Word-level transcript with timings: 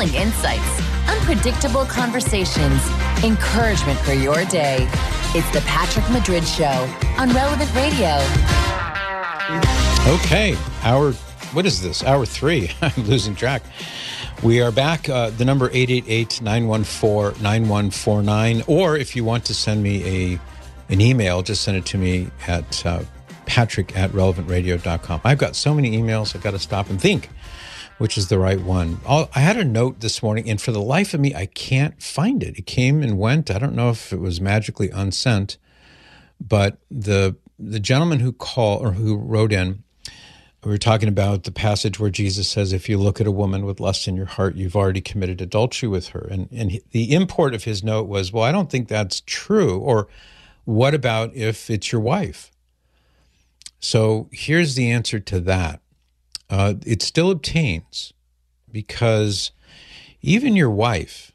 compelling 0.00 0.28
insights, 0.28 0.80
unpredictable 1.08 1.84
conversations, 1.84 2.82
encouragement 3.22 3.98
for 4.00 4.12
your 4.12 4.44
day. 4.46 4.88
It's 5.34 5.50
the 5.52 5.62
Patrick 5.66 6.08
Madrid 6.10 6.46
Show 6.46 6.88
on 7.18 7.30
Relevant 7.30 7.72
Radio. 7.74 8.16
Okay, 10.14 10.56
hour, 10.82 11.12
what 11.52 11.66
is 11.66 11.82
this? 11.82 12.02
Hour 12.02 12.24
three. 12.24 12.70
I'm 12.82 13.04
losing 13.04 13.34
track. 13.34 13.62
We 14.42 14.62
are 14.62 14.72
back. 14.72 15.08
Uh, 15.08 15.30
the 15.30 15.44
number 15.44 15.66
888 15.66 16.40
914 16.40 17.42
9149. 17.42 18.62
Or 18.66 18.96
if 18.96 19.14
you 19.14 19.24
want 19.24 19.44
to 19.46 19.54
send 19.54 19.82
me 19.82 20.04
a 20.04 20.40
an 20.88 21.00
email, 21.00 21.42
just 21.42 21.62
send 21.62 21.76
it 21.76 21.84
to 21.86 21.98
me 21.98 22.28
at 22.48 22.86
uh, 22.86 23.02
patrick 23.44 23.96
at 23.96 24.10
relevantradio.com. 24.10 25.20
I've 25.24 25.38
got 25.38 25.54
so 25.54 25.74
many 25.74 25.96
emails, 25.96 26.34
I've 26.34 26.42
got 26.42 26.52
to 26.52 26.58
stop 26.58 26.88
and 26.88 27.00
think 27.00 27.28
which 28.00 28.16
is 28.16 28.28
the 28.28 28.38
right 28.38 28.62
one. 28.62 28.98
I'll, 29.06 29.28
i 29.34 29.40
had 29.40 29.58
a 29.58 29.64
note 29.64 30.00
this 30.00 30.22
morning, 30.22 30.48
and 30.48 30.58
for 30.58 30.72
the 30.72 30.80
life 30.80 31.12
of 31.12 31.20
me, 31.20 31.34
I 31.34 31.44
can't 31.44 32.02
find 32.02 32.42
it. 32.42 32.58
It 32.58 32.64
came 32.64 33.02
and 33.02 33.18
went. 33.18 33.50
I 33.50 33.58
don't 33.58 33.74
know 33.74 33.90
if 33.90 34.10
it 34.10 34.20
was 34.20 34.40
magically 34.40 34.88
unsent, 34.88 35.58
but 36.40 36.78
the 36.90 37.36
the 37.58 37.78
gentleman 37.78 38.20
who 38.20 38.32
called 38.32 38.80
or 38.80 38.92
who 38.92 39.18
wrote 39.18 39.52
in, 39.52 39.84
we 40.64 40.70
were 40.70 40.78
talking 40.78 41.10
about 41.10 41.44
the 41.44 41.52
passage 41.52 42.00
where 42.00 42.08
Jesus 42.08 42.48
says, 42.48 42.72
"If 42.72 42.88
you 42.88 42.96
look 42.96 43.20
at 43.20 43.26
a 43.26 43.30
woman 43.30 43.66
with 43.66 43.80
lust 43.80 44.08
in 44.08 44.16
your 44.16 44.24
heart, 44.24 44.56
you've 44.56 44.76
already 44.76 45.02
committed 45.02 45.42
adultery 45.42 45.90
with 45.90 46.08
her." 46.08 46.26
And 46.30 46.48
and 46.50 46.80
the 46.92 47.12
import 47.12 47.52
of 47.52 47.64
his 47.64 47.84
note 47.84 48.08
was, 48.08 48.32
"Well, 48.32 48.44
I 48.44 48.50
don't 48.50 48.70
think 48.70 48.88
that's 48.88 49.20
true." 49.26 49.78
Or, 49.78 50.08
what 50.64 50.94
about 50.94 51.36
if 51.36 51.68
it's 51.68 51.92
your 51.92 52.00
wife? 52.00 52.50
So 53.78 54.30
here's 54.32 54.74
the 54.74 54.90
answer 54.90 55.20
to 55.20 55.38
that 55.40 55.82
uh, 56.50 56.74
it 56.84 57.00
still 57.02 57.30
obtains 57.30 58.12
because 58.70 59.52
even 60.20 60.56
your 60.56 60.70
wife, 60.70 61.32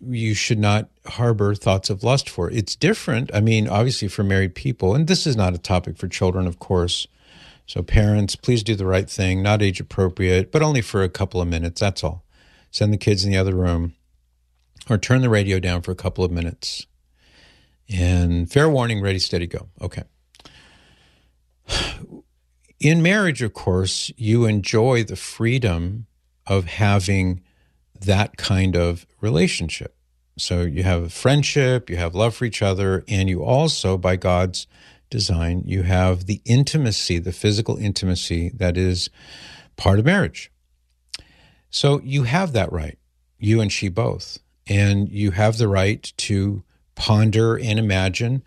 you 0.00 0.34
should 0.34 0.58
not 0.58 0.88
harbor 1.06 1.54
thoughts 1.54 1.90
of 1.90 2.04
lust 2.04 2.28
for. 2.28 2.50
It's 2.50 2.76
different. 2.76 3.30
I 3.34 3.40
mean, 3.40 3.68
obviously, 3.68 4.08
for 4.08 4.22
married 4.22 4.54
people, 4.54 4.94
and 4.94 5.06
this 5.06 5.26
is 5.26 5.36
not 5.36 5.54
a 5.54 5.58
topic 5.58 5.96
for 5.96 6.08
children, 6.08 6.46
of 6.46 6.58
course. 6.58 7.06
So, 7.66 7.82
parents, 7.82 8.36
please 8.36 8.62
do 8.62 8.74
the 8.74 8.86
right 8.86 9.08
thing, 9.08 9.42
not 9.42 9.62
age 9.62 9.80
appropriate, 9.80 10.52
but 10.52 10.62
only 10.62 10.80
for 10.82 11.02
a 11.02 11.08
couple 11.08 11.40
of 11.40 11.48
minutes. 11.48 11.80
That's 11.80 12.02
all. 12.02 12.24
Send 12.70 12.92
the 12.92 12.98
kids 12.98 13.24
in 13.24 13.30
the 13.30 13.38
other 13.38 13.54
room 13.54 13.94
or 14.88 14.98
turn 14.98 15.22
the 15.22 15.28
radio 15.28 15.58
down 15.60 15.82
for 15.82 15.92
a 15.92 15.96
couple 15.96 16.24
of 16.24 16.30
minutes. 16.30 16.86
And 17.88 18.50
fair 18.50 18.68
warning, 18.68 19.02
ready, 19.02 19.18
steady, 19.18 19.46
go. 19.46 19.68
Okay. 19.80 20.02
In 22.80 23.02
marriage, 23.02 23.42
of 23.42 23.52
course, 23.52 24.10
you 24.16 24.46
enjoy 24.46 25.04
the 25.04 25.16
freedom 25.16 26.06
of 26.46 26.64
having 26.64 27.42
that 28.00 28.38
kind 28.38 28.74
of 28.74 29.06
relationship. 29.20 29.94
So 30.38 30.62
you 30.62 30.82
have 30.82 31.12
friendship, 31.12 31.90
you 31.90 31.98
have 31.98 32.14
love 32.14 32.34
for 32.34 32.46
each 32.46 32.62
other, 32.62 33.04
and 33.06 33.28
you 33.28 33.44
also, 33.44 33.98
by 33.98 34.16
God's 34.16 34.66
design, 35.10 35.62
you 35.66 35.82
have 35.82 36.24
the 36.24 36.40
intimacy, 36.46 37.18
the 37.18 37.32
physical 37.32 37.76
intimacy 37.76 38.48
that 38.54 38.78
is 38.78 39.10
part 39.76 39.98
of 39.98 40.06
marriage. 40.06 40.50
So 41.68 42.00
you 42.02 42.22
have 42.22 42.54
that 42.54 42.72
right, 42.72 42.98
you 43.38 43.60
and 43.60 43.70
she 43.70 43.90
both. 43.90 44.38
And 44.66 45.10
you 45.10 45.32
have 45.32 45.58
the 45.58 45.68
right 45.68 46.10
to 46.16 46.62
ponder 46.94 47.58
and 47.58 47.78
imagine 47.78 48.42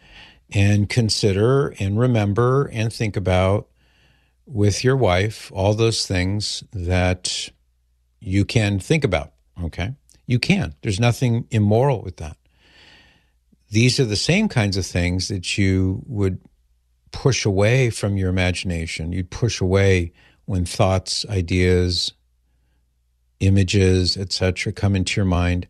and 0.51 0.89
consider 0.89 1.75
and 1.79 1.99
remember 1.99 2.65
and 2.73 2.91
think 2.91 3.15
about 3.15 3.67
with 4.45 4.83
your 4.83 4.97
wife 4.97 5.51
all 5.53 5.73
those 5.73 6.05
things 6.05 6.63
that 6.71 7.49
you 8.19 8.45
can 8.45 8.79
think 8.79 9.03
about. 9.03 9.33
Okay. 9.63 9.93
You 10.25 10.39
can. 10.39 10.75
There's 10.81 10.99
nothing 10.99 11.47
immoral 11.51 12.01
with 12.01 12.17
that. 12.17 12.37
These 13.69 13.99
are 13.99 14.05
the 14.05 14.15
same 14.15 14.47
kinds 14.47 14.77
of 14.77 14.85
things 14.85 15.27
that 15.27 15.57
you 15.57 16.03
would 16.05 16.39
push 17.11 17.45
away 17.45 17.89
from 17.89 18.17
your 18.17 18.29
imagination. 18.29 19.11
You'd 19.11 19.31
push 19.31 19.59
away 19.61 20.13
when 20.45 20.65
thoughts, 20.65 21.25
ideas, 21.29 22.13
images, 23.39 24.17
etc., 24.17 24.73
come 24.73 24.95
into 24.95 25.19
your 25.19 25.25
mind 25.25 25.67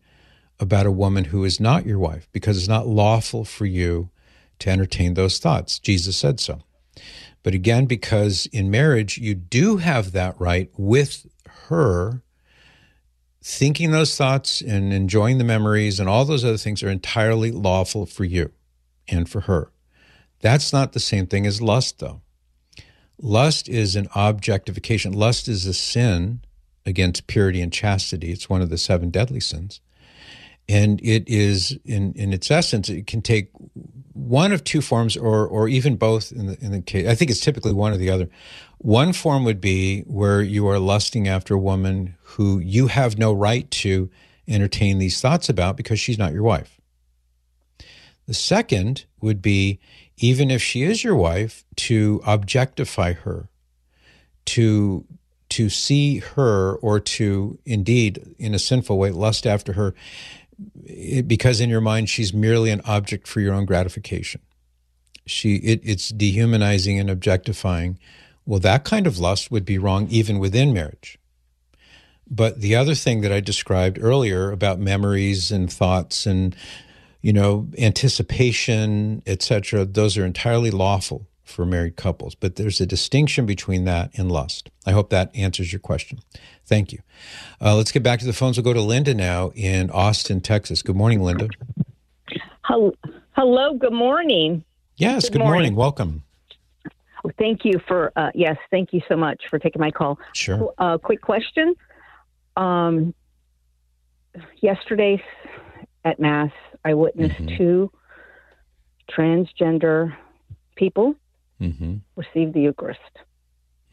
about 0.60 0.86
a 0.86 0.90
woman 0.90 1.24
who 1.24 1.44
is 1.44 1.60
not 1.60 1.86
your 1.86 1.98
wife 1.98 2.28
because 2.32 2.56
it's 2.56 2.68
not 2.68 2.86
lawful 2.86 3.44
for 3.44 3.66
you 3.66 4.10
to 4.60 4.70
entertain 4.70 5.14
those 5.14 5.38
thoughts. 5.38 5.78
Jesus 5.78 6.16
said 6.16 6.40
so. 6.40 6.62
But 7.44 7.54
again, 7.54 7.84
because 7.84 8.46
in 8.46 8.70
marriage, 8.70 9.18
you 9.18 9.34
do 9.36 9.76
have 9.76 10.10
that 10.12 10.34
right 10.40 10.70
with 10.76 11.26
her, 11.68 12.22
thinking 13.42 13.90
those 13.90 14.16
thoughts 14.16 14.62
and 14.62 14.92
enjoying 14.92 15.36
the 15.38 15.44
memories 15.44 16.00
and 16.00 16.08
all 16.08 16.24
those 16.24 16.44
other 16.44 16.56
things 16.56 16.82
are 16.82 16.88
entirely 16.88 17.52
lawful 17.52 18.06
for 18.06 18.24
you 18.24 18.50
and 19.06 19.28
for 19.28 19.42
her. 19.42 19.70
That's 20.40 20.72
not 20.72 20.94
the 20.94 21.00
same 21.00 21.26
thing 21.26 21.46
as 21.46 21.60
lust, 21.60 21.98
though. 21.98 22.22
Lust 23.20 23.68
is 23.68 23.94
an 23.94 24.08
objectification. 24.14 25.12
Lust 25.12 25.46
is 25.46 25.66
a 25.66 25.74
sin 25.74 26.40
against 26.86 27.26
purity 27.26 27.60
and 27.60 27.72
chastity. 27.72 28.32
It's 28.32 28.48
one 28.48 28.62
of 28.62 28.70
the 28.70 28.78
seven 28.78 29.10
deadly 29.10 29.40
sins. 29.40 29.80
And 30.66 30.98
it 31.02 31.28
is, 31.28 31.78
in, 31.84 32.14
in 32.14 32.32
its 32.32 32.50
essence, 32.50 32.88
it 32.88 33.06
can 33.06 33.20
take 33.20 33.50
one 34.14 34.52
of 34.52 34.64
two 34.64 34.80
forms, 34.80 35.16
or 35.16 35.46
or 35.46 35.68
even 35.68 35.96
both. 35.96 36.32
In 36.32 36.46
the 36.46 36.58
in 36.60 36.72
the 36.72 36.80
case, 36.80 37.06
I 37.06 37.14
think 37.14 37.30
it's 37.30 37.40
typically 37.40 37.72
one 37.72 37.92
or 37.92 37.96
the 37.96 38.10
other. 38.10 38.28
One 38.78 39.12
form 39.12 39.44
would 39.44 39.60
be 39.60 40.00
where 40.02 40.40
you 40.42 40.66
are 40.68 40.78
lusting 40.78 41.28
after 41.28 41.54
a 41.54 41.58
woman 41.58 42.16
who 42.22 42.58
you 42.58 42.86
have 42.88 43.18
no 43.18 43.32
right 43.32 43.70
to 43.70 44.10
entertain 44.46 44.98
these 44.98 45.20
thoughts 45.20 45.48
about 45.48 45.76
because 45.76 46.00
she's 46.00 46.18
not 46.18 46.32
your 46.32 46.42
wife. 46.42 46.80
The 48.26 48.34
second 48.34 49.04
would 49.20 49.42
be 49.42 49.80
even 50.16 50.50
if 50.50 50.62
she 50.62 50.82
is 50.82 51.02
your 51.02 51.16
wife, 51.16 51.64
to 51.76 52.20
objectify 52.24 53.12
her, 53.12 53.48
to 54.46 55.04
to 55.50 55.68
see 55.68 56.18
her 56.18 56.74
or 56.76 56.98
to 56.98 57.58
indeed 57.64 58.34
in 58.38 58.54
a 58.54 58.58
sinful 58.58 58.98
way 58.98 59.10
lust 59.10 59.46
after 59.46 59.74
her 59.74 59.94
because 61.26 61.60
in 61.60 61.70
your 61.70 61.80
mind 61.80 62.08
she's 62.08 62.32
merely 62.32 62.70
an 62.70 62.80
object 62.84 63.26
for 63.26 63.40
your 63.40 63.54
own 63.54 63.64
gratification. 63.64 64.40
She 65.26 65.56
it, 65.56 65.80
it's 65.82 66.10
dehumanizing 66.10 66.98
and 66.98 67.10
objectifying. 67.10 67.98
Well, 68.46 68.60
that 68.60 68.84
kind 68.84 69.06
of 69.06 69.18
lust 69.18 69.50
would 69.50 69.64
be 69.64 69.78
wrong 69.78 70.06
even 70.08 70.38
within 70.38 70.72
marriage. 70.72 71.18
But 72.30 72.60
the 72.60 72.74
other 72.74 72.94
thing 72.94 73.20
that 73.22 73.32
I 73.32 73.40
described 73.40 73.98
earlier 74.00 74.50
about 74.50 74.78
memories 74.78 75.50
and 75.50 75.72
thoughts 75.72 76.26
and 76.26 76.54
you 77.22 77.32
know 77.32 77.68
anticipation, 77.78 79.22
etc., 79.26 79.84
those 79.84 80.18
are 80.18 80.26
entirely 80.26 80.70
lawful 80.70 81.26
for 81.44 81.64
married 81.66 81.96
couples. 81.96 82.34
But 82.34 82.56
there's 82.56 82.80
a 82.80 82.86
distinction 82.86 83.46
between 83.46 83.84
that 83.84 84.10
and 84.16 84.32
lust. 84.32 84.70
I 84.86 84.92
hope 84.92 85.10
that 85.10 85.30
answers 85.34 85.72
your 85.72 85.80
question. 85.80 86.18
Thank 86.66 86.92
you. 86.92 87.00
Uh, 87.60 87.76
let's 87.76 87.92
get 87.92 88.02
back 88.02 88.20
to 88.20 88.26
the 88.26 88.32
phones. 88.32 88.56
We'll 88.56 88.64
go 88.64 88.72
to 88.72 88.80
Linda 88.80 89.14
now 89.14 89.52
in 89.54 89.90
Austin, 89.90 90.40
Texas. 90.40 90.82
Good 90.82 90.96
morning, 90.96 91.22
Linda. 91.22 91.48
Hello. 92.64 93.74
Good 93.74 93.92
morning. 93.92 94.64
Yes. 94.96 95.24
Good, 95.24 95.34
good 95.34 95.38
morning. 95.40 95.52
morning. 95.52 95.76
Welcome. 95.76 96.22
Thank 97.38 97.64
you 97.64 97.80
for 97.86 98.12
uh, 98.16 98.30
yes. 98.34 98.56
Thank 98.70 98.92
you 98.92 99.00
so 99.08 99.16
much 99.16 99.42
for 99.48 99.58
taking 99.58 99.80
my 99.80 99.90
call. 99.90 100.18
Sure. 100.34 100.72
Uh, 100.78 100.98
quick 100.98 101.20
question. 101.22 101.74
Um, 102.56 103.14
yesterday 104.60 105.22
at 106.04 106.20
mass, 106.20 106.50
I 106.84 106.94
witnessed 106.94 107.36
mm-hmm. 107.36 107.56
two 107.56 107.90
transgender 109.10 110.14
people 110.76 111.14
mm-hmm. 111.60 111.96
receive 112.16 112.52
the 112.52 112.60
Eucharist. 112.60 113.00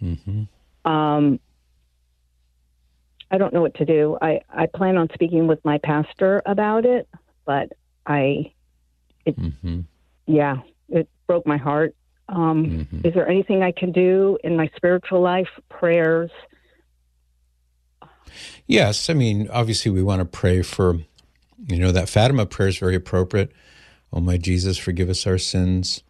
Mm-hmm. 0.02 0.92
Um, 0.92 1.40
I 3.30 3.38
don't 3.38 3.54
know 3.54 3.62
what 3.62 3.76
to 3.76 3.86
do. 3.86 4.18
I, 4.22 4.42
I 4.50 4.66
plan 4.66 4.98
on 4.98 5.10
speaking 5.14 5.48
with 5.48 5.64
my 5.64 5.78
pastor 5.78 6.42
about 6.46 6.86
it, 6.86 7.08
but 7.46 7.72
I, 8.06 8.52
it, 9.26 9.40
mm-hmm. 9.40 9.82
yeah, 10.28 10.58
it 10.90 11.10
broke 11.28 11.48
my 11.48 11.58
heart. 11.58 11.96
Um, 12.28 12.88
mm-hmm. 12.92 13.08
Is 13.08 13.14
there 13.14 13.28
anything 13.28 13.64
I 13.64 13.72
can 13.72 13.92
do 13.92 14.38
in 14.44 14.58
my 14.58 14.70
spiritual 14.76 15.22
life? 15.22 15.50
Prayers? 15.70 16.32
Yes. 18.66 19.10
I 19.10 19.14
mean, 19.14 19.50
obviously, 19.52 19.92
we 19.92 20.04
want 20.04 20.20
to 20.20 20.26
pray 20.26 20.62
for, 20.62 21.00
you 21.68 21.78
know, 21.78 21.92
that 21.92 22.10
Fatima 22.10 22.46
prayer 22.46 22.70
is 22.70 22.78
very 22.78 22.96
appropriate. 22.96 23.52
Oh, 24.14 24.20
my 24.20 24.38
Jesus, 24.38 24.78
forgive 24.78 25.10
us 25.10 25.28
our 25.28 25.38
sins 25.38 26.04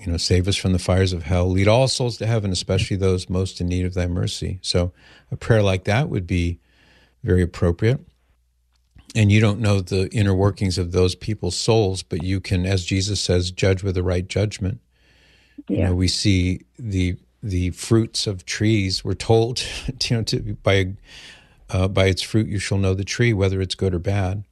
you 0.00 0.10
know, 0.10 0.16
save 0.16 0.48
us 0.48 0.56
from 0.56 0.72
the 0.72 0.78
fires 0.78 1.12
of 1.12 1.24
hell. 1.24 1.48
Lead 1.50 1.68
all 1.68 1.88
souls 1.88 2.16
to 2.18 2.26
heaven, 2.26 2.50
especially 2.52 2.96
those 2.96 3.28
most 3.28 3.60
in 3.60 3.68
need 3.68 3.86
of 3.86 3.94
thy 3.94 4.06
mercy. 4.06 4.58
So 4.62 4.92
a 5.30 5.36
prayer 5.36 5.62
like 5.62 5.84
that 5.84 6.08
would 6.08 6.26
be 6.26 6.58
very 7.22 7.42
appropriate. 7.42 8.00
And 9.14 9.32
you 9.32 9.40
don't 9.40 9.60
know 9.60 9.80
the 9.80 10.08
inner 10.12 10.34
workings 10.34 10.78
of 10.78 10.92
those 10.92 11.14
people's 11.14 11.56
souls, 11.56 12.02
but 12.02 12.22
you 12.22 12.40
can, 12.40 12.66
as 12.66 12.84
Jesus 12.84 13.20
says, 13.20 13.50
judge 13.50 13.82
with 13.82 13.94
the 13.94 14.02
right 14.02 14.26
judgment. 14.26 14.80
Yeah. 15.68 15.76
You 15.76 15.84
know, 15.84 15.94
we 15.94 16.08
see 16.08 16.60
the 16.78 17.16
the 17.42 17.70
fruits 17.70 18.26
of 18.26 18.44
trees. 18.44 19.04
We're 19.04 19.14
told, 19.14 19.62
you 20.04 20.16
know, 20.16 20.22
to, 20.24 20.56
by 20.62 20.94
uh, 21.70 21.88
by 21.88 22.06
its 22.06 22.22
fruit 22.22 22.46
you 22.46 22.58
shall 22.58 22.78
know 22.78 22.94
the 22.94 23.04
tree, 23.04 23.32
whether 23.32 23.60
it's 23.60 23.74
good 23.74 23.94
or 23.94 23.98
bad. 23.98 24.44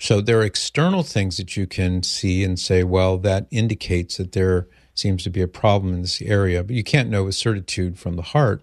So 0.00 0.22
there 0.22 0.40
are 0.40 0.44
external 0.44 1.02
things 1.02 1.36
that 1.36 1.58
you 1.58 1.66
can 1.66 2.02
see 2.02 2.42
and 2.42 2.58
say, 2.58 2.82
well, 2.84 3.18
that 3.18 3.46
indicates 3.50 4.16
that 4.16 4.32
there 4.32 4.66
seems 4.94 5.22
to 5.24 5.30
be 5.30 5.42
a 5.42 5.46
problem 5.46 5.92
in 5.92 6.00
this 6.00 6.22
area. 6.22 6.64
But 6.64 6.74
you 6.74 6.82
can't 6.82 7.10
know 7.10 7.24
with 7.24 7.34
certitude 7.34 7.98
from 7.98 8.16
the 8.16 8.22
heart. 8.22 8.62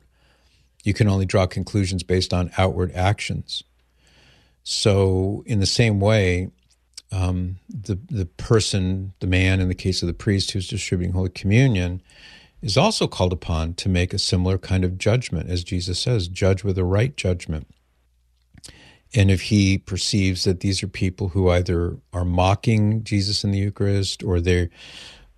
You 0.83 0.95
can 0.95 1.07
only 1.07 1.27
draw 1.27 1.45
conclusions 1.45 2.01
based 2.01 2.33
on 2.33 2.49
outward 2.57 2.91
actions. 2.93 3.63
So, 4.63 5.43
in 5.45 5.59
the 5.59 5.67
same 5.67 5.99
way, 5.99 6.49
um, 7.11 7.57
the 7.69 7.99
the 8.09 8.25
person, 8.25 9.13
the 9.19 9.27
man, 9.27 9.61
in 9.61 9.67
the 9.67 9.75
case 9.75 10.01
of 10.01 10.07
the 10.07 10.13
priest 10.13 10.51
who's 10.51 10.67
distributing 10.67 11.13
Holy 11.13 11.29
Communion, 11.29 12.01
is 12.63 12.77
also 12.77 13.07
called 13.07 13.31
upon 13.31 13.75
to 13.75 13.89
make 13.89 14.11
a 14.11 14.19
similar 14.19 14.57
kind 14.57 14.83
of 14.83 14.97
judgment, 14.97 15.49
as 15.49 15.63
Jesus 15.63 15.99
says, 15.99 16.27
judge 16.27 16.63
with 16.63 16.77
a 16.79 16.83
right 16.83 17.15
judgment. 17.15 17.67
And 19.13 19.31
if 19.31 19.41
he 19.41 19.77
perceives 19.77 20.43
that 20.43 20.59
these 20.59 20.83
are 20.83 20.87
people 20.87 21.29
who 21.29 21.49
either 21.49 21.97
are 22.13 22.25
mocking 22.25 23.03
Jesus 23.03 23.43
in 23.43 23.51
the 23.51 23.59
Eucharist 23.59 24.23
or 24.23 24.39
they're 24.41 24.69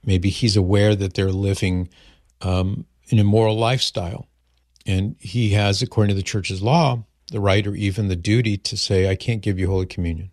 maybe 0.05 0.29
he's 0.29 0.55
aware 0.55 0.95
that 0.95 1.13
they're 1.13 1.31
living 1.31 1.89
um, 2.41 2.85
an 3.11 3.19
immoral 3.19 3.57
lifestyle, 3.57 4.27
and 4.85 5.15
he 5.19 5.49
has, 5.49 5.81
according 5.81 6.09
to 6.09 6.15
the 6.15 6.23
church's 6.23 6.61
law, 6.61 7.03
the 7.31 7.39
right 7.39 7.65
or 7.67 7.75
even 7.75 8.07
the 8.07 8.15
duty 8.15 8.57
to 8.57 8.77
say, 8.77 9.09
I 9.09 9.15
can't 9.15 9.41
give 9.41 9.59
you 9.59 9.69
Holy 9.69 9.85
Communion. 9.85 10.31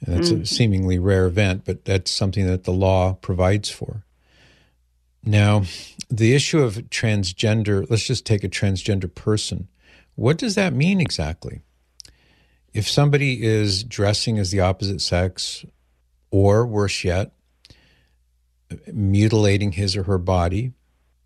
And 0.00 0.14
that's 0.14 0.30
mm. 0.30 0.42
a 0.42 0.46
seemingly 0.46 0.98
rare 0.98 1.26
event, 1.26 1.64
but 1.64 1.84
that's 1.84 2.10
something 2.10 2.46
that 2.46 2.64
the 2.64 2.72
law 2.72 3.14
provides 3.14 3.70
for. 3.70 4.04
Now, 5.24 5.64
the 6.10 6.34
issue 6.34 6.60
of 6.60 6.76
transgender, 6.90 7.88
let's 7.88 8.06
just 8.06 8.26
take 8.26 8.44
a 8.44 8.48
transgender 8.48 9.12
person. 9.12 9.68
What 10.14 10.36
does 10.36 10.54
that 10.54 10.74
mean 10.74 11.00
exactly? 11.00 11.62
If 12.74 12.88
somebody 12.88 13.44
is 13.44 13.84
dressing 13.84 14.38
as 14.38 14.50
the 14.50 14.60
opposite 14.60 15.00
sex, 15.00 15.64
or 16.30 16.66
worse 16.66 17.04
yet, 17.04 17.32
mutilating 18.92 19.72
his 19.72 19.96
or 19.96 20.02
her 20.02 20.18
body 20.18 20.72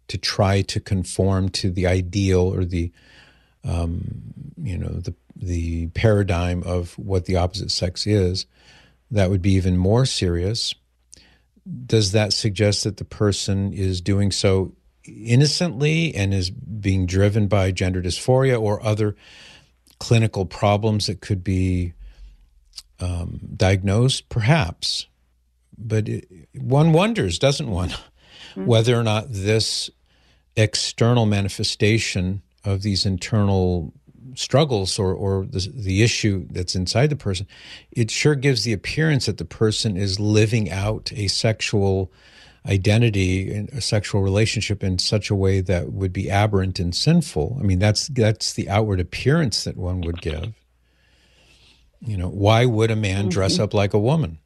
to 0.09 0.19
try 0.19 0.61
to 0.63 0.79
conform 0.79 1.49
to 1.49 1.71
the 1.71 1.87
ideal 1.87 2.55
or 2.55 2.67
the, 2.67 2.93
um, 3.65 4.03
you 4.63 4.77
know, 4.77 4.89
the 4.89 5.15
the 5.41 5.87
paradigm 5.89 6.63
of 6.65 6.99
what 6.99 7.27
the 7.27 7.37
opposite 7.37 7.71
sex 7.71 8.07
is, 8.07 8.45
that 9.11 9.31
would 9.31 9.41
be 9.41 9.53
even 9.53 9.77
more 9.77 10.05
serious. 10.05 10.75
Does 11.87 12.13
that 12.13 12.33
suggest 12.33 12.85
that 12.85 12.97
the 12.97 13.05
person 13.05 13.73
is 13.73 14.01
doing 14.01 14.33
so 14.33 14.75
innocently 15.05 16.15
and 16.15 16.35
is 16.35 16.51
being 16.51 17.07
driven 17.07 17.47
by 17.47 17.71
gender 17.71 18.03
dysphoria 18.03 18.61
or 18.61 18.85
other 18.85 19.15
clinical 19.99 20.47
problems 20.47 21.07
that 21.07 21.21
could 21.21 21.43
be 21.43 21.93
um, 23.01 23.41
diagnosed? 23.57 24.29
Perhaps. 24.29 25.07
But 25.77 26.09
it, 26.09 26.29
one 26.55 26.93
wonders, 26.93 27.39
doesn't 27.39 27.71
one, 27.71 27.91
mm-hmm. 27.91 28.67
whether 28.67 28.99
or 28.99 29.03
not 29.03 29.27
this 29.29 29.91
external 30.57 31.27
manifestation 31.27 32.43
of 32.65 32.83
these 32.83 33.07
internal 33.07 33.93
struggles 34.35 34.99
or, 34.99 35.15
or 35.15 35.47
the, 35.47 35.71
the 35.75 36.03
issue 36.03 36.47
that's 36.51 36.75
inside 36.75 37.11
the 37.11 37.17
person, 37.17 37.47
it 37.93 38.11
sure 38.11 38.35
gives 38.35 38.65
the 38.65 38.73
appearance 38.73 39.27
that 39.27 39.39
the 39.39 39.45
person 39.45 39.97
is 39.97 40.21
living 40.21 40.71
out 40.71 41.13
a 41.15 41.29
sexual 41.29 42.13
identity 42.67 43.53
and 43.53 43.69
a 43.71 43.81
sexual 43.81 44.23
relationship 44.23 44.83
in 44.83 44.99
such 44.99 45.31
a 45.31 45.35
way 45.35 45.61
that 45.61 45.93
would 45.93 46.13
be 46.13 46.31
aberrant 46.31 46.79
and 46.79 46.95
sinful. 46.95 47.57
I 47.59 47.63
mean, 47.63 47.79
that's 47.79 48.09
that's 48.09 48.53
the 48.53 48.69
outward 48.69 49.01
appearance 49.01 49.65
that 49.65 49.77
one 49.77 50.01
would 50.03 50.21
give. 50.21 50.55
You 52.01 52.17
know, 52.17 52.29
why 52.29 52.65
would 52.65 52.91
a 52.91 52.97
man 52.97 53.23
mm-hmm. 53.23 53.31
dress 53.31 53.59
up 53.59 53.75
like 53.75 53.95
a 53.95 53.99
woman? 53.99 54.39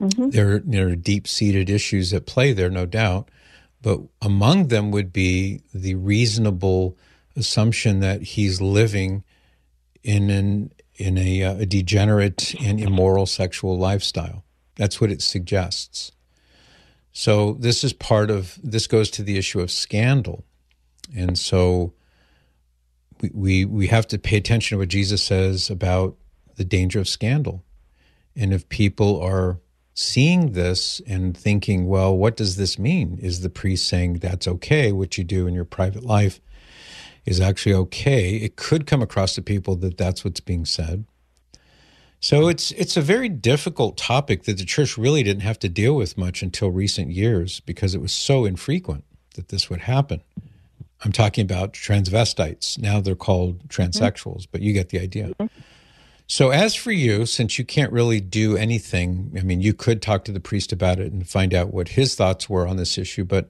Mm-hmm. 0.00 0.30
There, 0.30 0.58
there 0.60 0.88
are 0.88 0.96
deep 0.96 1.28
seated 1.28 1.68
issues 1.68 2.12
at 2.14 2.26
play 2.26 2.52
there, 2.52 2.70
no 2.70 2.86
doubt. 2.86 3.30
But 3.82 4.00
among 4.22 4.68
them 4.68 4.90
would 4.90 5.12
be 5.12 5.60
the 5.74 5.94
reasonable 5.94 6.96
assumption 7.36 8.00
that 8.00 8.22
he's 8.22 8.60
living 8.60 9.24
in 10.02 10.30
an 10.30 10.72
in 10.96 11.16
a, 11.16 11.42
uh, 11.42 11.54
a 11.54 11.66
degenerate 11.66 12.54
and 12.60 12.78
immoral 12.78 13.24
sexual 13.24 13.78
lifestyle. 13.78 14.44
That's 14.76 15.00
what 15.00 15.10
it 15.10 15.22
suggests. 15.22 16.12
So 17.12 17.54
this 17.54 17.82
is 17.82 17.92
part 17.92 18.30
of 18.30 18.58
this 18.62 18.86
goes 18.86 19.10
to 19.12 19.22
the 19.22 19.36
issue 19.36 19.60
of 19.60 19.70
scandal, 19.70 20.44
and 21.14 21.38
so 21.38 21.92
we 23.20 23.30
we, 23.34 23.64
we 23.64 23.86
have 23.88 24.06
to 24.08 24.18
pay 24.18 24.36
attention 24.36 24.76
to 24.76 24.80
what 24.80 24.88
Jesus 24.88 25.22
says 25.22 25.70
about 25.70 26.16
the 26.56 26.64
danger 26.64 27.00
of 27.00 27.08
scandal, 27.08 27.64
and 28.36 28.52
if 28.52 28.68
people 28.68 29.20
are 29.20 29.58
seeing 29.92 30.52
this 30.52 31.00
and 31.06 31.36
thinking, 31.36 31.86
well, 31.86 32.16
what 32.16 32.36
does 32.36 32.56
this 32.56 32.78
mean? 32.78 33.18
Is 33.20 33.40
the 33.40 33.50
priest 33.50 33.88
saying 33.88 34.14
that's 34.14 34.48
okay, 34.48 34.92
what 34.92 35.18
you 35.18 35.24
do 35.24 35.46
in 35.46 35.54
your 35.54 35.64
private 35.64 36.04
life 36.04 36.40
is 37.26 37.40
actually 37.40 37.74
okay? 37.74 38.36
It 38.36 38.56
could 38.56 38.86
come 38.86 39.02
across 39.02 39.34
to 39.34 39.42
people 39.42 39.76
that 39.76 39.98
that's 39.98 40.24
what's 40.24 40.40
being 40.40 40.64
said. 40.64 41.04
So 42.20 42.48
it's 42.48 42.70
it's 42.72 42.96
a 42.98 43.00
very 43.02 43.30
difficult 43.30 43.96
topic 43.96 44.44
that 44.44 44.58
the 44.58 44.64
church 44.64 44.98
really 44.98 45.22
didn't 45.22 45.42
have 45.42 45.58
to 45.60 45.68
deal 45.68 45.94
with 45.94 46.18
much 46.18 46.42
until 46.42 46.70
recent 46.70 47.10
years 47.10 47.60
because 47.60 47.94
it 47.94 48.00
was 48.00 48.12
so 48.12 48.44
infrequent 48.44 49.04
that 49.36 49.48
this 49.48 49.70
would 49.70 49.80
happen. 49.80 50.22
I'm 51.02 51.12
talking 51.12 51.42
about 51.42 51.72
transvestites. 51.72 52.78
Now 52.78 53.00
they're 53.00 53.14
called 53.14 53.68
transsexuals, 53.68 54.46
but 54.50 54.60
you 54.60 54.74
get 54.74 54.90
the 54.90 55.00
idea. 55.00 55.28
Mm-hmm. 55.28 55.46
So, 56.26 56.50
as 56.50 56.76
for 56.76 56.92
you, 56.92 57.26
since 57.26 57.58
you 57.58 57.64
can't 57.64 57.90
really 57.90 58.20
do 58.20 58.56
anything, 58.56 59.32
I 59.36 59.42
mean, 59.42 59.60
you 59.62 59.74
could 59.74 60.00
talk 60.00 60.24
to 60.26 60.32
the 60.32 60.38
priest 60.38 60.72
about 60.72 61.00
it 61.00 61.12
and 61.12 61.26
find 61.26 61.52
out 61.52 61.74
what 61.74 61.88
his 61.88 62.14
thoughts 62.14 62.48
were 62.48 62.68
on 62.68 62.76
this 62.76 62.96
issue, 62.98 63.24
but 63.24 63.48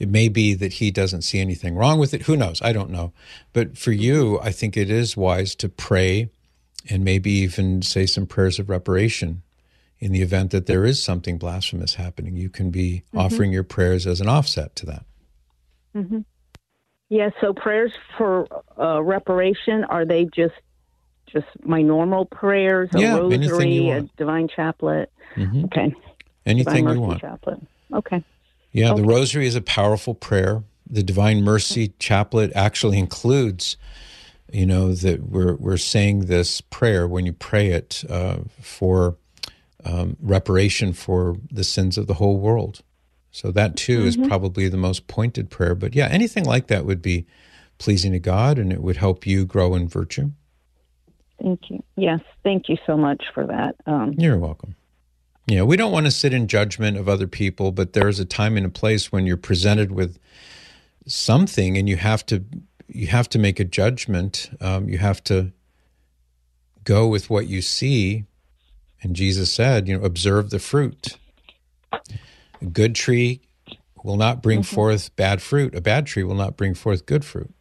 it 0.00 0.08
may 0.08 0.28
be 0.28 0.52
that 0.54 0.74
he 0.74 0.90
doesn't 0.90 1.22
see 1.22 1.38
anything 1.38 1.76
wrong 1.76 2.00
with 2.00 2.12
it. 2.12 2.22
Who 2.22 2.36
knows? 2.36 2.60
I 2.62 2.72
don't 2.72 2.90
know. 2.90 3.12
But 3.52 3.78
for 3.78 3.92
you, 3.92 4.40
I 4.40 4.50
think 4.50 4.76
it 4.76 4.90
is 4.90 5.16
wise 5.16 5.54
to 5.56 5.68
pray 5.68 6.30
and 6.90 7.04
maybe 7.04 7.30
even 7.30 7.82
say 7.82 8.06
some 8.06 8.26
prayers 8.26 8.58
of 8.58 8.68
reparation 8.68 9.42
in 9.98 10.12
the 10.12 10.22
event 10.22 10.50
that 10.50 10.66
there 10.66 10.84
is 10.84 11.02
something 11.02 11.38
blasphemous 11.38 11.94
happening. 11.94 12.36
You 12.36 12.50
can 12.50 12.70
be 12.70 13.02
mm-hmm. 13.08 13.18
offering 13.18 13.52
your 13.52 13.64
prayers 13.64 14.06
as 14.06 14.20
an 14.20 14.28
offset 14.28 14.76
to 14.76 14.86
that. 14.86 15.04
Mm-hmm. 15.94 16.20
Yeah, 17.08 17.30
so 17.40 17.54
prayers 17.54 17.92
for 18.18 18.46
uh, 18.78 19.02
reparation, 19.02 19.84
are 19.84 20.04
they 20.04 20.24
just 20.24 20.54
just 21.26 21.46
my 21.64 21.82
normal 21.82 22.24
prayers, 22.26 22.88
a 22.94 23.00
yeah, 23.00 23.16
rosary, 23.16 23.90
a 23.90 24.02
divine 24.16 24.48
chaplet. 24.48 25.10
Mm-hmm. 25.34 25.64
Okay. 25.66 25.94
Anything 26.44 26.88
you 26.88 27.00
want. 27.00 27.20
Chaplet. 27.20 27.60
Okay. 27.92 28.24
Yeah, 28.72 28.92
okay. 28.92 29.02
the 29.02 29.08
rosary 29.08 29.46
is 29.46 29.54
a 29.54 29.60
powerful 29.60 30.14
prayer. 30.14 30.62
The 30.88 31.02
Divine 31.02 31.42
Mercy 31.42 31.88
Chaplet 31.98 32.52
actually 32.54 32.98
includes, 32.98 33.76
you 34.52 34.66
know, 34.66 34.92
that 34.94 35.22
we're 35.24 35.54
we're 35.56 35.76
saying 35.76 36.26
this 36.26 36.60
prayer 36.60 37.06
when 37.06 37.26
you 37.26 37.32
pray 37.32 37.68
it 37.68 38.04
uh, 38.08 38.38
for 38.60 39.16
um, 39.84 40.16
reparation 40.20 40.92
for 40.92 41.36
the 41.50 41.64
sins 41.64 41.98
of 41.98 42.06
the 42.06 42.14
whole 42.14 42.38
world. 42.38 42.82
So 43.30 43.50
that 43.52 43.76
too 43.76 43.98
mm-hmm. 43.98 44.08
is 44.08 44.16
probably 44.16 44.68
the 44.68 44.76
most 44.76 45.08
pointed 45.08 45.50
prayer. 45.50 45.74
But 45.74 45.94
yeah, 45.94 46.08
anything 46.08 46.44
like 46.44 46.68
that 46.68 46.86
would 46.86 47.02
be 47.02 47.26
pleasing 47.78 48.12
to 48.12 48.18
God, 48.18 48.58
and 48.58 48.72
it 48.72 48.82
would 48.82 48.96
help 48.96 49.26
you 49.26 49.44
grow 49.44 49.74
in 49.74 49.88
virtue. 49.88 50.30
Thank 51.42 51.68
you. 51.68 51.82
Yes, 51.96 52.20
thank 52.42 52.68
you 52.68 52.78
so 52.86 52.96
much 52.96 53.24
for 53.34 53.46
that. 53.46 53.76
Um, 53.86 54.14
You're 54.16 54.38
welcome. 54.38 54.74
Yeah, 55.46 55.62
we 55.62 55.76
don't 55.76 55.92
want 55.92 56.06
to 56.06 56.10
sit 56.10 56.32
in 56.32 56.48
judgment 56.48 56.96
of 56.96 57.08
other 57.08 57.26
people, 57.26 57.72
but 57.72 57.92
there's 57.92 58.18
a 58.18 58.24
time 58.24 58.56
and 58.56 58.66
a 58.66 58.70
place 58.70 59.12
when 59.12 59.26
you're 59.26 59.36
presented 59.36 59.92
with 59.92 60.18
something, 61.06 61.76
and 61.76 61.88
you 61.88 61.96
have 61.96 62.24
to 62.26 62.44
you 62.88 63.06
have 63.08 63.28
to 63.30 63.38
make 63.38 63.60
a 63.60 63.64
judgment. 63.64 64.50
Um, 64.60 64.88
you 64.88 64.98
have 64.98 65.22
to 65.24 65.52
go 66.84 67.06
with 67.06 67.28
what 67.28 67.48
you 67.48 67.62
see. 67.62 68.24
And 69.02 69.14
Jesus 69.14 69.52
said, 69.52 69.88
you 69.88 69.98
know, 69.98 70.04
observe 70.04 70.50
the 70.50 70.58
fruit. 70.58 71.16
A 71.92 72.66
good 72.72 72.94
tree 72.94 73.40
will 74.02 74.16
not 74.16 74.42
bring 74.42 74.60
mm-hmm. 74.60 74.74
forth 74.74 75.14
bad 75.16 75.42
fruit. 75.42 75.74
A 75.74 75.80
bad 75.80 76.06
tree 76.06 76.22
will 76.22 76.34
not 76.34 76.56
bring 76.56 76.74
forth 76.74 77.06
good 77.06 77.24
fruit. 77.24 77.52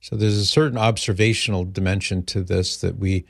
So 0.00 0.16
there's 0.16 0.38
a 0.38 0.46
certain 0.46 0.78
observational 0.78 1.64
dimension 1.64 2.22
to 2.26 2.42
this 2.42 2.78
that 2.78 2.96
we, 2.98 3.26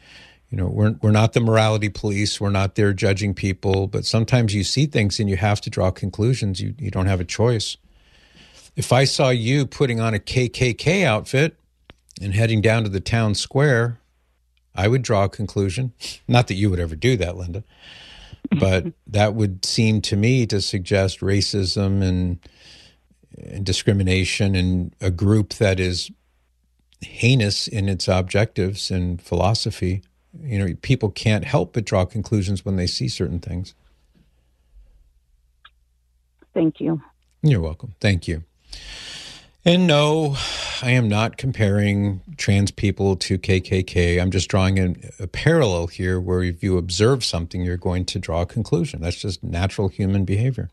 you 0.51 0.59
know, 0.59 0.69
we're 0.69 0.95
we're 1.03 1.11
not 1.11 1.33
the 1.33 1.41
morality 1.41 1.89
police. 1.89 2.41
We're 2.41 2.51
not 2.51 2.77
there 2.77 2.93
judging 2.93 3.35
people, 3.35 3.89
but 3.89 4.05
sometimes 4.05 4.55
you 4.55 4.63
see 4.63 4.87
things 4.87 5.19
and 5.19 5.29
you 5.29 5.37
have 5.37 5.61
to 5.63 5.71
draw 5.71 5.91
conclusions. 5.91 6.61
You 6.61 6.75
you 6.79 6.91
don't 6.91 7.07
have 7.07 7.21
a 7.21 7.25
choice. 7.25 7.77
If 8.81 8.93
I 8.95 9.05
saw 9.05 9.29
you 9.29 9.67
putting 9.67 10.01
on 10.01 10.15
a 10.15 10.19
KKK 10.19 11.05
outfit 11.05 11.55
and 12.19 12.33
heading 12.33 12.63
down 12.63 12.83
to 12.85 12.89
the 12.89 12.99
town 12.99 13.35
square, 13.35 14.01
I 14.75 14.89
would 14.89 15.03
draw 15.03 15.25
a 15.25 15.29
conclusion. 15.29 15.93
Not 16.27 16.49
that 16.49 16.55
you 16.55 16.71
would 16.71 16.81
ever 16.81 16.97
do 16.97 17.19
that, 17.19 17.37
Linda, 17.37 17.63
but 18.59 18.87
that 19.07 19.35
would 19.35 19.67
seem 19.67 20.01
to 20.01 20.17
me 20.17 20.47
to 20.47 20.63
suggest 20.63 21.21
racism 21.21 22.03
and, 22.03 22.39
and 23.37 23.67
discrimination 23.67 24.55
and 24.55 24.97
a 24.99 25.11
group 25.11 25.53
that 25.57 25.79
is 25.79 26.11
heinous 27.03 27.69
in 27.69 27.87
its 27.87 28.09
objectives 28.09 28.91
and 28.91 29.21
philosophy. 29.21 30.01
You 30.43 30.59
know, 30.59 30.75
people 30.81 31.11
can't 31.11 31.45
help 31.45 31.75
but 31.75 31.85
draw 31.85 32.07
conclusions 32.07 32.65
when 32.65 32.77
they 32.77 32.87
see 32.87 33.09
certain 33.09 33.41
things. 33.41 33.75
Thank 36.55 36.81
you. 36.81 37.03
You're 37.43 37.61
welcome. 37.61 37.95
Thank 38.01 38.27
you. 38.27 38.45
And 39.65 39.87
no, 39.87 40.37
I 40.81 40.93
am 40.93 41.09
not 41.09 41.37
comparing 41.37 42.23
trans 42.39 42.71
people 42.71 43.15
to 43.17 43.39
KKK. 43.39 44.21
I'm 44.21 44.31
just 44.31 44.49
drawing 44.49 44.79
a, 44.79 44.95
a, 45.19 45.27
parallel 45.27 45.89
here 45.89 46.19
where 46.19 46.43
if 46.43 46.63
you 46.63 46.79
observe 46.79 47.23
something, 47.23 47.63
you're 47.63 47.77
going 47.77 48.07
to 48.07 48.19
draw 48.19 48.41
a 48.41 48.47
conclusion. 48.47 49.03
That's 49.03 49.21
just 49.21 49.45
natural 49.45 49.89
human 49.89 50.25
behavior. 50.25 50.71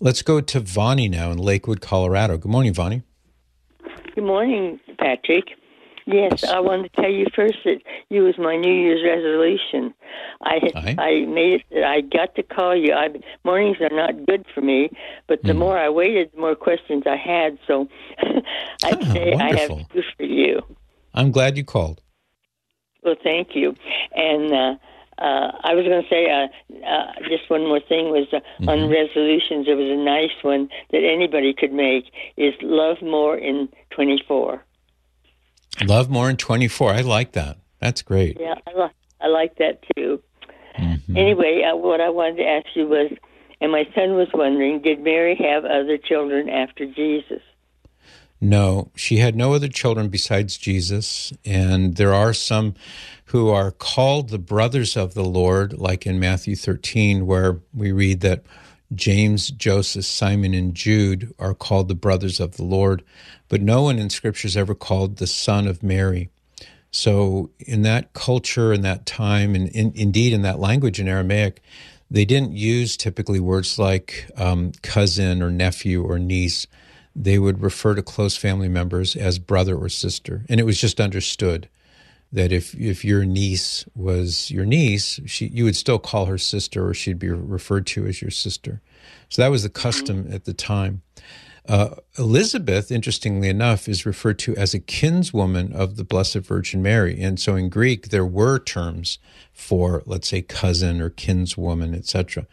Let's 0.00 0.22
go 0.22 0.40
to 0.40 0.60
Vonny 0.62 1.10
now 1.10 1.30
in 1.30 1.36
Lakewood, 1.36 1.82
Colorado. 1.82 2.38
Good 2.38 2.50
morning, 2.50 2.72
Vonny. 2.72 3.02
Good 4.14 4.24
morning, 4.24 4.80
Patrick. 4.98 5.44
Yes, 6.10 6.42
I 6.42 6.58
wanted 6.58 6.90
to 6.94 7.02
tell 7.02 7.10
you 7.10 7.26
first 7.36 7.58
that 7.66 7.82
you 8.08 8.22
was 8.22 8.38
my 8.38 8.56
New 8.56 8.72
Year's 8.72 9.04
resolution. 9.04 9.92
I 10.40 10.54
had, 10.54 10.98
I 10.98 11.26
made 11.26 11.62
it. 11.70 11.84
I 11.84 12.00
got 12.00 12.34
to 12.36 12.42
call 12.42 12.74
you. 12.74 12.94
I 12.94 13.08
mornings 13.44 13.76
are 13.82 13.94
not 13.94 14.24
good 14.24 14.46
for 14.54 14.62
me, 14.62 14.88
but 15.26 15.42
the 15.42 15.52
mm. 15.52 15.58
more 15.58 15.76
I 15.76 15.90
waited, 15.90 16.30
the 16.32 16.40
more 16.40 16.54
questions 16.54 17.02
I 17.06 17.16
had. 17.16 17.58
So 17.66 17.88
I'd 18.22 18.42
ah, 18.82 19.12
say 19.12 19.34
wonderful. 19.34 19.40
I 19.42 19.60
have 19.60 19.94
news 19.94 20.06
for 20.16 20.22
you. 20.22 20.62
I'm 21.12 21.30
glad 21.30 21.58
you 21.58 21.64
called. 21.64 22.00
Well, 23.02 23.16
thank 23.22 23.54
you. 23.54 23.74
And 24.14 24.50
uh, 24.50 24.74
uh, 25.18 25.52
I 25.62 25.74
was 25.74 25.84
going 25.84 26.02
to 26.02 26.08
say 26.08 26.30
uh, 26.30 26.86
uh, 26.86 27.12
just 27.28 27.50
one 27.50 27.66
more 27.68 27.80
thing 27.80 28.08
was 28.08 28.28
uh, 28.32 28.36
mm-hmm. 28.36 28.68
on 28.70 28.88
resolutions. 28.88 29.66
There 29.66 29.76
was 29.76 29.90
a 29.90 30.02
nice 30.02 30.42
one 30.42 30.70
that 30.90 31.04
anybody 31.04 31.52
could 31.52 31.74
make 31.74 32.06
is 32.38 32.54
love 32.62 33.02
more 33.02 33.36
in 33.36 33.68
24. 33.90 34.64
Love 35.84 36.10
more 36.10 36.28
in 36.28 36.36
24. 36.36 36.92
I 36.92 37.00
like 37.02 37.32
that. 37.32 37.58
That's 37.80 38.02
great. 38.02 38.38
Yeah, 38.40 38.54
I, 38.66 38.78
li- 38.78 38.92
I 39.20 39.26
like 39.28 39.56
that 39.56 39.82
too. 39.96 40.22
Mm-hmm. 40.78 41.16
Anyway, 41.16 41.62
uh, 41.62 41.76
what 41.76 42.00
I 42.00 42.08
wanted 42.08 42.36
to 42.36 42.46
ask 42.46 42.66
you 42.74 42.86
was, 42.86 43.10
and 43.60 43.72
my 43.72 43.84
son 43.94 44.14
was 44.14 44.28
wondering, 44.32 44.82
did 44.82 45.00
Mary 45.00 45.36
have 45.36 45.64
other 45.64 45.98
children 45.98 46.48
after 46.48 46.86
Jesus? 46.86 47.42
No, 48.40 48.92
she 48.94 49.16
had 49.16 49.34
no 49.34 49.54
other 49.54 49.68
children 49.68 50.08
besides 50.08 50.56
Jesus. 50.56 51.32
And 51.44 51.96
there 51.96 52.14
are 52.14 52.32
some 52.32 52.74
who 53.26 53.48
are 53.48 53.72
called 53.72 54.28
the 54.28 54.38
brothers 54.38 54.96
of 54.96 55.14
the 55.14 55.24
Lord, 55.24 55.72
like 55.72 56.06
in 56.06 56.20
Matthew 56.20 56.54
13, 56.54 57.26
where 57.26 57.60
we 57.74 57.90
read 57.90 58.20
that 58.20 58.44
James, 58.94 59.50
Joseph, 59.50 60.04
Simon, 60.04 60.54
and 60.54 60.74
Jude 60.74 61.34
are 61.38 61.54
called 61.54 61.88
the 61.88 61.94
brothers 61.94 62.40
of 62.40 62.56
the 62.56 62.64
Lord, 62.64 63.02
but 63.48 63.60
no 63.60 63.82
one 63.82 63.98
in 63.98 64.10
Scripture 64.10 64.46
is 64.46 64.56
ever 64.56 64.74
called 64.74 65.16
the 65.16 65.26
son 65.26 65.66
of 65.66 65.82
Mary. 65.82 66.30
So, 66.90 67.50
in 67.58 67.82
that 67.82 68.14
culture, 68.14 68.72
in 68.72 68.80
that 68.82 69.04
time, 69.04 69.54
and 69.54 69.68
in, 69.68 69.92
indeed 69.94 70.32
in 70.32 70.42
that 70.42 70.58
language 70.58 70.98
in 70.98 71.06
Aramaic, 71.06 71.60
they 72.10 72.24
didn't 72.24 72.52
use 72.52 72.96
typically 72.96 73.40
words 73.40 73.78
like 73.78 74.30
um, 74.36 74.72
cousin 74.82 75.42
or 75.42 75.50
nephew 75.50 76.02
or 76.02 76.18
niece. 76.18 76.66
They 77.14 77.38
would 77.38 77.60
refer 77.60 77.94
to 77.94 78.02
close 78.02 78.36
family 78.36 78.68
members 78.68 79.16
as 79.16 79.38
brother 79.38 79.76
or 79.76 79.90
sister, 79.90 80.44
and 80.48 80.58
it 80.58 80.64
was 80.64 80.80
just 80.80 81.00
understood 81.00 81.68
that 82.32 82.52
if 82.52 82.74
if 82.74 83.04
your 83.04 83.24
niece 83.24 83.86
was 83.94 84.50
your 84.50 84.66
niece, 84.66 85.20
she 85.26 85.46
you 85.46 85.64
would 85.64 85.76
still 85.76 85.98
call 85.98 86.26
her 86.26 86.38
sister, 86.38 86.88
or 86.88 86.94
she'd 86.94 87.18
be 87.18 87.30
referred 87.30 87.86
to 87.88 88.06
as 88.06 88.20
your 88.20 88.30
sister. 88.30 88.80
So 89.28 89.42
that 89.42 89.50
was 89.50 89.62
the 89.62 89.70
custom 89.70 90.26
at 90.30 90.44
the 90.44 90.54
time. 90.54 91.02
Uh, 91.68 91.96
Elizabeth, 92.18 92.90
interestingly 92.90 93.48
enough, 93.48 93.88
is 93.88 94.06
referred 94.06 94.38
to 94.38 94.56
as 94.56 94.72
a 94.72 94.80
kinswoman 94.80 95.70
of 95.74 95.96
the 95.96 96.04
Blessed 96.04 96.38
Virgin 96.38 96.80
Mary, 96.82 97.20
and 97.20 97.38
so 97.38 97.56
in 97.56 97.68
Greek 97.68 98.08
there 98.08 98.24
were 98.24 98.58
terms 98.58 99.18
for, 99.52 100.02
let's 100.06 100.28
say, 100.28 100.40
cousin 100.40 100.98
or 101.02 101.10
kinswoman, 101.10 101.94
etc. 101.94 102.46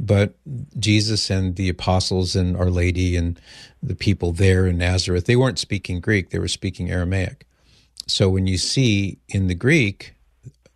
But 0.00 0.34
Jesus 0.78 1.30
and 1.30 1.56
the 1.56 1.68
apostles 1.68 2.34
and 2.34 2.56
Our 2.56 2.70
Lady 2.70 3.16
and 3.16 3.38
the 3.82 3.94
people 3.94 4.32
there 4.32 4.66
in 4.66 4.78
Nazareth, 4.78 5.26
they 5.26 5.36
weren't 5.36 5.58
speaking 5.58 6.00
Greek; 6.00 6.30
they 6.30 6.38
were 6.38 6.48
speaking 6.48 6.90
Aramaic. 6.90 7.46
So 8.06 8.28
when 8.28 8.46
you 8.46 8.58
see 8.58 9.18
in 9.28 9.46
the 9.46 9.54
Greek, 9.54 10.14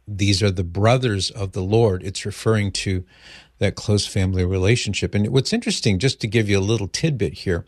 these 0.07 0.43
are 0.43 0.51
the 0.51 0.65
brothers 0.65 1.31
of 1.31 1.53
the 1.53 1.63
Lord, 1.63 2.03
it's 2.03 2.25
referring 2.25 2.73
to 2.73 3.05
that 3.59 3.75
close 3.75 4.07
family 4.07 4.45
relationship. 4.45 5.15
And 5.15 5.29
what's 5.29 5.53
interesting, 5.53 5.99
just 5.99 6.21
to 6.21 6.27
give 6.27 6.49
you 6.49 6.59
a 6.59 6.61
little 6.61 6.89
tidbit 6.89 7.35
here, 7.35 7.67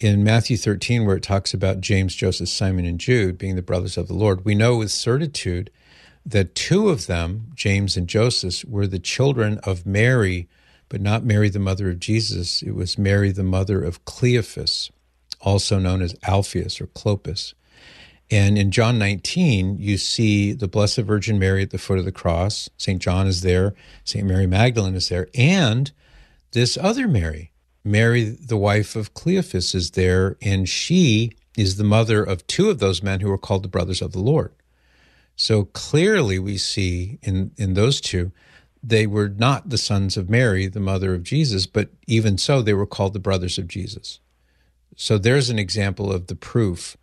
in 0.00 0.24
Matthew 0.24 0.56
13, 0.56 1.06
where 1.06 1.16
it 1.16 1.22
talks 1.22 1.54
about 1.54 1.80
James, 1.80 2.16
Joseph, 2.16 2.48
Simon, 2.48 2.84
and 2.84 2.98
Jude 2.98 3.38
being 3.38 3.54
the 3.54 3.62
brothers 3.62 3.96
of 3.96 4.08
the 4.08 4.14
Lord, 4.14 4.44
we 4.44 4.54
know 4.54 4.76
with 4.76 4.90
certitude 4.90 5.70
that 6.26 6.56
two 6.56 6.88
of 6.88 7.06
them, 7.06 7.52
James 7.54 7.96
and 7.96 8.08
Joseph, 8.08 8.64
were 8.68 8.88
the 8.88 8.98
children 8.98 9.58
of 9.62 9.86
Mary, 9.86 10.48
but 10.88 11.00
not 11.00 11.24
Mary, 11.24 11.48
the 11.48 11.60
mother 11.60 11.88
of 11.88 12.00
Jesus. 12.00 12.62
It 12.62 12.72
was 12.72 12.98
Mary, 12.98 13.30
the 13.30 13.44
mother 13.44 13.82
of 13.82 14.04
Cleophas, 14.04 14.90
also 15.40 15.78
known 15.78 16.02
as 16.02 16.16
Alphaeus 16.24 16.80
or 16.80 16.88
Clopas. 16.88 17.54
And 18.32 18.56
in 18.56 18.70
John 18.70 18.98
19, 18.98 19.76
you 19.78 19.98
see 19.98 20.54
the 20.54 20.66
Blessed 20.66 21.00
Virgin 21.00 21.38
Mary 21.38 21.60
at 21.60 21.70
the 21.70 21.76
foot 21.76 21.98
of 21.98 22.06
the 22.06 22.10
cross. 22.10 22.70
St. 22.78 23.00
John 23.00 23.26
is 23.26 23.42
there, 23.42 23.74
St. 24.04 24.26
Mary 24.26 24.46
Magdalene 24.46 24.94
is 24.94 25.10
there, 25.10 25.28
and 25.34 25.92
this 26.52 26.78
other 26.80 27.06
Mary, 27.06 27.52
Mary, 27.84 28.24
the 28.24 28.56
wife 28.56 28.96
of 28.96 29.12
Cleophas, 29.12 29.74
is 29.74 29.90
there, 29.90 30.38
and 30.40 30.66
she 30.66 31.32
is 31.58 31.76
the 31.76 31.84
mother 31.84 32.24
of 32.24 32.46
two 32.46 32.70
of 32.70 32.78
those 32.78 33.02
men 33.02 33.20
who 33.20 33.30
are 33.30 33.36
called 33.36 33.64
the 33.64 33.68
brothers 33.68 34.00
of 34.00 34.12
the 34.12 34.18
Lord. 34.18 34.54
So 35.36 35.66
clearly, 35.66 36.38
we 36.38 36.56
see 36.56 37.18
in, 37.20 37.50
in 37.58 37.74
those 37.74 38.00
two, 38.00 38.32
they 38.82 39.06
were 39.06 39.28
not 39.28 39.68
the 39.68 39.76
sons 39.76 40.16
of 40.16 40.30
Mary, 40.30 40.68
the 40.68 40.80
mother 40.80 41.12
of 41.12 41.22
Jesus, 41.22 41.66
but 41.66 41.90
even 42.06 42.38
so, 42.38 42.62
they 42.62 42.72
were 42.72 42.86
called 42.86 43.12
the 43.12 43.18
brothers 43.18 43.58
of 43.58 43.68
Jesus. 43.68 44.20
So 44.96 45.18
there's 45.18 45.50
an 45.50 45.58
example 45.58 46.10
of 46.10 46.28
the 46.28 46.34
proof 46.34 46.96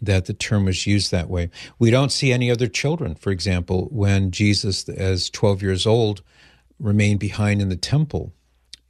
that 0.00 0.26
the 0.26 0.34
term 0.34 0.64
was 0.64 0.86
used 0.86 1.10
that 1.10 1.28
way. 1.28 1.50
We 1.78 1.90
don't 1.90 2.12
see 2.12 2.32
any 2.32 2.50
other 2.50 2.66
children, 2.66 3.14
for 3.14 3.30
example, 3.30 3.88
when 3.90 4.30
Jesus, 4.30 4.88
as 4.88 5.30
12 5.30 5.62
years 5.62 5.86
old, 5.86 6.22
remained 6.78 7.20
behind 7.20 7.60
in 7.60 7.68
the 7.68 7.76
temple. 7.76 8.32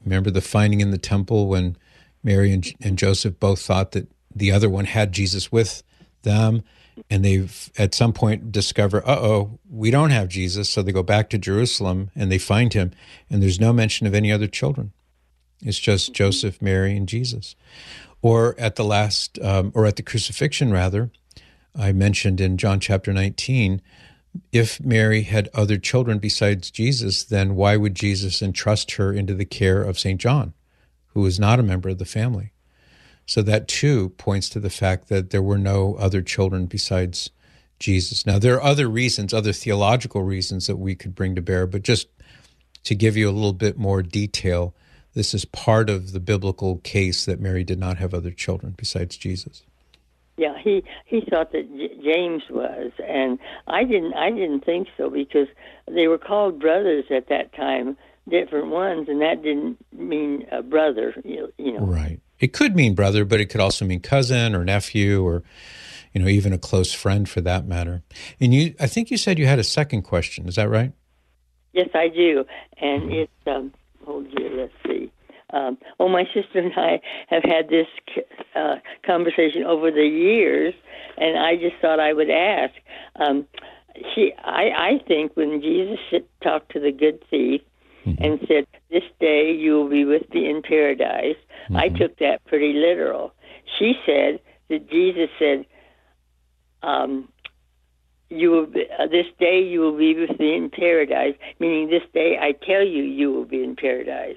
Remember 0.05 0.31
the 0.31 0.41
finding 0.41 0.81
in 0.81 0.91
the 0.91 0.99
temple 0.99 1.49
when 1.49 1.77
Mary 2.23 2.53
and, 2.53 2.67
and 2.81 2.99
Joseph 2.99 3.39
both 3.41 3.61
thought 3.61 3.93
that 3.93 4.09
the 4.35 4.53
other 4.53 4.69
one 4.69 4.85
had 4.85 5.13
Jesus 5.13 5.51
with 5.51 5.83
them, 6.23 6.63
and 7.09 7.25
they've 7.25 7.71
at 7.79 7.95
some 7.95 8.13
point 8.13 8.53
discover, 8.53 9.07
uh 9.09 9.19
oh, 9.19 9.59
we 9.71 9.91
don't 9.91 10.11
have 10.11 10.29
Jesus. 10.29 10.69
So 10.69 10.83
they 10.83 10.93
go 10.93 11.03
back 11.03 11.31
to 11.31 11.39
Jerusalem 11.39 12.11
and 12.15 12.31
they 12.31 12.39
find 12.39 12.73
him, 12.73 12.93
and 13.31 13.43
there's 13.43 13.61
no 13.61 13.73
mention 13.73 14.07
of 14.07 14.15
any 14.15 14.31
other 14.31 14.47
children. 14.47 14.93
It's 15.63 15.79
just 15.79 16.13
Joseph, 16.13 16.61
Mary, 16.63 16.97
and 16.97 17.09
Jesus 17.09 17.57
or 18.23 18.55
at 18.59 18.77
the 18.77 18.85
last, 18.85 19.39
um, 19.41 19.73
or 19.75 19.87
at 19.87 19.97
the 19.97 20.03
crucifixion, 20.03 20.73
rather, 20.73 21.11
I 21.77 21.93
mentioned 21.93 22.41
in 22.41 22.59
John 22.59 22.81
chapter 22.81 23.13
19, 23.13 23.81
if 24.53 24.81
Mary 24.81 25.23
had 25.23 25.49
other 25.55 25.79
children 25.79 26.19
besides 26.19 26.71
Jesus, 26.71 27.25
then 27.25 27.55
why 27.55 27.77
would 27.77 27.95
Jesus 27.95 28.43
entrust 28.43 28.93
her 28.93 29.13
into 29.13 29.35
the 29.35 29.45
care 29.45 29.83
of 29.83 29.99
St. 29.99 30.21
John, 30.21 30.55
who 31.09 31.21
was 31.21 31.39
not 31.39 31.61
a 31.61 31.65
member 31.65 31.89
of 31.89 31.99
the 31.99 32.05
family? 32.05 32.53
So 33.27 33.43
that 33.43 33.69
too 33.69 34.11
points 34.11 34.49
to 34.51 34.61
the 34.61 34.71
fact 34.71 35.09
that 35.09 35.31
there 35.31 35.43
were 35.43 35.59
no 35.59 35.95
other 35.97 36.23
children 36.23 36.67
besides 36.67 37.31
Jesus. 37.79 38.27
Now, 38.27 38.39
there 38.39 38.55
are 38.55 38.63
other 38.63 38.89
reasons, 38.89 39.33
other 39.33 39.53
theological 39.53 40.23
reasons 40.23 40.67
that 40.67 40.77
we 40.77 40.95
could 40.95 41.15
bring 41.15 41.35
to 41.35 41.43
bear, 41.43 41.67
but 41.67 41.83
just 41.83 42.09
to 42.85 42.95
give 42.95 43.17
you 43.17 43.29
a 43.29 43.33
little 43.33 43.53
bit 43.53 43.77
more 43.77 44.03
detail, 44.03 44.75
this 45.19 45.35
is 45.35 45.45
part 45.45 45.91
of 45.91 46.13
the 46.13 46.21
biblical 46.21 46.77
case 46.85 47.25
that 47.25 47.41
Mary 47.41 47.65
did 47.65 47.81
not 47.81 47.97
have 47.99 48.15
other 48.15 48.31
children 48.31 48.73
besides 48.77 49.17
Jesus. 49.17 49.65
Yeah, 50.37 50.57
he 50.57 50.85
he 51.07 51.23
thought 51.29 51.51
that 51.51 51.69
J- 51.77 51.99
James 52.01 52.45
was, 52.49 52.93
and 53.05 53.41
I 53.67 53.83
didn't. 53.83 54.15
I 54.15 54.31
didn't 54.31 54.65
think 54.65 54.87
so 54.97 55.11
because 55.11 55.49
they 55.91 56.07
were 56.07 56.19
called 56.19 56.61
brothers 56.61 57.07
at 57.11 57.29
that 57.31 57.53
time, 57.53 57.97
different 58.29 58.69
ones, 58.69 59.09
and 59.09 59.21
that 59.21 59.43
didn't 59.43 59.85
mean 59.93 60.47
a 60.53 60.63
brother. 60.63 61.21
You, 61.25 61.53
you 61.59 61.73
know, 61.73 61.85
right? 61.85 62.21
It 62.39 62.53
could 62.53 62.77
mean 62.77 62.95
brother, 62.95 63.25
but 63.25 63.41
it 63.41 63.47
could 63.47 63.61
also 63.61 63.85
mean 63.85 63.99
cousin 63.99 64.55
or 64.55 64.65
nephew 64.65 65.25
or 65.25 65.43
you 66.15 66.23
know 66.23 66.29
even 66.29 66.53
a 66.53 66.59
close 66.59 66.93
friend 66.93 67.29
for 67.29 67.41
that 67.41 67.67
matter. 67.67 68.05
And 68.39 68.55
you, 68.55 68.77
I 68.79 68.87
think 68.87 69.11
you 69.11 69.17
said 69.17 69.41
you 69.41 69.49
had 69.49 69.59
a 69.59 69.65
second 69.65 70.03
question. 70.03 70.47
Is 70.47 70.55
that 70.55 70.69
right? 70.69 70.93
Yes, 71.73 71.89
I 71.93 72.07
do, 72.07 72.45
and 72.81 73.03
mm-hmm. 73.03 73.13
it's 73.13 73.33
um, 73.49 73.73
dear, 74.37 74.51
let's 74.51 74.73
see. 74.87 74.88
Um, 75.53 75.79
well, 75.99 76.09
my 76.09 76.25
sister 76.35 76.59
and 76.59 76.73
I 76.77 77.01
have 77.29 77.43
had 77.43 77.69
this 77.69 77.87
uh, 78.55 78.77
conversation 79.05 79.65
over 79.65 79.91
the 79.91 80.07
years, 80.07 80.75
and 81.17 81.39
I 81.39 81.57
just 81.57 81.77
thought 81.81 82.01
I 82.01 82.13
would 82.13 82.31
ask. 82.31 82.75
Um, 83.17 83.47
she, 84.15 84.33
I, 84.45 84.71
I 84.71 85.01
think 85.07 85.37
when 85.37 85.61
Jesus 85.61 85.99
talked 86.43 86.73
to 86.73 86.81
the 86.81 86.93
good 86.93 87.23
thief 87.31 87.63
mm-hmm. 88.07 88.23
and 88.23 88.41
said, 88.47 88.67
"This 88.91 89.05
day 89.21 89.53
you 89.53 89.73
will 89.73 89.89
be 89.89 90.05
with 90.05 90.33
me 90.33 90.49
in 90.49 90.63
paradise," 90.63 91.37
mm-hmm. 91.65 91.77
I 91.77 91.89
took 91.89 92.19
that 92.19 92.45
pretty 92.47 92.75
literal. 92.75 93.33
She 93.79 93.95
said 94.07 94.41
that 94.69 94.91
Jesus 94.91 95.31
said, 95.39 95.65
um, 96.83 97.29
you 98.31 98.51
will 98.51 98.67
be, 98.67 98.85
uh, 98.99 99.07
this 99.07 99.27
day 99.39 99.63
you 99.63 99.81
will 99.81 99.97
be 99.97 100.15
with 100.15 100.39
me 100.39 100.55
in 100.55 100.71
paradise, 100.71 101.35
meaning 101.59 101.89
this 101.89 102.03
day 102.13 102.37
I 102.41 102.53
tell 102.53 102.85
you 102.85 103.03
you 103.03 103.33
will 103.33 103.47
be 103.47 103.63
in 103.63 103.75
paradise. 103.75 104.37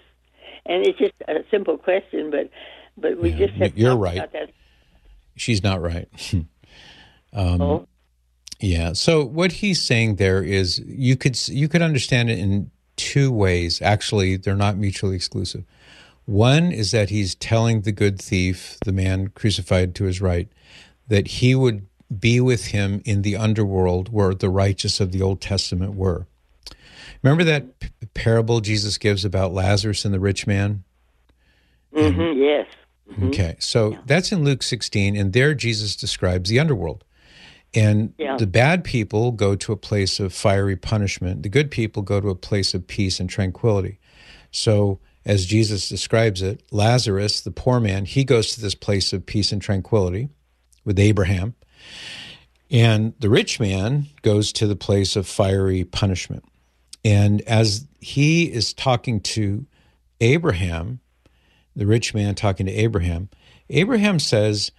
And 0.65 0.85
it's 0.85 0.97
just 0.99 1.13
a 1.27 1.43
simple 1.49 1.77
question, 1.77 2.31
but 2.31 2.49
but 2.97 3.17
we 3.17 3.29
yeah, 3.31 3.37
just 3.37 3.53
have 3.53 3.77
you're 3.77 3.97
right. 3.97 4.29
She's 5.35 5.63
not 5.63 5.81
right. 5.81 6.07
um, 7.33 7.61
oh. 7.61 7.87
Yeah. 8.59 8.93
So 8.93 9.25
what 9.25 9.51
he's 9.53 9.81
saying 9.81 10.17
there 10.17 10.43
is 10.43 10.79
you 10.85 11.15
could 11.15 11.37
you 11.47 11.67
could 11.67 11.81
understand 11.81 12.29
it 12.29 12.37
in 12.37 12.69
two 12.95 13.31
ways. 13.31 13.81
Actually, 13.81 14.37
they're 14.37 14.55
not 14.55 14.77
mutually 14.77 15.15
exclusive. 15.15 15.63
One 16.25 16.71
is 16.71 16.91
that 16.91 17.09
he's 17.09 17.33
telling 17.35 17.81
the 17.81 17.91
good 17.91 18.21
thief, 18.21 18.77
the 18.85 18.91
man 18.91 19.29
crucified 19.29 19.95
to 19.95 20.03
his 20.03 20.21
right, 20.21 20.47
that 21.07 21.27
he 21.27 21.55
would 21.55 21.87
be 22.19 22.39
with 22.39 22.67
him 22.67 23.01
in 23.05 23.23
the 23.23 23.35
underworld 23.35 24.09
where 24.09 24.33
the 24.33 24.49
righteous 24.49 24.99
of 24.99 25.11
the 25.11 25.21
Old 25.21 25.41
Testament 25.41 25.95
were. 25.95 26.27
Remember 27.23 27.43
that 27.43 27.79
p- 27.79 27.89
parable 28.13 28.61
Jesus 28.61 28.97
gives 28.97 29.23
about 29.23 29.53
Lazarus 29.53 30.05
and 30.05 30.13
the 30.13 30.19
rich 30.19 30.47
man? 30.47 30.83
Mm-hmm, 31.93 32.41
yes. 32.41 32.67
Mm-hmm. 33.11 33.27
Okay, 33.27 33.55
so 33.59 33.91
yeah. 33.91 33.99
that's 34.05 34.31
in 34.31 34.43
Luke 34.43 34.63
16, 34.63 35.15
and 35.15 35.33
there 35.33 35.53
Jesus 35.53 35.95
describes 35.95 36.49
the 36.49 36.59
underworld. 36.59 37.03
And 37.73 38.13
yeah. 38.17 38.37
the 38.37 38.47
bad 38.47 38.83
people 38.83 39.31
go 39.31 39.55
to 39.55 39.71
a 39.71 39.77
place 39.77 40.19
of 40.19 40.33
fiery 40.33 40.75
punishment. 40.75 41.43
The 41.43 41.49
good 41.49 41.71
people 41.71 42.01
go 42.01 42.19
to 42.19 42.29
a 42.29 42.35
place 42.35 42.73
of 42.73 42.87
peace 42.87 43.19
and 43.19 43.29
tranquility. 43.29 43.99
So, 44.51 44.99
as 45.23 45.45
Jesus 45.45 45.87
describes 45.87 46.41
it, 46.41 46.63
Lazarus, 46.71 47.41
the 47.41 47.51
poor 47.51 47.79
man, 47.79 48.05
he 48.05 48.23
goes 48.23 48.53
to 48.55 48.61
this 48.61 48.75
place 48.75 49.13
of 49.13 49.25
peace 49.25 49.51
and 49.51 49.61
tranquility 49.61 50.29
with 50.83 50.99
Abraham. 50.99 51.53
And 52.71 53.13
the 53.19 53.29
rich 53.29 53.59
man 53.59 54.07
goes 54.21 54.51
to 54.53 54.67
the 54.67 54.75
place 54.75 55.15
of 55.15 55.27
fiery 55.27 55.83
punishment. 55.83 56.43
And 57.03 57.41
as 57.41 57.87
he 57.99 58.51
is 58.51 58.73
talking 58.73 59.21
to 59.21 59.65
Abraham, 60.19 60.99
the 61.75 61.87
rich 61.87 62.13
man 62.13 62.35
talking 62.35 62.65
to 62.65 62.71
Abraham, 62.71 63.29
Abraham 63.69 64.19
says, 64.19 64.71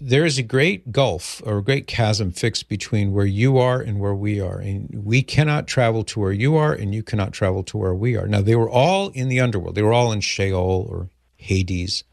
There 0.00 0.24
is 0.24 0.38
a 0.38 0.42
great 0.42 0.90
gulf 0.90 1.42
or 1.44 1.58
a 1.58 1.62
great 1.62 1.86
chasm 1.86 2.32
fixed 2.32 2.68
between 2.68 3.12
where 3.12 3.26
you 3.26 3.58
are 3.58 3.80
and 3.80 4.00
where 4.00 4.14
we 4.14 4.40
are. 4.40 4.58
And 4.58 5.04
we 5.04 5.22
cannot 5.22 5.68
travel 5.68 6.02
to 6.04 6.20
where 6.20 6.32
you 6.32 6.56
are, 6.56 6.72
and 6.72 6.94
you 6.94 7.02
cannot 7.02 7.32
travel 7.32 7.62
to 7.64 7.76
where 7.78 7.94
we 7.94 8.16
are. 8.16 8.26
Now, 8.26 8.40
they 8.40 8.56
were 8.56 8.70
all 8.70 9.10
in 9.10 9.28
the 9.28 9.40
underworld, 9.40 9.74
they 9.74 9.82
were 9.82 9.92
all 9.92 10.12
in 10.12 10.20
Sheol 10.20 10.86
or 10.88 11.10
Hades. 11.36 12.04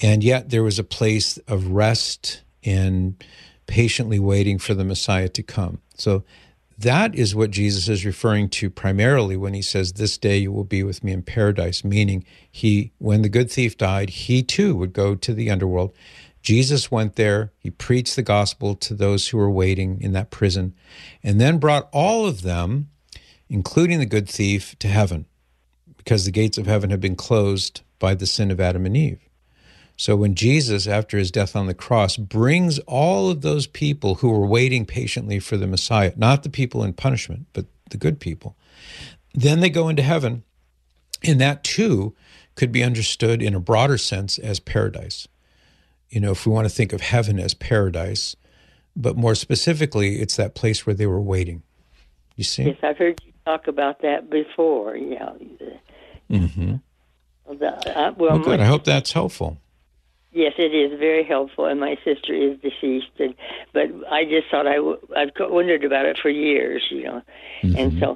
And 0.00 0.22
yet 0.22 0.50
there 0.50 0.62
was 0.62 0.78
a 0.78 0.84
place 0.84 1.38
of 1.48 1.68
rest 1.68 2.42
and 2.62 3.22
patiently 3.66 4.18
waiting 4.18 4.58
for 4.58 4.74
the 4.74 4.84
Messiah 4.84 5.28
to 5.28 5.42
come. 5.42 5.80
So 5.96 6.22
that 6.78 7.14
is 7.16 7.34
what 7.34 7.50
Jesus 7.50 7.88
is 7.88 8.04
referring 8.04 8.48
to 8.50 8.70
primarily 8.70 9.36
when 9.36 9.52
he 9.52 9.62
says, 9.62 9.94
This 9.94 10.16
day 10.16 10.38
you 10.38 10.52
will 10.52 10.64
be 10.64 10.84
with 10.84 11.02
me 11.02 11.12
in 11.12 11.22
paradise, 11.22 11.82
meaning 11.82 12.24
he, 12.50 12.92
when 12.98 13.22
the 13.22 13.28
good 13.28 13.50
thief 13.50 13.76
died, 13.76 14.10
he 14.10 14.44
too 14.44 14.76
would 14.76 14.92
go 14.92 15.16
to 15.16 15.34
the 15.34 15.50
underworld. 15.50 15.92
Jesus 16.40 16.90
went 16.90 17.16
there, 17.16 17.52
he 17.58 17.70
preached 17.70 18.14
the 18.14 18.22
gospel 18.22 18.76
to 18.76 18.94
those 18.94 19.28
who 19.28 19.38
were 19.38 19.50
waiting 19.50 20.00
in 20.00 20.12
that 20.12 20.30
prison, 20.30 20.72
and 21.22 21.40
then 21.40 21.58
brought 21.58 21.88
all 21.92 22.26
of 22.26 22.42
them, 22.42 22.90
including 23.48 23.98
the 23.98 24.06
good 24.06 24.28
thief, 24.28 24.78
to 24.78 24.86
heaven, 24.86 25.26
because 25.96 26.24
the 26.24 26.30
gates 26.30 26.58
of 26.58 26.66
heaven 26.66 26.90
had 26.90 27.00
been 27.00 27.16
closed 27.16 27.82
by 27.98 28.14
the 28.14 28.26
sin 28.26 28.52
of 28.52 28.60
Adam 28.60 28.86
and 28.86 28.96
Eve. 28.96 29.27
So 29.98 30.14
when 30.14 30.36
Jesus, 30.36 30.86
after 30.86 31.18
his 31.18 31.32
death 31.32 31.56
on 31.56 31.66
the 31.66 31.74
cross, 31.74 32.16
brings 32.16 32.78
all 32.86 33.30
of 33.30 33.42
those 33.42 33.66
people 33.66 34.14
who 34.14 34.30
were 34.30 34.46
waiting 34.46 34.86
patiently 34.86 35.40
for 35.40 35.56
the 35.56 35.66
Messiah, 35.66 36.12
not 36.16 36.44
the 36.44 36.48
people 36.48 36.84
in 36.84 36.92
punishment, 36.92 37.46
but 37.52 37.66
the 37.90 37.96
good 37.96 38.20
people, 38.20 38.56
then 39.34 39.58
they 39.58 39.68
go 39.68 39.88
into 39.88 40.02
heaven. 40.02 40.44
And 41.24 41.40
that 41.40 41.64
too 41.64 42.14
could 42.54 42.70
be 42.70 42.84
understood 42.84 43.42
in 43.42 43.56
a 43.56 43.60
broader 43.60 43.98
sense 43.98 44.38
as 44.38 44.60
paradise. 44.60 45.26
You 46.10 46.20
know, 46.20 46.30
if 46.30 46.46
we 46.46 46.52
want 46.52 46.68
to 46.68 46.74
think 46.74 46.92
of 46.92 47.00
heaven 47.00 47.40
as 47.40 47.52
paradise, 47.54 48.36
but 48.94 49.16
more 49.16 49.34
specifically, 49.34 50.20
it's 50.20 50.36
that 50.36 50.54
place 50.54 50.86
where 50.86 50.94
they 50.94 51.06
were 51.06 51.20
waiting. 51.20 51.64
You 52.36 52.44
see? 52.44 52.62
Yes, 52.62 52.76
I've 52.84 52.98
heard 52.98 53.20
you 53.26 53.32
talk 53.44 53.66
about 53.66 54.00
that 54.02 54.30
before. 54.30 54.96
Yeah. 54.96 55.32
Mm-hmm. 56.30 56.76
The, 57.58 57.98
uh, 57.98 58.12
well, 58.16 58.36
well, 58.36 58.38
good. 58.38 58.60
I 58.60 58.64
hope 58.66 58.84
that's 58.84 59.10
helpful. 59.10 59.58
Yes, 60.38 60.52
it 60.56 60.72
is 60.72 60.96
very 61.00 61.24
helpful, 61.24 61.66
and 61.66 61.80
my 61.80 61.98
sister 62.04 62.32
is 62.32 62.56
deceased, 62.60 63.10
and 63.18 63.34
but 63.72 63.88
I 64.08 64.22
just 64.24 64.48
thought 64.48 64.68
I 64.68 64.76
w- 64.76 65.00
I've 65.16 65.32
wondered 65.36 65.82
about 65.82 66.06
it 66.06 66.16
for 66.16 66.28
years, 66.28 66.80
you 66.90 67.02
know, 67.02 67.22
mm-hmm. 67.60 67.76
and 67.76 67.98
so 67.98 68.14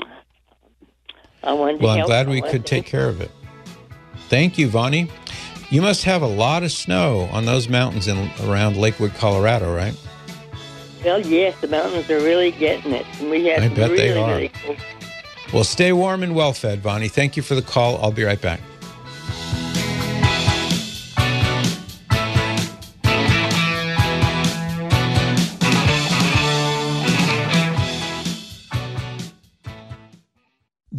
I 1.42 1.52
wanted. 1.52 1.80
Well, 1.80 1.98
I'm 1.98 2.06
glad 2.06 2.28
we 2.28 2.40
could 2.40 2.64
take 2.64 2.86
care 2.86 3.08
of 3.08 3.20
it. 3.20 3.32
Thank 4.28 4.56
you, 4.56 4.68
Vonny. 4.68 5.10
You 5.70 5.82
must 5.82 6.04
have 6.04 6.22
a 6.22 6.28
lot 6.28 6.62
of 6.62 6.70
snow 6.70 7.28
on 7.32 7.44
those 7.44 7.68
mountains 7.68 8.06
in 8.06 8.30
around 8.44 8.76
Lakewood, 8.76 9.14
Colorado, 9.14 9.74
right? 9.74 9.96
Well, 11.04 11.26
yes, 11.26 11.60
the 11.60 11.66
mountains 11.66 12.08
are 12.08 12.20
really 12.20 12.52
getting 12.52 12.92
it. 12.92 13.04
And 13.18 13.30
we 13.30 13.46
have 13.46 13.64
I 13.64 13.68
bet 13.68 13.90
really, 13.90 13.96
they 13.96 14.16
are. 14.16 14.36
Really 14.36 14.52
cool. 14.64 14.76
Well, 15.52 15.64
stay 15.64 15.92
warm 15.92 16.22
and 16.22 16.36
well 16.36 16.52
fed, 16.52 16.84
Vonny. 16.84 17.10
Thank 17.10 17.36
you 17.36 17.42
for 17.42 17.56
the 17.56 17.62
call. 17.62 18.00
I'll 18.00 18.12
be 18.12 18.22
right 18.22 18.40
back. 18.40 18.60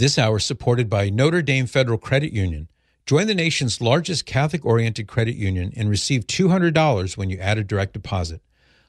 This 0.03 0.19
hour 0.19 0.37
supported 0.37 0.89
by 0.89 1.09
Notre 1.09 1.41
Dame 1.41 1.65
Federal 1.65 1.97
Credit 1.97 2.33
Union. 2.33 2.67
Join 3.05 3.25
the 3.25 3.33
nation's 3.33 3.79
largest 3.79 4.25
Catholic 4.25 4.65
oriented 4.65 5.07
credit 5.07 5.37
union 5.37 5.71
and 5.77 5.89
receive 5.89 6.27
$200 6.27 7.15
when 7.15 7.29
you 7.29 7.37
add 7.37 7.57
a 7.57 7.63
direct 7.63 7.93
deposit. 7.93 8.41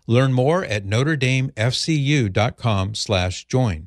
Learn 0.08 0.32
more 0.32 0.64
at 0.64 0.84
notredamefcu.com 0.84 2.96
slash 2.96 3.44
join. 3.44 3.86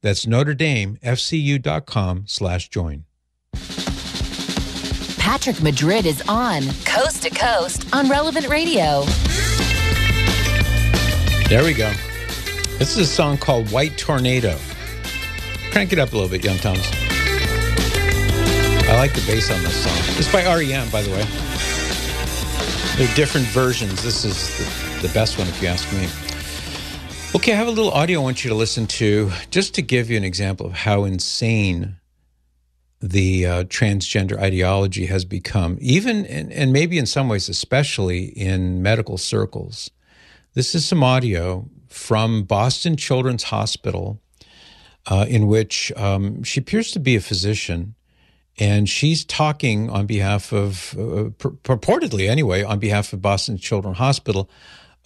That's 0.00 0.26
notredamefcu.com 0.26 2.24
slash 2.28 2.68
join. 2.68 3.04
Patrick 5.18 5.60
Madrid 5.60 6.06
is 6.06 6.22
on 6.28 6.62
Coast 6.84 7.24
to 7.24 7.30
Coast 7.30 7.92
on 7.92 8.08
Relevant 8.08 8.48
Radio. 8.48 9.02
There 11.48 11.64
we 11.64 11.74
go. 11.74 11.92
This 12.78 12.96
is 12.96 12.98
a 12.98 13.06
song 13.06 13.38
called 13.38 13.72
White 13.72 13.98
Tornado. 13.98 14.56
Crank 15.70 15.92
it 15.92 15.98
up 16.00 16.12
a 16.12 16.16
little 16.16 16.28
bit, 16.28 16.44
Young 16.44 16.58
Thomas. 16.58 16.86
I 18.88 18.96
like 18.96 19.12
the 19.12 19.22
bass 19.24 19.52
on 19.52 19.62
this 19.62 19.84
song. 19.84 20.18
It's 20.18 20.30
by 20.32 20.42
REM, 20.42 20.90
by 20.90 21.02
the 21.02 21.10
way. 21.10 21.24
There 22.96 23.08
are 23.08 23.14
different 23.14 23.46
versions. 23.46 24.02
This 24.02 24.24
is 24.24 24.58
the, 24.58 25.06
the 25.06 25.14
best 25.14 25.38
one, 25.38 25.46
if 25.46 25.62
you 25.62 25.68
ask 25.68 25.90
me. 25.92 26.08
Okay, 27.36 27.52
I 27.52 27.54
have 27.54 27.68
a 27.68 27.70
little 27.70 27.92
audio 27.92 28.18
I 28.18 28.22
want 28.24 28.44
you 28.44 28.50
to 28.50 28.56
listen 28.56 28.88
to 28.88 29.30
just 29.50 29.72
to 29.76 29.82
give 29.82 30.10
you 30.10 30.16
an 30.16 30.24
example 30.24 30.66
of 30.66 30.72
how 30.72 31.04
insane 31.04 31.96
the 33.00 33.46
uh, 33.46 33.64
transgender 33.64 34.36
ideology 34.38 35.06
has 35.06 35.24
become, 35.24 35.78
even 35.80 36.26
and, 36.26 36.52
and 36.52 36.72
maybe 36.72 36.98
in 36.98 37.06
some 37.06 37.28
ways, 37.28 37.48
especially 37.48 38.24
in 38.24 38.82
medical 38.82 39.16
circles. 39.16 39.88
This 40.54 40.74
is 40.74 40.84
some 40.84 41.04
audio 41.04 41.70
from 41.88 42.42
Boston 42.42 42.96
Children's 42.96 43.44
Hospital 43.44 44.20
uh, 45.06 45.26
in 45.28 45.46
which 45.46 45.92
um, 45.96 46.42
she 46.42 46.60
appears 46.60 46.90
to 46.92 47.00
be 47.00 47.16
a 47.16 47.20
physician 47.20 47.94
and 48.58 48.88
she's 48.88 49.24
talking 49.24 49.88
on 49.88 50.06
behalf 50.06 50.52
of, 50.52 50.94
uh, 50.98 51.30
pur- 51.38 51.50
purportedly 51.62 52.28
anyway, 52.28 52.62
on 52.62 52.78
behalf 52.78 53.12
of 53.12 53.22
Boston 53.22 53.56
Children's 53.56 53.96
Hospital 53.96 54.50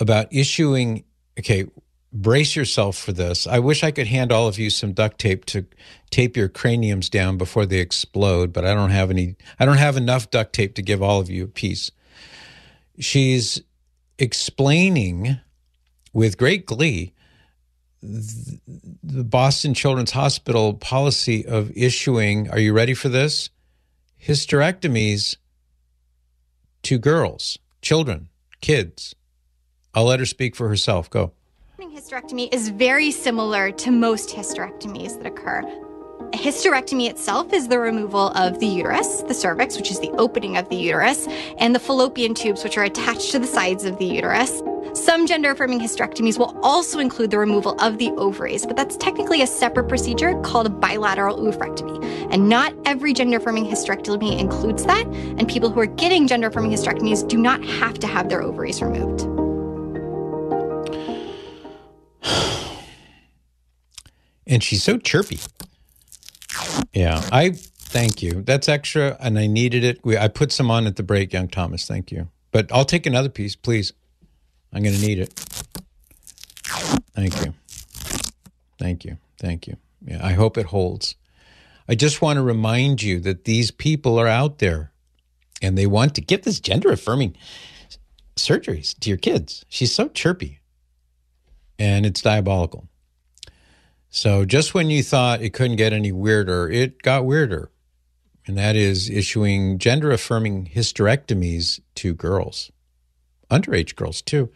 about 0.01 0.27
issuing, 0.33 1.05
okay, 1.39 1.67
brace 2.13 2.57
yourself 2.57 2.97
for 2.97 3.13
this. 3.13 3.47
I 3.47 3.61
wish 3.61 3.85
I 3.85 3.93
could 3.93 4.09
hand 4.09 4.33
all 4.33 4.49
of 4.49 4.59
you 4.59 4.71
some 4.71 4.93
duct 4.93 5.19
tape 5.19 5.45
to 5.47 5.67
tape 6.11 6.37
your 6.37 6.49
craniums 6.49 7.09
down 7.09 7.39
before 7.39 7.65
they 7.65 7.79
explode, 7.79 8.53
but 8.53 8.65
I 8.65 8.75
don't 8.75 8.91
have 8.91 9.11
any, 9.11 9.37
I 9.61 9.65
don't 9.65 9.79
have 9.79 9.97
enough 9.97 10.31
duct 10.31 10.53
tape 10.53 10.75
to 10.75 10.83
give 10.83 11.01
all 11.01 11.21
of 11.21 11.31
you 11.31 11.45
a 11.45 11.49
piece. 11.49 11.93
She's 12.99 13.63
explaining 14.19 15.39
with 16.13 16.39
great 16.39 16.67
glee 16.67 17.14
the 18.05 19.25
Boston 19.25 19.75
Children's 19.75 20.11
Hospital 20.11 20.75
policy 20.75 21.47
of 21.47 21.71
issuing, 21.77 22.51
are 22.51 22.59
you 22.59 22.73
ready 22.73 22.95
for 22.95 23.09
this? 23.09 23.51
Hysterectomies 24.23 25.37
to 26.83 26.99
girls, 26.99 27.59
children, 27.81 28.29
kids. 28.61 29.15
I'll 29.95 30.05
let 30.05 30.21
her 30.21 30.27
speak 30.27 30.55
for 30.55 30.69
herself. 30.69 31.09
Go. 31.09 31.33
Hysterectomy 31.79 32.53
is 32.53 32.69
very 32.71 33.11
similar 33.11 33.71
to 33.73 33.91
most 33.91 34.31
hysterectomies 34.31 35.17
that 35.17 35.27
occur. 35.27 35.63
A 36.35 36.37
hysterectomy 36.37 37.09
itself 37.09 37.53
is 37.53 37.69
the 37.69 37.79
removal 37.79 38.31
of 38.31 38.59
the 38.59 38.67
uterus, 38.67 39.23
the 39.23 39.35
cervix, 39.35 39.77
which 39.77 39.93
is 39.93 40.01
the 40.01 40.11
opening 40.19 40.57
of 40.57 40.69
the 40.69 40.75
uterus, 40.75 41.29
and 41.59 41.73
the 41.73 41.79
fallopian 41.79 42.35
tubes, 42.35 42.65
which 42.65 42.77
are 42.77 42.83
attached 42.83 43.31
to 43.31 43.39
the 43.39 43.47
sides 43.47 43.85
of 43.85 43.99
the 43.99 44.05
uterus. 44.05 44.61
Some 44.95 45.29
gender 45.29 45.53
affirming 45.53 45.79
hysterectomies 45.79 46.37
will 46.37 46.59
also 46.61 46.99
include 46.99 47.31
the 47.31 47.39
removal 47.39 47.81
of 47.81 47.99
the 47.99 48.11
ovaries, 48.17 48.67
but 48.67 48.75
that's 48.75 48.97
technically 48.97 49.43
a 49.43 49.47
separate 49.47 49.87
procedure 49.87 50.35
called 50.41 50.67
a 50.67 50.71
bilateral 50.71 51.39
oophorectomy. 51.39 52.05
And 52.33 52.49
not 52.49 52.75
every 52.85 53.13
gender 53.13 53.37
affirming 53.37 53.67
hysterectomy 53.67 54.37
includes 54.37 54.85
that, 54.87 55.07
and 55.07 55.47
people 55.47 55.71
who 55.71 55.79
are 55.79 55.87
getting 55.87 56.27
gender 56.27 56.49
affirming 56.49 56.73
hysterectomies 56.73 57.29
do 57.29 57.39
not 57.39 57.65
have 57.65 58.01
to 58.01 58.09
have 58.09 58.29
their 58.29 58.43
ovaries 58.43 58.83
removed. 58.83 59.21
and 64.49 64.65
she's 64.65 64.83
so 64.83 64.99
chirpy. 64.99 65.39
Yeah, 66.93 67.27
I 67.33 67.51
thank 67.51 68.23
you. 68.23 68.43
That's 68.43 68.69
extra, 68.69 69.17
and 69.21 69.39
I 69.39 69.47
needed 69.47 69.85
it. 69.85 70.01
We, 70.05 70.17
I 70.17 70.29
put 70.29 70.53
some 70.53 70.71
on 70.71 70.87
at 70.87 70.97
the 70.97 71.03
break, 71.03 71.33
young 71.33 71.49
Thomas. 71.49 71.87
Thank 71.87 72.11
you. 72.11 72.29
But 72.53 72.71
I'll 72.73 72.85
take 72.85 73.07
another 73.07 73.29
piece, 73.29 73.57
please. 73.57 73.93
I'm 74.73 74.83
going 74.83 74.95
to 74.95 75.01
need 75.01 75.19
it. 75.19 75.33
Thank 77.15 77.45
you. 77.45 77.55
Thank 78.79 79.05
you. 79.05 79.17
Thank 79.39 79.67
you. 79.67 79.77
Yeah, 80.05 80.25
I 80.25 80.33
hope 80.33 80.59
it 80.59 80.67
holds. 80.67 81.15
I 81.89 81.95
just 81.95 82.23
want 82.23 82.39
to 82.39 82.43
remind 82.43 83.03
you 83.03 83.21
that 83.21 83.45
these 83.45 83.71
people 83.71 84.19
are 84.19 84.29
out 84.29 84.59
there 84.59 84.93
and 85.63 85.77
they 85.77 85.87
want 85.87 86.15
to 86.15 86.21
give 86.21 86.43
this 86.43 86.61
gender 86.61 86.91
affirming 86.91 87.37
surgeries 88.37 88.99
to 89.01 89.09
your 89.09 89.19
kids. 89.19 89.65
She's 89.69 89.95
so 89.95 90.09
chirpy 90.09 90.61
and 91.79 92.07
it's 92.07 92.23
diabolical. 92.23 92.89
So 94.15 94.45
just 94.45 94.75
when 94.75 94.91
you 94.91 95.03
thought 95.03 95.43
it 95.43 95.51
couldn't 95.51 95.75
get 95.75 95.93
any 95.93 96.13
weirder, 96.13 96.71
it 96.71 97.03
got 97.03 97.25
weirder. 97.25 97.73
And 98.47 98.57
that 98.57 98.77
is 98.77 99.11
issuing 99.11 99.79
gender 99.79 100.13
affirming 100.13 100.71
hysterectomies 100.73 101.81
to 101.97 102.15
girls, 102.15 102.71
underage 103.51 103.97
girls 103.97 104.23
too. 104.23 104.51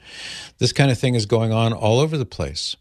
This 0.59 0.73
kind 0.73 0.92
of 0.92 0.99
thing 0.99 1.16
is 1.16 1.27
going 1.27 1.53
on 1.53 1.73
all 1.73 1.99
over 1.99 2.16
the 2.16 2.25
place. 2.25 2.77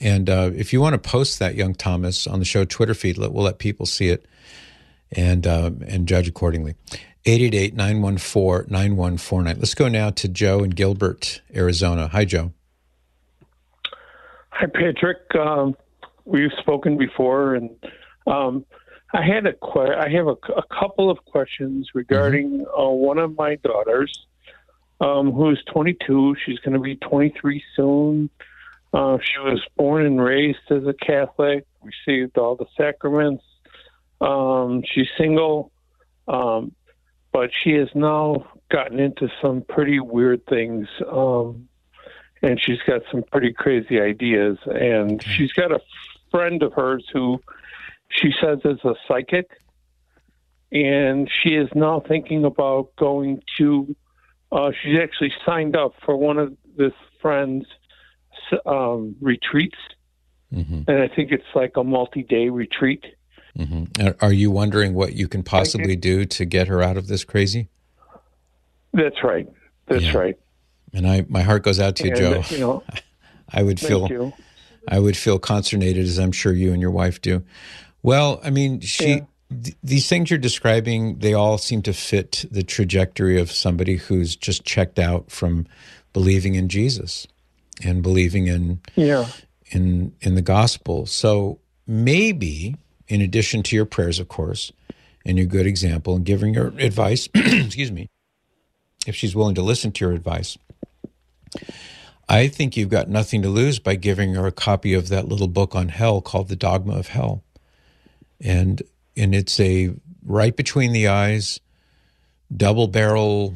And 0.00 0.28
uh, 0.28 0.50
if 0.52 0.72
you 0.72 0.80
want 0.80 0.94
to 0.94 0.98
post 0.98 1.38
that, 1.38 1.54
young 1.54 1.72
Thomas, 1.72 2.26
on 2.26 2.40
the 2.40 2.44
show 2.44 2.64
Twitter 2.64 2.94
feed, 2.94 3.16
we'll 3.16 3.30
let 3.30 3.60
people 3.60 3.86
see 3.86 4.08
it 4.08 4.26
and 5.12 5.46
uh, 5.46 5.70
and 5.86 6.08
judge 6.08 6.26
accordingly. 6.26 6.74
888-914-9149. 7.26 9.46
Let's 9.46 9.74
go 9.74 9.86
now 9.86 10.10
to 10.10 10.26
Joe 10.26 10.64
in 10.64 10.70
Gilbert, 10.70 11.42
Arizona. 11.54 12.08
Hi, 12.08 12.24
Joe. 12.24 12.52
Hi, 14.50 14.66
Patrick. 14.66 15.32
Um, 15.36 15.76
we've 16.24 16.52
spoken 16.58 16.96
before, 16.96 17.54
and 17.54 17.70
um, 18.26 18.64
I 19.12 19.22
had 19.24 19.46
a 19.46 19.52
que- 19.52 19.96
I 19.96 20.08
have 20.10 20.26
a, 20.26 20.36
a 20.56 20.62
couple 20.70 21.10
of 21.10 21.24
questions 21.24 21.90
regarding 21.94 22.60
mm-hmm. 22.60 22.80
uh, 22.80 22.88
one 22.88 23.18
of 23.18 23.36
my 23.36 23.56
daughters, 23.56 24.26
um, 25.00 25.32
who 25.32 25.50
is 25.50 25.58
22. 25.72 26.36
She's 26.44 26.58
going 26.60 26.74
to 26.74 26.80
be 26.80 26.96
23 26.96 27.62
soon. 27.76 28.30
Uh, 28.94 29.18
she 29.22 29.38
was 29.38 29.60
born 29.76 30.04
and 30.04 30.22
raised 30.22 30.70
as 30.70 30.86
a 30.86 30.92
Catholic, 30.92 31.66
received 31.82 32.36
all 32.36 32.56
the 32.56 32.66
sacraments. 32.76 33.44
Um, 34.20 34.82
she's 34.86 35.08
single, 35.18 35.72
um, 36.28 36.72
but 37.32 37.50
she 37.62 37.72
has 37.72 37.88
now 37.94 38.46
gotten 38.70 39.00
into 39.00 39.28
some 39.40 39.62
pretty 39.62 39.98
weird 39.98 40.46
things. 40.46 40.88
Um, 41.10 41.68
and 42.42 42.60
she's 42.60 42.80
got 42.86 43.02
some 43.10 43.22
pretty 43.22 43.52
crazy 43.52 44.00
ideas. 44.00 44.58
And 44.66 45.22
she's 45.22 45.52
got 45.52 45.72
a 45.72 45.80
friend 46.32 46.62
of 46.62 46.72
hers 46.72 47.06
who 47.12 47.40
she 48.08 48.32
says 48.40 48.58
is 48.64 48.78
a 48.84 48.94
psychic, 49.06 49.48
and 50.72 51.30
she 51.30 51.50
is 51.50 51.68
now 51.74 52.02
thinking 52.06 52.44
about 52.44 52.96
going 52.96 53.42
to. 53.58 53.94
Uh, 54.50 54.70
she's 54.82 54.98
actually 54.98 55.32
signed 55.46 55.76
up 55.76 55.94
for 56.04 56.16
one 56.16 56.38
of 56.38 56.54
this 56.76 56.92
friend's 57.20 57.66
um, 58.66 59.14
retreats, 59.20 59.78
mm-hmm. 60.52 60.82
and 60.88 61.02
I 61.02 61.08
think 61.08 61.32
it's 61.32 61.44
like 61.54 61.76
a 61.76 61.84
multi-day 61.84 62.48
retreat. 62.48 63.04
Mm-hmm. 63.58 64.24
Are 64.24 64.32
you 64.32 64.50
wondering 64.50 64.94
what 64.94 65.14
you 65.14 65.28
can 65.28 65.42
possibly 65.42 65.96
do 65.96 66.24
to 66.24 66.44
get 66.44 66.68
her 66.68 66.82
out 66.82 66.96
of 66.96 67.06
this 67.06 67.22
crazy? 67.24 67.68
That's 68.92 69.22
right. 69.22 69.46
That's 69.86 70.04
yeah. 70.04 70.16
right. 70.16 70.38
And 70.94 71.06
I, 71.06 71.24
my 71.28 71.42
heart 71.42 71.62
goes 71.62 71.80
out 71.80 71.96
to 71.96 72.04
you, 72.04 72.10
and, 72.10 72.44
Joe. 72.44 72.54
You 72.54 72.60
know, 72.60 72.82
I 73.52 73.62
would 73.62 73.80
feel, 73.80 74.32
I 74.88 74.98
would 74.98 75.16
feel 75.16 75.38
consternated, 75.38 76.04
as 76.04 76.18
I'm 76.18 76.32
sure 76.32 76.52
you 76.52 76.72
and 76.72 76.80
your 76.80 76.90
wife 76.90 77.20
do. 77.20 77.42
Well, 78.02 78.40
I 78.44 78.50
mean, 78.50 78.80
she. 78.80 79.08
Yeah. 79.08 79.20
Th- 79.62 79.76
these 79.82 80.08
things 80.08 80.30
you're 80.30 80.38
describing, 80.38 81.18
they 81.18 81.34
all 81.34 81.58
seem 81.58 81.82
to 81.82 81.92
fit 81.92 82.46
the 82.50 82.62
trajectory 82.62 83.38
of 83.38 83.52
somebody 83.52 83.96
who's 83.96 84.34
just 84.34 84.64
checked 84.64 84.98
out 84.98 85.30
from 85.30 85.66
believing 86.14 86.54
in 86.54 86.70
Jesus 86.70 87.26
and 87.84 88.02
believing 88.02 88.46
in 88.46 88.80
yeah. 88.94 89.26
in 89.70 90.14
in 90.22 90.36
the 90.36 90.42
gospel. 90.42 91.04
So 91.04 91.58
maybe, 91.86 92.76
in 93.08 93.20
addition 93.20 93.62
to 93.64 93.76
your 93.76 93.84
prayers, 93.84 94.18
of 94.18 94.28
course, 94.28 94.72
and 95.24 95.36
your 95.36 95.46
good 95.46 95.66
example 95.66 96.16
and 96.16 96.24
giving 96.24 96.54
her 96.54 96.68
advice, 96.78 97.28
excuse 97.34 97.92
me, 97.92 98.08
if 99.06 99.14
she's 99.14 99.34
willing 99.34 99.54
to 99.56 99.62
listen 99.62 99.92
to 99.92 100.04
your 100.04 100.14
advice, 100.14 100.56
I 102.28 102.48
think 102.48 102.76
you've 102.76 102.88
got 102.88 103.08
nothing 103.08 103.42
to 103.42 103.48
lose 103.48 103.78
by 103.78 103.96
giving 103.96 104.34
her 104.34 104.46
a 104.46 104.52
copy 104.52 104.94
of 104.94 105.08
that 105.08 105.28
little 105.28 105.48
book 105.48 105.74
on 105.74 105.88
hell 105.88 106.20
called 106.20 106.48
The 106.48 106.56
Dogma 106.56 106.94
of 106.94 107.08
Hell 107.08 107.42
and 108.42 108.82
and 109.16 109.34
it's 109.34 109.58
a 109.60 109.94
right 110.24 110.56
between 110.56 110.92
the 110.92 111.08
eyes, 111.08 111.60
double 112.54 112.88
barrel, 112.88 113.54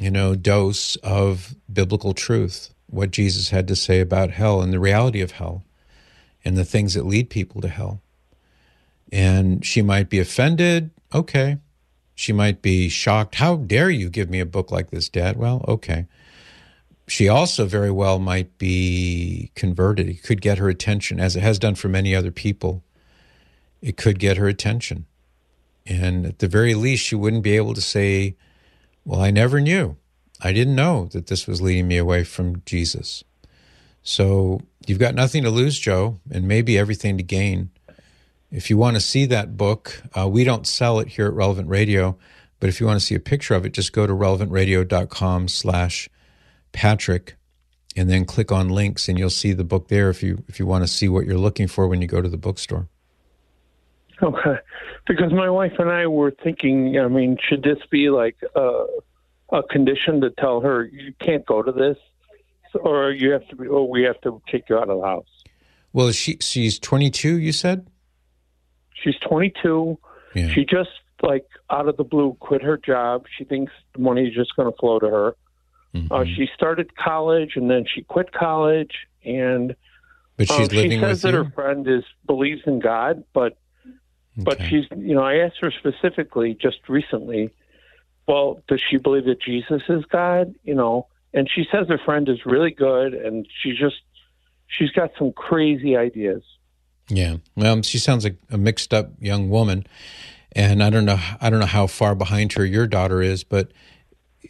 you 0.00 0.10
know, 0.10 0.34
dose 0.34 0.96
of 0.96 1.54
biblical 1.72 2.12
truth. 2.12 2.74
What 2.88 3.10
Jesus 3.10 3.50
had 3.50 3.68
to 3.68 3.76
say 3.76 4.00
about 4.00 4.30
hell 4.30 4.60
and 4.62 4.72
the 4.72 4.80
reality 4.80 5.20
of 5.20 5.32
hell, 5.32 5.64
and 6.44 6.56
the 6.56 6.64
things 6.64 6.94
that 6.94 7.06
lead 7.06 7.30
people 7.30 7.60
to 7.60 7.68
hell. 7.68 8.00
And 9.12 9.64
she 9.64 9.82
might 9.82 10.08
be 10.08 10.18
offended. 10.18 10.90
Okay. 11.14 11.58
She 12.14 12.32
might 12.32 12.62
be 12.62 12.88
shocked. 12.88 13.36
How 13.36 13.56
dare 13.56 13.90
you 13.90 14.08
give 14.08 14.30
me 14.30 14.40
a 14.40 14.46
book 14.46 14.70
like 14.70 14.90
this, 14.90 15.08
Dad? 15.08 15.36
Well, 15.36 15.64
okay. 15.68 16.06
She 17.08 17.28
also 17.28 17.66
very 17.66 17.90
well 17.90 18.18
might 18.18 18.58
be 18.58 19.52
converted. 19.54 20.08
It 20.08 20.22
could 20.22 20.40
get 20.40 20.58
her 20.58 20.68
attention, 20.68 21.20
as 21.20 21.36
it 21.36 21.42
has 21.42 21.58
done 21.58 21.76
for 21.76 21.88
many 21.88 22.14
other 22.14 22.32
people 22.32 22.82
it 23.82 23.96
could 23.96 24.18
get 24.18 24.36
her 24.36 24.48
attention. 24.48 25.06
And 25.86 26.26
at 26.26 26.40
the 26.40 26.48
very 26.48 26.74
least, 26.74 27.04
she 27.04 27.14
wouldn't 27.14 27.44
be 27.44 27.56
able 27.56 27.74
to 27.74 27.80
say, 27.80 28.36
Well, 29.04 29.20
I 29.20 29.30
never 29.30 29.60
knew. 29.60 29.96
I 30.40 30.52
didn't 30.52 30.74
know 30.74 31.06
that 31.12 31.28
this 31.28 31.46
was 31.46 31.62
leading 31.62 31.88
me 31.88 31.96
away 31.96 32.24
from 32.24 32.62
Jesus. 32.66 33.22
So 34.02 34.60
you've 34.86 34.98
got 34.98 35.14
nothing 35.14 35.42
to 35.44 35.50
lose, 35.50 35.78
Joe, 35.78 36.18
and 36.30 36.46
maybe 36.46 36.76
everything 36.76 37.16
to 37.16 37.22
gain. 37.22 37.70
If 38.50 38.70
you 38.70 38.76
want 38.76 38.96
to 38.96 39.00
see 39.00 39.24
that 39.26 39.56
book, 39.56 40.02
uh, 40.16 40.28
we 40.28 40.44
don't 40.44 40.66
sell 40.66 40.98
it 40.98 41.08
here 41.08 41.26
at 41.26 41.32
Relevant 41.32 41.68
Radio, 41.68 42.16
but 42.60 42.68
if 42.68 42.80
you 42.80 42.86
want 42.86 43.00
to 43.00 43.06
see 43.06 43.14
a 43.14 43.20
picture 43.20 43.54
of 43.54 43.64
it, 43.64 43.72
just 43.72 43.92
go 43.92 44.06
to 44.06 44.12
relevantradio.com 44.12 45.48
slash 45.48 46.08
Patrick 46.76 47.36
and 47.96 48.10
then 48.10 48.26
click 48.26 48.52
on 48.52 48.68
links 48.68 49.08
and 49.08 49.18
you'll 49.18 49.30
see 49.30 49.54
the 49.54 49.64
book 49.64 49.88
there 49.88 50.10
if 50.10 50.22
you 50.22 50.44
if 50.46 50.60
you 50.60 50.66
want 50.66 50.84
to 50.84 50.88
see 50.88 51.08
what 51.08 51.24
you're 51.24 51.38
looking 51.38 51.66
for 51.66 51.88
when 51.88 52.02
you 52.02 52.06
go 52.06 52.20
to 52.20 52.28
the 52.28 52.36
bookstore. 52.36 52.86
Okay, 54.22 54.56
because 55.06 55.32
my 55.32 55.48
wife 55.48 55.72
and 55.78 55.90
I 55.90 56.06
were 56.06 56.32
thinking. 56.44 56.98
I 56.98 57.08
mean, 57.08 57.38
should 57.48 57.62
this 57.62 57.78
be 57.90 58.10
like 58.10 58.36
a, 58.54 58.84
a 59.50 59.62
condition 59.62 60.20
to 60.20 60.30
tell 60.30 60.60
her 60.60 60.84
you 60.84 61.14
can't 61.18 61.44
go 61.46 61.62
to 61.62 61.72
this, 61.72 61.96
or 62.80 63.10
you 63.10 63.30
have 63.32 63.48
to 63.48 63.56
be, 63.56 63.66
or 63.66 63.88
we 63.88 64.02
have 64.02 64.20
to 64.22 64.40
kick 64.50 64.64
you 64.68 64.76
out 64.76 64.90
of 64.90 65.00
the 65.00 65.06
house? 65.06 65.28
Well, 65.94 66.12
she 66.12 66.36
she's 66.40 66.78
22. 66.78 67.38
You 67.38 67.52
said 67.52 67.86
she's 69.02 69.16
22. 69.26 69.98
Yeah. 70.34 70.48
She 70.48 70.66
just 70.66 70.90
like 71.22 71.46
out 71.70 71.88
of 71.88 71.96
the 71.96 72.04
blue 72.04 72.36
quit 72.40 72.62
her 72.62 72.76
job. 72.76 73.24
She 73.38 73.44
thinks 73.44 73.72
the 73.94 74.02
money 74.02 74.26
is 74.26 74.34
just 74.34 74.54
going 74.56 74.70
to 74.70 74.76
flow 74.78 74.98
to 74.98 75.08
her. 75.08 75.36
Mm-hmm. 76.02 76.12
Uh, 76.12 76.24
she 76.24 76.48
started 76.54 76.96
college 76.96 77.52
and 77.56 77.70
then 77.70 77.84
she 77.92 78.02
quit 78.02 78.32
college 78.32 78.92
and. 79.24 79.74
But 80.36 80.48
she's 80.48 80.68
um, 80.68 80.76
living 80.76 80.90
she 80.90 81.00
says 81.00 81.22
that 81.22 81.32
you? 81.32 81.44
her 81.44 81.50
friend 81.50 81.88
is 81.88 82.04
believes 82.26 82.60
in 82.66 82.78
God, 82.78 83.24
but 83.32 83.56
but 84.36 84.60
she's, 84.62 84.84
you 84.96 85.14
know, 85.14 85.22
I 85.22 85.36
asked 85.36 85.56
her 85.62 85.70
specifically 85.70 86.54
just 86.60 86.88
recently, 86.88 87.50
well, 88.28 88.60
does 88.68 88.82
she 88.82 88.98
believe 88.98 89.24
that 89.24 89.40
Jesus 89.40 89.82
is 89.88 90.04
God? 90.06 90.54
You 90.62 90.74
know, 90.74 91.06
and 91.32 91.48
she 91.50 91.66
says 91.70 91.88
her 91.88 91.98
friend 91.98 92.28
is 92.28 92.44
really 92.44 92.70
good 92.70 93.14
and 93.14 93.46
she 93.62 93.72
just, 93.72 93.96
she's 94.66 94.90
got 94.90 95.10
some 95.18 95.32
crazy 95.32 95.96
ideas. 95.96 96.42
Yeah. 97.08 97.36
Well, 97.54 97.82
she 97.82 97.98
sounds 97.98 98.24
like 98.24 98.36
a 98.50 98.58
mixed 98.58 98.92
up 98.92 99.12
young 99.20 99.48
woman. 99.48 99.86
And 100.52 100.82
I 100.82 100.90
don't 100.90 101.04
know, 101.04 101.18
I 101.40 101.50
don't 101.50 101.60
know 101.60 101.66
how 101.66 101.86
far 101.86 102.14
behind 102.14 102.54
her 102.54 102.64
your 102.64 102.86
daughter 102.86 103.22
is, 103.22 103.44
but 103.44 103.70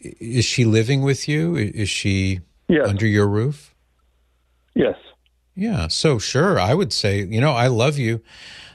is 0.01 0.45
she 0.45 0.65
living 0.65 1.03
with 1.03 1.29
you? 1.29 1.57
Is 1.57 1.89
she 1.89 2.41
yes. 2.69 2.89
under 2.89 3.07
your 3.07 3.27
roof? 3.27 3.75
Yes. 4.75 4.97
Yeah. 5.55 5.89
So 5.89 6.19
sure, 6.19 6.59
I 6.59 6.75
would 6.75 6.93
say, 6.93 7.23
you 7.25 7.41
know, 7.41 7.53
I 7.53 7.69
love 7.69 7.99
you. 7.99 8.23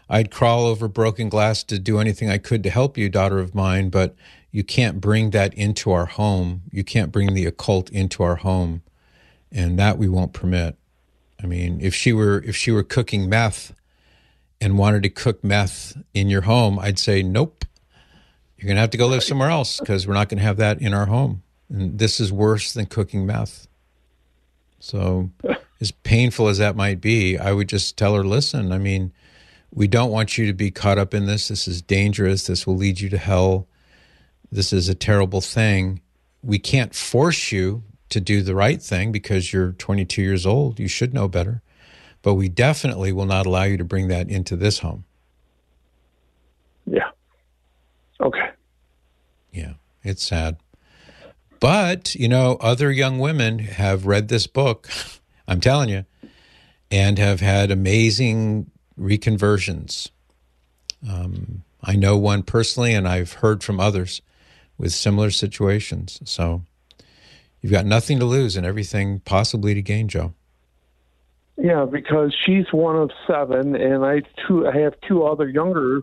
I'd 0.10 0.32
crawl 0.32 0.66
over 0.66 0.88
broken 0.88 1.30
glass 1.30 1.64
to 1.66 1.80
do 1.80 2.00
anything 2.00 2.30
I 2.30 2.38
could 2.38 2.64
to 2.64 2.70
help 2.70 2.98
you, 2.98 3.08
daughter 3.08 3.40
of 3.40 3.56
mine, 3.56 3.90
but 3.90 4.16
you 4.52 4.64
can't 4.64 5.00
bring 5.00 5.30
that 5.30 5.54
into 5.54 5.92
our 5.92 6.06
home. 6.06 6.64
You 6.72 6.84
can't 6.84 7.12
bring 7.12 7.34
the 7.34 7.46
occult 7.46 7.90
into 7.92 8.24
our 8.24 8.36
home. 8.38 8.82
and 9.52 9.78
that 9.78 9.98
we 9.98 10.08
won't 10.08 10.34
permit. 10.34 10.78
I 11.44 11.46
mean, 11.46 11.80
if 11.82 11.94
she 11.94 12.14
were 12.14 12.42
if 12.46 12.56
she 12.56 12.72
were 12.72 12.84
cooking 12.84 13.28
meth 13.30 13.74
and 14.60 14.78
wanted 14.78 15.04
to 15.04 15.10
cook 15.10 15.44
meth 15.44 15.98
in 16.14 16.30
your 16.30 16.42
home, 16.42 16.80
I'd 16.80 17.00
say 17.00 17.24
nope. 17.24 17.61
You're 18.62 18.68
going 18.68 18.76
to 18.76 18.82
have 18.82 18.92
to 18.92 18.98
go 18.98 19.08
live 19.08 19.24
somewhere 19.24 19.50
else 19.50 19.80
because 19.80 20.06
we're 20.06 20.14
not 20.14 20.30
going 20.30 20.38
to 20.38 20.44
have 20.44 20.58
that 20.58 20.80
in 20.84 20.94
our 20.94 21.08
home. 21.08 21.42
And 21.68 21.98
this 21.98 22.20
is 22.20 22.32
worse 22.32 22.74
than 22.74 22.86
cooking 22.86 23.26
meth. 23.26 23.68
So, 24.80 25.32
as 25.82 25.90
painful 25.90 26.48
as 26.48 26.60
that 26.60 26.76
might 26.76 27.02
be, 27.02 27.40
I 27.40 27.54
would 27.54 27.68
just 27.68 27.98
tell 27.98 28.14
her, 28.14 28.24
listen, 28.24 28.72
I 28.72 28.78
mean, 28.78 29.14
we 29.74 29.88
don't 29.88 30.12
want 30.12 30.38
you 30.38 30.46
to 30.46 30.54
be 30.54 30.70
caught 30.70 31.00
up 31.00 31.16
in 31.16 31.26
this. 31.26 31.48
This 31.48 31.68
is 31.68 31.82
dangerous. 31.82 32.46
This 32.46 32.68
will 32.68 32.76
lead 32.76 33.00
you 33.00 33.10
to 33.10 33.18
hell. 33.18 33.68
This 34.52 34.72
is 34.72 34.90
a 34.90 34.96
terrible 34.96 35.42
thing. 35.42 36.00
We 36.44 36.60
can't 36.60 36.94
force 36.94 37.52
you 37.52 37.82
to 38.10 38.22
do 38.22 38.44
the 38.44 38.54
right 38.54 38.80
thing 38.80 39.12
because 39.12 39.52
you're 39.52 39.72
22 39.72 40.22
years 40.22 40.46
old. 40.46 40.80
You 40.80 40.88
should 40.88 41.16
know 41.16 41.28
better. 41.28 41.64
But 42.22 42.36
we 42.36 42.48
definitely 42.48 43.12
will 43.12 43.26
not 43.26 43.48
allow 43.48 43.64
you 43.64 43.78
to 43.78 43.84
bring 43.84 44.08
that 44.10 44.30
into 44.30 44.56
this 44.56 44.80
home. 44.80 45.06
Yeah. 46.86 47.10
Okay. 48.20 48.51
Yeah, 49.52 49.74
it's 50.04 50.24
sad. 50.24 50.58
But, 51.60 52.16
you 52.16 52.28
know, 52.28 52.58
other 52.60 52.92
young 52.92 53.20
women 53.20 53.60
have 53.60 54.06
read 54.06 54.28
this 54.28 54.48
book, 54.48 54.90
I'm 55.48 55.62
telling 55.62 55.90
you, 55.90 56.06
and 56.90 57.20
have 57.20 57.40
had 57.40 57.72
amazing 57.72 58.72
reconversions. 59.00 60.10
Um, 61.08 61.64
I 61.84 61.96
know 61.96 62.18
one 62.18 62.44
personally, 62.44 62.94
and 62.94 63.08
I've 63.08 63.34
heard 63.34 63.64
from 63.64 63.80
others 63.80 64.22
with 64.78 64.92
similar 64.92 65.30
situations. 65.32 66.20
So 66.26 66.64
you've 67.62 67.72
got 67.72 67.86
nothing 67.86 68.20
to 68.20 68.26
lose 68.26 68.56
and 68.56 68.66
everything 68.66 69.20
possibly 69.22 69.74
to 69.74 69.82
gain, 69.82 70.08
Joe. 70.08 70.34
Yeah, 71.58 71.86
because 71.86 72.36
she's 72.46 72.66
one 72.72 72.96
of 72.96 73.12
seven, 73.28 73.76
and 73.76 74.04
I 74.04 74.24
two 74.48 74.68
I 74.68 74.76
have 74.80 74.96
two 75.08 75.24
other 75.24 75.48
younger, 75.48 76.02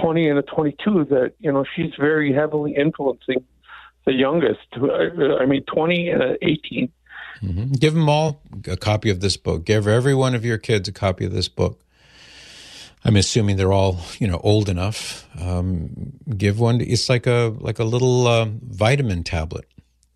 twenty 0.00 0.28
and 0.28 0.38
a 0.38 0.42
twenty-two. 0.42 1.06
That 1.06 1.32
you 1.38 1.52
know 1.52 1.64
she's 1.74 1.92
very 1.98 2.32
heavily 2.32 2.74
influencing 2.74 3.44
the 4.04 4.12
youngest. 4.12 4.66
I 4.74 5.46
mean, 5.46 5.64
twenty 5.64 6.08
and 6.08 6.38
eighteen. 6.42 6.90
Mm-hmm. 7.42 7.72
Give 7.72 7.94
them 7.94 8.08
all 8.08 8.42
a 8.66 8.76
copy 8.76 9.10
of 9.10 9.20
this 9.20 9.36
book. 9.36 9.64
Give 9.64 9.86
every 9.86 10.14
one 10.14 10.34
of 10.34 10.44
your 10.44 10.58
kids 10.58 10.88
a 10.88 10.92
copy 10.92 11.24
of 11.24 11.32
this 11.32 11.48
book. 11.48 11.80
I'm 13.04 13.16
assuming 13.16 13.56
they're 13.56 13.72
all 13.72 14.00
you 14.18 14.26
know 14.26 14.40
old 14.42 14.68
enough. 14.68 15.28
Um, 15.40 16.12
give 16.36 16.58
one. 16.58 16.80
It's 16.80 17.08
like 17.08 17.26
a 17.26 17.54
like 17.58 17.78
a 17.78 17.84
little 17.84 18.26
uh, 18.26 18.46
vitamin 18.62 19.22
tablet 19.22 19.66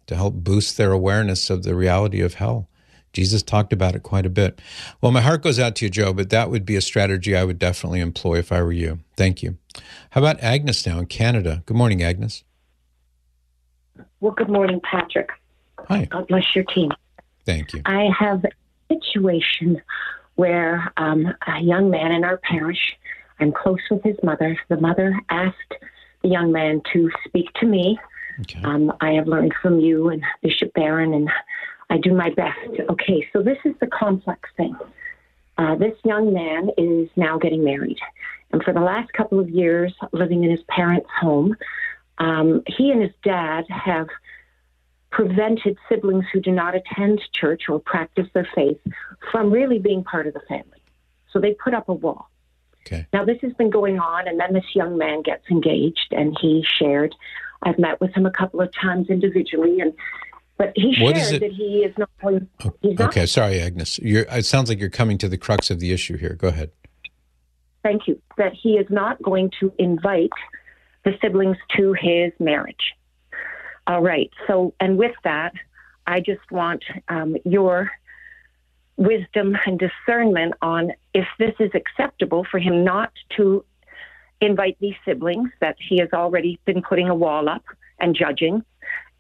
to 0.07 0.17
help 0.17 0.35
boost 0.35 0.77
their 0.77 0.93
awareness 0.93 1.49
of 1.49 1.63
the 1.63 1.75
reality 1.75 2.21
of 2.21 2.35
hell. 2.35 2.69
Jesus 3.13 3.43
talked 3.43 3.73
about 3.73 3.95
it 3.95 4.03
quite 4.03 4.25
a 4.25 4.31
bit. 4.31 4.61
Well, 5.01 5.13
my 5.13 5.21
heart 5.21 5.43
goes 5.43 5.59
out 5.59 5.77
to 5.77 5.85
you, 5.85 5.91
Joe, 5.91 6.13
but 6.13 6.31
that 6.31 6.51
would 6.51 6.65
be 6.65 6.77
a 6.77 6.81
strategy 6.81 7.37
I 7.37 7.45
would 7.45 7.59
definitely 7.59 8.01
employ 8.01 8.39
if 8.39 8.51
I 8.51 8.63
were 8.63 8.73
you. 8.73 9.01
Thank 9.17 9.43
you. 9.43 9.59
How 10.11 10.21
about 10.21 10.41
Agnes 10.41 10.87
now 10.87 10.99
in 10.99 11.07
Canada? 11.07 11.63
Good 11.67 11.77
morning, 11.77 12.03
Agnes. 12.03 12.45
Well, 14.21 14.33
good 14.33 14.49
morning, 14.49 14.81
Patrick. 14.83 15.31
Hi. 15.89 16.07
God 16.07 16.29
bless 16.29 16.55
your 16.55 16.65
team. 16.65 16.91
Thank 17.45 17.73
you. 17.73 17.83
I 17.85 18.09
have 18.19 18.45
a 18.45 18.51
situation 18.95 19.83
where 20.37 20.93
um, 20.97 21.27
a 21.47 21.61
young 21.61 21.91
man 21.91 22.13
in 22.13 22.25
our 22.25 22.39
parish, 22.39 22.97
I'm 23.41 23.53
close 23.53 23.81
with 23.91 24.03
his 24.03 24.17
mother. 24.23 24.57
The 24.69 24.81
mother 24.81 25.19
asked 25.29 25.75
the 26.23 26.29
young 26.29 26.53
man 26.53 26.83
to 26.93 27.11
speak 27.27 27.53
to 27.55 27.67
me. 27.67 27.99
Okay. 28.41 28.63
Um, 28.63 28.93
I 29.01 29.13
have 29.13 29.27
learned 29.27 29.55
from 29.61 29.81
you 29.81 30.09
and 30.09 30.23
Bishop 30.43 30.73
Barron, 30.73 31.13
and 31.13 31.29
I 31.93 31.99
do 31.99 32.15
my 32.15 32.31
best. 32.31 32.81
Okay, 32.89 33.29
so 33.35 33.43
this 33.43 33.59
is 33.67 33.75
the 33.79 33.87
complex 33.87 34.49
thing. 34.57 34.75
Uh, 35.59 35.75
this 35.75 35.93
young 36.05 36.33
man 36.33 36.71
is 36.79 37.11
now 37.17 37.37
getting 37.37 37.63
married. 37.63 37.99
And 38.51 38.63
for 38.63 38.73
the 38.73 38.81
last 38.81 39.13
couple 39.13 39.39
of 39.39 39.51
years, 39.51 39.93
living 40.11 40.43
in 40.43 40.51
his 40.51 40.63
parents' 40.69 41.11
home, 41.21 41.55
um, 42.17 42.63
he 42.67 42.91
and 42.91 43.03
his 43.03 43.13
dad 43.23 43.65
have 43.69 44.07
prevented 45.11 45.77
siblings 45.91 46.25
who 46.33 46.41
do 46.41 46.51
not 46.51 46.75
attend 46.75 47.21
church 47.35 47.65
or 47.69 47.79
practice 47.79 48.27
their 48.33 48.49
faith 48.55 48.79
from 49.31 49.53
really 49.53 49.79
being 49.79 50.03
part 50.03 50.27
of 50.27 50.33
the 50.33 50.41
family. 50.49 50.83
So 51.31 51.41
they 51.41 51.53
put 51.53 51.75
up 51.75 51.91
a 51.91 51.95
wall. 51.95 52.31
Okay. 52.87 53.07
Now, 53.13 53.27
this 53.27 53.37
has 53.43 53.53
been 53.53 53.69
going 53.69 53.99
on, 53.99 54.27
and 54.29 54.41
then 54.41 54.55
this 54.55 54.75
young 54.75 54.97
man 54.97 55.21
gets 55.21 55.45
engaged, 55.51 56.09
and 56.13 56.35
he 56.41 56.65
shared. 56.67 57.15
I've 57.63 57.79
met 57.79 58.01
with 58.01 58.15
him 58.15 58.25
a 58.25 58.31
couple 58.31 58.63
of 58.63 58.73
times 58.73 59.11
individually, 59.11 59.81
and 59.81 59.93
but 60.63 60.73
he 60.77 60.95
shared 60.95 61.43
that 61.43 61.51
he 61.51 61.79
is 61.79 61.93
not 61.99 62.09
going. 62.23 62.49
okay, 62.65 63.21
not, 63.21 63.29
sorry, 63.29 63.61
Agnes. 63.61 63.99
You're, 63.99 64.27
it 64.31 64.47
sounds 64.47 64.69
like 64.69 64.79
you're 64.79 64.91
coming 64.91 65.19
to 65.19 65.29
the 65.29 65.37
crux 65.37 65.73
of 65.73 65.81
the 65.81 65.93
issue 65.93 66.17
here. 66.17 66.35
Go 66.35 66.49
ahead. 66.49 66.71
Thank 67.83 68.07
you. 68.07 68.23
That 68.39 68.53
he 68.53 68.75
is 68.75 68.87
not 68.89 69.21
going 69.21 69.51
to 69.59 69.73
invite 69.77 70.31
the 71.05 71.15
siblings 71.21 71.57
to 71.77 71.95
his 71.95 72.33
marriage. 72.39 72.95
All 73.89 74.01
right. 74.01 74.31
So, 74.47 74.73
and 74.79 74.97
with 74.97 75.17
that, 75.25 75.53
I 76.07 76.21
just 76.21 76.49
want 76.53 76.85
um, 77.09 77.37
your 77.45 77.91
wisdom 78.97 79.59
and 79.67 79.81
discernment 79.81 80.55
on 80.63 80.93
if 81.13 81.27
this 81.41 81.55
is 81.59 81.73
acceptable 81.75 82.47
for 82.49 82.61
him 82.61 82.85
not 82.85 83.11
to 83.37 83.65
invite 84.41 84.77
these 84.79 84.95
siblings 85.05 85.51
that 85.61 85.75
he 85.81 85.99
has 85.99 86.11
already 86.13 86.61
been 86.67 86.83
putting 86.83 87.09
a 87.09 87.15
wall 87.17 87.49
up 87.49 87.65
and 87.99 88.15
judging, 88.15 88.65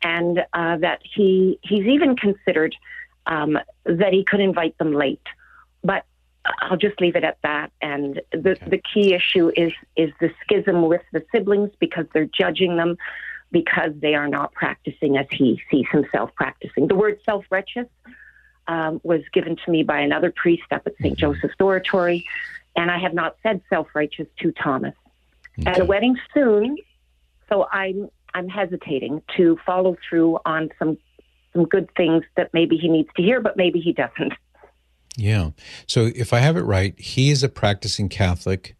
and 0.03 0.41
uh, 0.53 0.77
that 0.79 1.01
he 1.03 1.59
he's 1.62 1.87
even 1.87 2.17
considered 2.17 2.75
um, 3.27 3.59
that 3.85 4.12
he 4.12 4.25
could 4.25 4.41
invite 4.41 4.77
them 4.79 4.93
late. 4.93 5.23
But 5.85 6.05
I'll 6.61 6.77
just 6.77 7.01
leave 7.01 7.17
it 7.17 7.25
at 7.25 7.38
that. 7.43 7.73
And 7.81 8.21
the 8.33 8.51
okay. 8.51 8.69
the 8.69 8.83
key 8.93 9.15
issue 9.15 9.51
is 9.57 9.73
is 9.97 10.11
the 10.21 10.31
schism 10.43 10.88
with 10.88 11.03
the 11.12 11.25
siblings 11.33 11.71
because 11.79 12.07
they're 12.12 12.27
judging 12.27 12.77
them 12.77 12.97
because 13.51 13.93
they 14.01 14.15
are 14.15 14.29
not 14.29 14.53
practicing 14.55 15.19
as 15.19 15.27
he 15.31 15.61
sees 15.71 15.87
himself 15.93 16.31
practicing. 16.35 16.88
The 16.88 16.95
word 16.95 17.19
self 17.25 17.45
righteous 17.51 17.87
um, 18.67 19.01
was 19.05 19.23
given 19.33 19.57
to 19.65 19.71
me 19.71 19.83
by 19.83 20.01
another 20.01 20.33
priest 20.35 20.65
up 20.71 20.83
at 20.87 20.95
saint 21.01 21.19
mm-hmm. 21.19 21.33
Joseph's 21.33 21.61
Oratory, 21.61 22.25
and 22.77 22.91
I 22.91 22.99
have 22.99 23.15
not 23.15 23.37
said 23.43 23.61
self 23.69 23.88
righteous 23.95 24.27
to 24.41 24.53
Thomas. 24.53 24.95
Okay. 25.61 25.71
At 25.71 25.81
a 25.81 25.85
wedding 25.85 26.17
soon, 26.33 26.79
so 27.49 27.69
I'm 27.71 28.09
I'm 28.35 28.49
hesitating 28.49 29.23
to 29.37 29.59
follow 29.64 29.97
through 30.09 30.38
on 30.45 30.71
some 30.79 30.99
some 31.53 31.64
good 31.66 31.90
things 31.97 32.25
that 32.37 32.49
maybe 32.55 32.77
he 32.79 32.88
needs 32.88 33.11
to 33.16 33.23
hear, 33.23 33.40
but 33.40 33.57
maybe 33.57 33.79
he 33.79 33.92
doesn't. 33.92 34.33
Yeah. 35.16 35.51
So 35.87 36.11
if 36.14 36.33
I 36.33 36.38
have 36.38 36.57
it 36.57 36.62
right, 36.62 36.99
he 36.99 37.31
is 37.31 37.42
a 37.42 37.49
practicing 37.51 38.09
Catholic, 38.09 38.75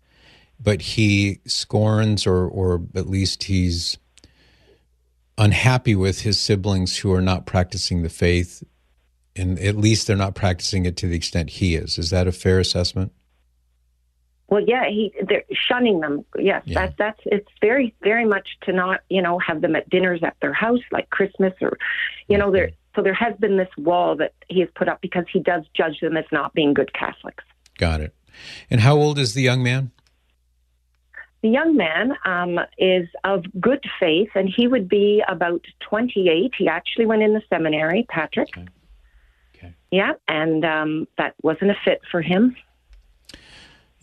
but 0.59 0.81
he 0.81 1.41
scorns 1.47 2.27
or 2.27 2.49
or 2.49 2.83
at 2.95 3.09
least 3.09 3.45
he's 3.45 3.99
unhappy 5.37 5.95
with 5.95 6.23
his 6.23 6.39
siblings 6.39 6.99
who 6.99 7.13
are 7.13 7.23
not 7.23 7.47
practicing 7.47 8.03
the 8.03 8.09
faith 8.09 8.63
and 9.35 9.59
at 9.59 9.77
least 9.77 10.07
they're 10.07 10.17
not 10.17 10.35
practicing 10.35 10.85
it 10.85 10.97
to 10.99 11.07
the 11.07 11.17
extent 11.17 11.51
he 11.51 11.75
is. 11.75 11.99
Is 11.99 12.11
that 12.11 12.27
a 12.27 12.33
fair 12.33 12.59
assessment? 12.59 13.13
Well, 14.53 14.63
yeah, 14.67 14.85
he 14.87 15.15
they're 15.27 15.45
shunning 15.51 16.01
them. 16.01 16.27
Yes, 16.39 16.63
yeah. 16.67 16.75
that 16.75 16.97
that's 16.99 17.21
it's 17.25 17.49
very 17.63 17.95
very 18.03 18.27
much 18.27 18.47
to 18.65 18.73
not 18.75 19.01
you 19.09 19.23
know 19.23 19.39
have 19.39 19.63
them 19.63 19.75
at 19.75 19.89
dinners 19.89 20.21
at 20.23 20.37
their 20.43 20.53
house 20.53 20.83
like 20.91 21.09
Christmas 21.09 21.55
or, 21.63 21.79
you 22.29 22.37
know, 22.37 22.51
there. 22.51 22.73
So 22.95 23.01
there 23.01 23.15
has 23.15 23.35
been 23.39 23.57
this 23.57 23.71
wall 23.79 24.15
that 24.17 24.35
he 24.51 24.61
has 24.61 24.69
put 24.75 24.91
up 24.91 25.01
because 25.01 25.25
he 25.33 25.41
does 25.41 25.63
judge 25.75 26.01
them 26.01 26.19
as 26.19 26.27
not 26.31 26.53
being 26.53 26.75
good 26.75 26.93
Catholics. 26.93 27.43
Got 27.79 28.03
it. 28.03 28.15
And 28.69 28.83
how 28.83 28.97
old 28.97 29.19
is 29.19 29.33
the 29.33 29.41
young 29.41 29.63
man? 29.63 29.91
The 31.41 31.49
young 31.49 31.75
man 31.75 32.13
um, 32.27 32.61
is 32.77 33.09
of 33.25 33.47
good 33.59 33.83
faith, 33.99 34.29
and 34.35 34.53
he 34.55 34.67
would 34.67 34.87
be 34.87 35.25
about 35.27 35.65
28. 35.89 36.53
He 36.59 36.69
actually 36.69 37.07
went 37.07 37.23
in 37.23 37.33
the 37.33 37.43
seminary, 37.49 38.05
Patrick. 38.11 38.51
Okay. 38.55 38.69
okay. 39.57 39.75
Yeah, 39.91 40.13
and 40.29 40.63
um, 40.63 41.09
that 41.17 41.37
wasn't 41.43 41.71
a 41.71 41.77
fit 41.87 42.03
for 42.11 42.21
him. 42.21 42.55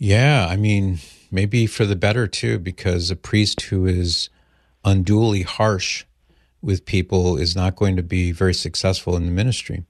Yeah, 0.02 0.46
I 0.48 0.56
mean, 0.56 0.98
maybe 1.30 1.66
for 1.66 1.84
the 1.84 1.94
better 1.94 2.26
too, 2.26 2.58
because 2.58 3.10
a 3.10 3.16
priest 3.16 3.60
who 3.60 3.84
is 3.84 4.30
unduly 4.82 5.42
harsh 5.42 6.06
with 6.62 6.86
people 6.86 7.36
is 7.36 7.54
not 7.54 7.76
going 7.76 7.96
to 7.96 8.02
be 8.02 8.32
very 8.32 8.54
successful 8.54 9.14
in 9.14 9.26
the 9.26 9.30
ministry. 9.30 9.84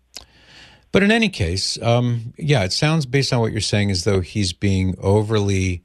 But 0.90 1.04
in 1.04 1.12
any 1.12 1.28
case, 1.28 1.80
um, 1.80 2.34
yeah, 2.36 2.64
it 2.64 2.72
sounds 2.72 3.06
based 3.06 3.32
on 3.32 3.38
what 3.38 3.52
you're 3.52 3.60
saying 3.60 3.92
as 3.92 4.02
though 4.02 4.18
he's 4.18 4.52
being 4.52 4.96
overly 4.98 5.84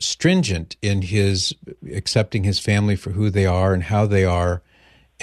stringent 0.00 0.74
in 0.82 1.02
his 1.02 1.54
accepting 1.94 2.42
his 2.42 2.58
family 2.58 2.96
for 2.96 3.10
who 3.10 3.30
they 3.30 3.46
are 3.46 3.72
and 3.72 3.84
how 3.84 4.06
they 4.06 4.24
are 4.24 4.60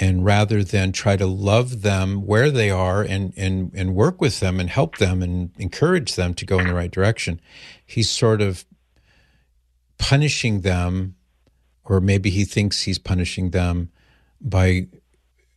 and 0.00 0.24
rather 0.24 0.64
than 0.64 0.90
try 0.90 1.14
to 1.14 1.26
love 1.26 1.82
them 1.82 2.26
where 2.26 2.50
they 2.50 2.70
are 2.70 3.02
and, 3.02 3.34
and, 3.36 3.70
and 3.74 3.94
work 3.94 4.18
with 4.18 4.40
them 4.40 4.58
and 4.58 4.70
help 4.70 4.96
them 4.96 5.22
and 5.22 5.50
encourage 5.58 6.14
them 6.14 6.32
to 6.32 6.46
go 6.46 6.58
in 6.58 6.66
the 6.66 6.74
right 6.74 6.90
direction, 6.90 7.38
he's 7.84 8.08
sort 8.08 8.40
of 8.40 8.64
punishing 9.98 10.62
them, 10.62 11.14
or 11.84 12.00
maybe 12.00 12.30
he 12.30 12.46
thinks 12.46 12.82
he's 12.82 12.98
punishing 12.98 13.50
them 13.50 13.90
by 14.40 14.88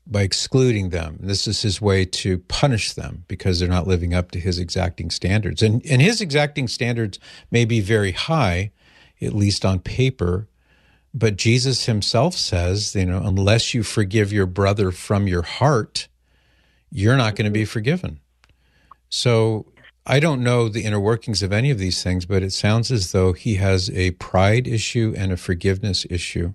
by 0.06 0.21
excluding 0.21 0.89
them. 0.89 1.17
This 1.21 1.47
is 1.47 1.62
his 1.62 1.79
way 1.79 2.03
to 2.03 2.39
punish 2.39 2.91
them 2.91 3.23
because 3.29 3.60
they're 3.60 3.69
not 3.69 3.88
living 3.88 4.13
up 4.13 4.32
to 4.32 4.39
his 4.39 4.60
exacting 4.60 5.10
standards. 5.10 5.62
And, 5.62 5.82
and 5.86 6.01
his 6.01 6.19
exacting 6.19 6.67
standards 6.67 7.19
may 7.51 7.63
be 7.63 7.79
very 7.79 8.12
high, 8.12 8.73
at 9.21 9.34
least 9.34 9.63
on 9.63 9.79
paper. 9.79 10.49
But 11.13 11.36
Jesus 11.36 11.86
himself 11.86 12.36
says, 12.36 12.95
you 12.95 13.06
know, 13.06 13.21
unless 13.23 13.73
you 13.73 13.84
forgive 13.84 14.34
your 14.34 14.47
brother 14.47 14.91
from 14.91 15.28
your 15.28 15.43
heart, 15.43 16.08
you're 16.89 17.17
not 17.17 17.36
going 17.36 17.45
to 17.45 17.52
be 17.52 17.65
forgiven. 17.65 18.19
So 19.10 19.67
I 20.06 20.19
don't 20.19 20.43
know 20.43 20.67
the 20.67 20.84
inner 20.84 20.99
workings 20.99 21.43
of 21.43 21.54
any 21.54 21.69
of 21.69 21.78
these 21.78 22.02
things, 22.02 22.26
but 22.26 22.43
it 22.43 22.52
sounds 22.52 22.91
as 22.91 23.12
though 23.12 23.34
he 23.34 23.56
has 23.56 23.89
a 23.91 24.12
pride 24.12 24.67
issue 24.67 25.13
and 25.15 25.32
a 25.32 25.38
forgiveness 25.38 26.06
issue 26.10 26.54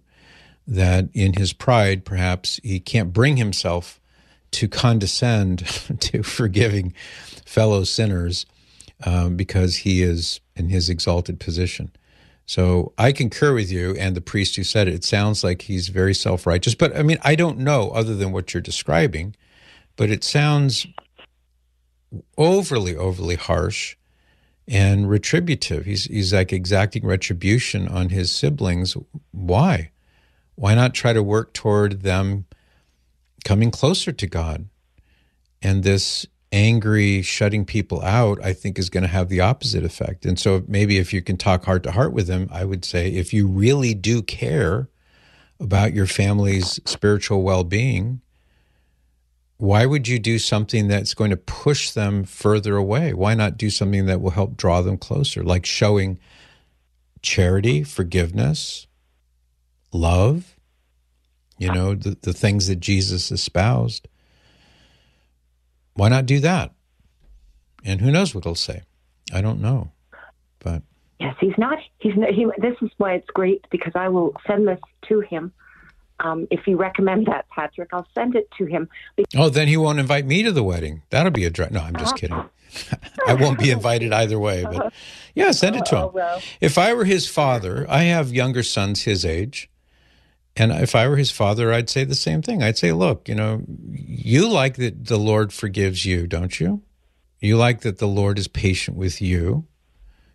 that 0.67 1.09
in 1.15 1.33
his 1.35 1.53
pride, 1.53 2.05
perhaps 2.05 2.61
he 2.63 2.79
can't 2.79 3.13
bring 3.13 3.37
himself 3.37 4.01
to 4.51 4.69
condescend 4.69 5.61
to 6.01 6.23
forgiving 6.23 6.93
fellow 7.47 7.85
sinners 7.85 8.45
um, 9.05 9.37
because 9.37 9.77
he 9.77 10.03
is 10.03 10.41
in 10.57 10.69
his 10.69 10.91
exalted 10.91 11.41
position. 11.41 11.91
So 12.49 12.93
I 12.99 13.13
concur 13.13 13.55
with 13.55 13.71
you 13.71 13.95
and 13.97 14.17
the 14.17 14.21
priest 14.21 14.57
who 14.57 14.65
said 14.65 14.89
it. 14.89 14.95
It 14.95 15.05
sounds 15.05 15.45
like 15.45 15.63
he's 15.63 15.89
very 15.89 16.15
self 16.15 16.49
righteous, 16.49 16.75
but 16.75 16.97
I 16.97 17.05
mean, 17.05 17.19
I 17.23 17.37
don't 17.37 17.59
know 17.59 17.91
other 17.91 18.17
than 18.17 18.33
what 18.33 18.53
you're 18.53 18.61
describing, 18.61 19.37
but 19.95 20.11
it 20.11 20.25
sounds 20.25 20.89
overly, 22.37 22.97
overly 22.97 23.37
harsh 23.37 23.97
and 24.67 25.09
retributive. 25.09 25.85
He's, 25.85 26.07
he's 26.07 26.33
like 26.35 26.53
exacting 26.53 27.07
retribution 27.07 27.87
on 27.87 28.09
his 28.09 28.33
siblings. 28.33 28.97
Why? 29.31 29.93
why 30.59 30.75
not 30.75 30.93
try 30.93 31.13
to 31.13 31.23
work 31.23 31.53
toward 31.53 32.03
them 32.03 32.45
coming 33.45 33.71
closer 33.71 34.11
to 34.11 34.27
God? 34.27 34.69
And 35.63 35.85
this 35.85 36.27
angry 36.51 37.23
shutting 37.23 37.65
people 37.65 38.03
out, 38.03 38.43
I 38.43 38.53
think, 38.53 38.79
is 38.79 38.91
going 38.91 39.03
to 39.03 39.09
have 39.09 39.29
the 39.29 39.41
opposite 39.41 39.85
effect. 39.85 40.25
And 40.25 40.39
so 40.39 40.65
maybe 40.67 40.99
if 40.99 41.13
you 41.13 41.23
can 41.23 41.37
talk 41.37 41.65
heart 41.65 41.83
to 41.85 41.93
heart 41.93 42.13
with 42.13 42.27
them, 42.27 42.49
I 42.51 42.65
would 42.65 42.85
say 42.85 43.09
if 43.09 43.33
you 43.33 43.47
really 43.47 43.95
do 43.95 44.23
care 44.23 44.89
about 45.61 45.93
your 45.93 46.07
family's 46.07 46.81
spiritual 46.85 47.43
well 47.43 47.65
being, 47.65 48.21
why 49.59 49.87
would 49.87 50.07
you 50.07 50.19
do 50.19 50.39
something 50.39 50.87
that's 50.87 51.15
going 51.15 51.31
to 51.31 51.37
push 51.37 51.91
them 51.91 52.25
further 52.25 52.77
away? 52.77 53.13
Why 53.13 53.35
not 53.35 53.59
do 53.59 53.71
something 53.71 54.07
that 54.07 54.21
will 54.21 54.31
help 54.31 54.57
draw 54.57 54.81
them 54.83 54.97
closer, 54.97 55.43
like 55.43 55.67
showing 55.67 56.19
charity, 57.23 57.83
forgiveness, 57.83 58.87
love, 59.93 60.57
you 61.59 61.73
know, 61.73 61.95
the, 61.95 62.17
the 62.23 62.33
things 62.33 62.69
that 62.69 62.77
Jesus 62.77 63.33
espoused. 63.33 64.09
Why 65.99 66.09
not 66.09 66.27
do 66.27 66.39
that? 66.41 66.71
And 67.85 68.01
who 68.01 68.13
knows 68.13 68.33
what 68.33 68.45
he'll 68.45 68.55
say? 68.55 68.83
I 69.33 69.41
don't 69.41 69.61
know. 69.61 69.91
But 70.61 70.85
yes, 71.19 71.35
he's 71.41 71.59
not. 71.59 71.79
He's 71.99 72.17
not. 72.17 72.31
He, 72.31 72.47
this 72.59 72.77
is 72.81 72.91
why 72.99 73.15
it's 73.15 73.27
great 73.35 73.67
because 73.71 73.93
I 73.97 74.09
will 74.09 74.33
send 74.47 74.69
this 74.69 74.79
to 75.09 75.21
him. 75.21 75.53
Um, 76.21 76.47
if 76.53 76.69
you 76.69 76.77
recommend 76.77 77.27
that, 77.27 77.49
Patrick, 77.51 77.89
I'll 77.93 78.07
send 78.15 78.37
it 78.37 78.49
to 78.59 78.67
him. 78.67 78.89
Oh, 79.37 79.49
then 79.49 79.67
he 79.67 79.77
won't 79.77 79.99
invite 79.99 80.25
me 80.25 80.45
to 80.45 80.53
the 80.53 80.63
wedding. 80.63 81.03
That'll 81.11 81.33
be 81.33 81.45
a 81.45 81.51
dry. 81.51 81.67
No, 81.73 81.81
I'm 81.81 81.97
just 81.97 82.17
kidding. 82.17 82.45
I 83.27 83.35
won't 83.35 83.59
be 83.59 83.73
invited 83.73 84.13
either 84.13 84.39
way. 84.39 84.63
But 84.63 84.93
yeah, 85.35 85.51
send 85.51 85.75
it 85.75 85.87
to 85.87 85.97
him. 85.97 86.11
Oh, 86.15 86.41
if 86.61 86.79
I 86.79 86.95
were 86.95 87.07
his 87.07 87.29
father, 87.29 87.87
I 87.89 88.05
have 88.05 88.33
younger 88.33 88.63
sons 88.63 89.03
his 89.03 89.25
age. 89.25 89.69
And 90.59 90.73
if 90.73 90.95
I 90.95 91.07
were 91.07 91.17
his 91.17 91.31
father, 91.31 91.73
I'd 91.73 91.89
say 91.89 92.05
the 92.05 92.15
same 92.15 92.43
thing. 92.43 92.63
I'd 92.63 92.79
say, 92.79 92.93
look, 92.93 93.29
you 93.29 93.35
know, 93.35 93.63
you 93.91 94.49
like 94.49 94.77
that 94.77 95.07
the 95.07 95.19
Lord 95.19 95.53
forgives 95.53 96.05
you, 96.05 96.27
don't 96.27 96.59
you? 96.59 96.83
You 97.41 97.57
like 97.57 97.83
that 97.83 97.99
the 97.99 98.09
Lord 98.09 98.39
is 98.39 98.49
patient 98.49 98.97
with 98.97 99.23
you, 99.23 99.67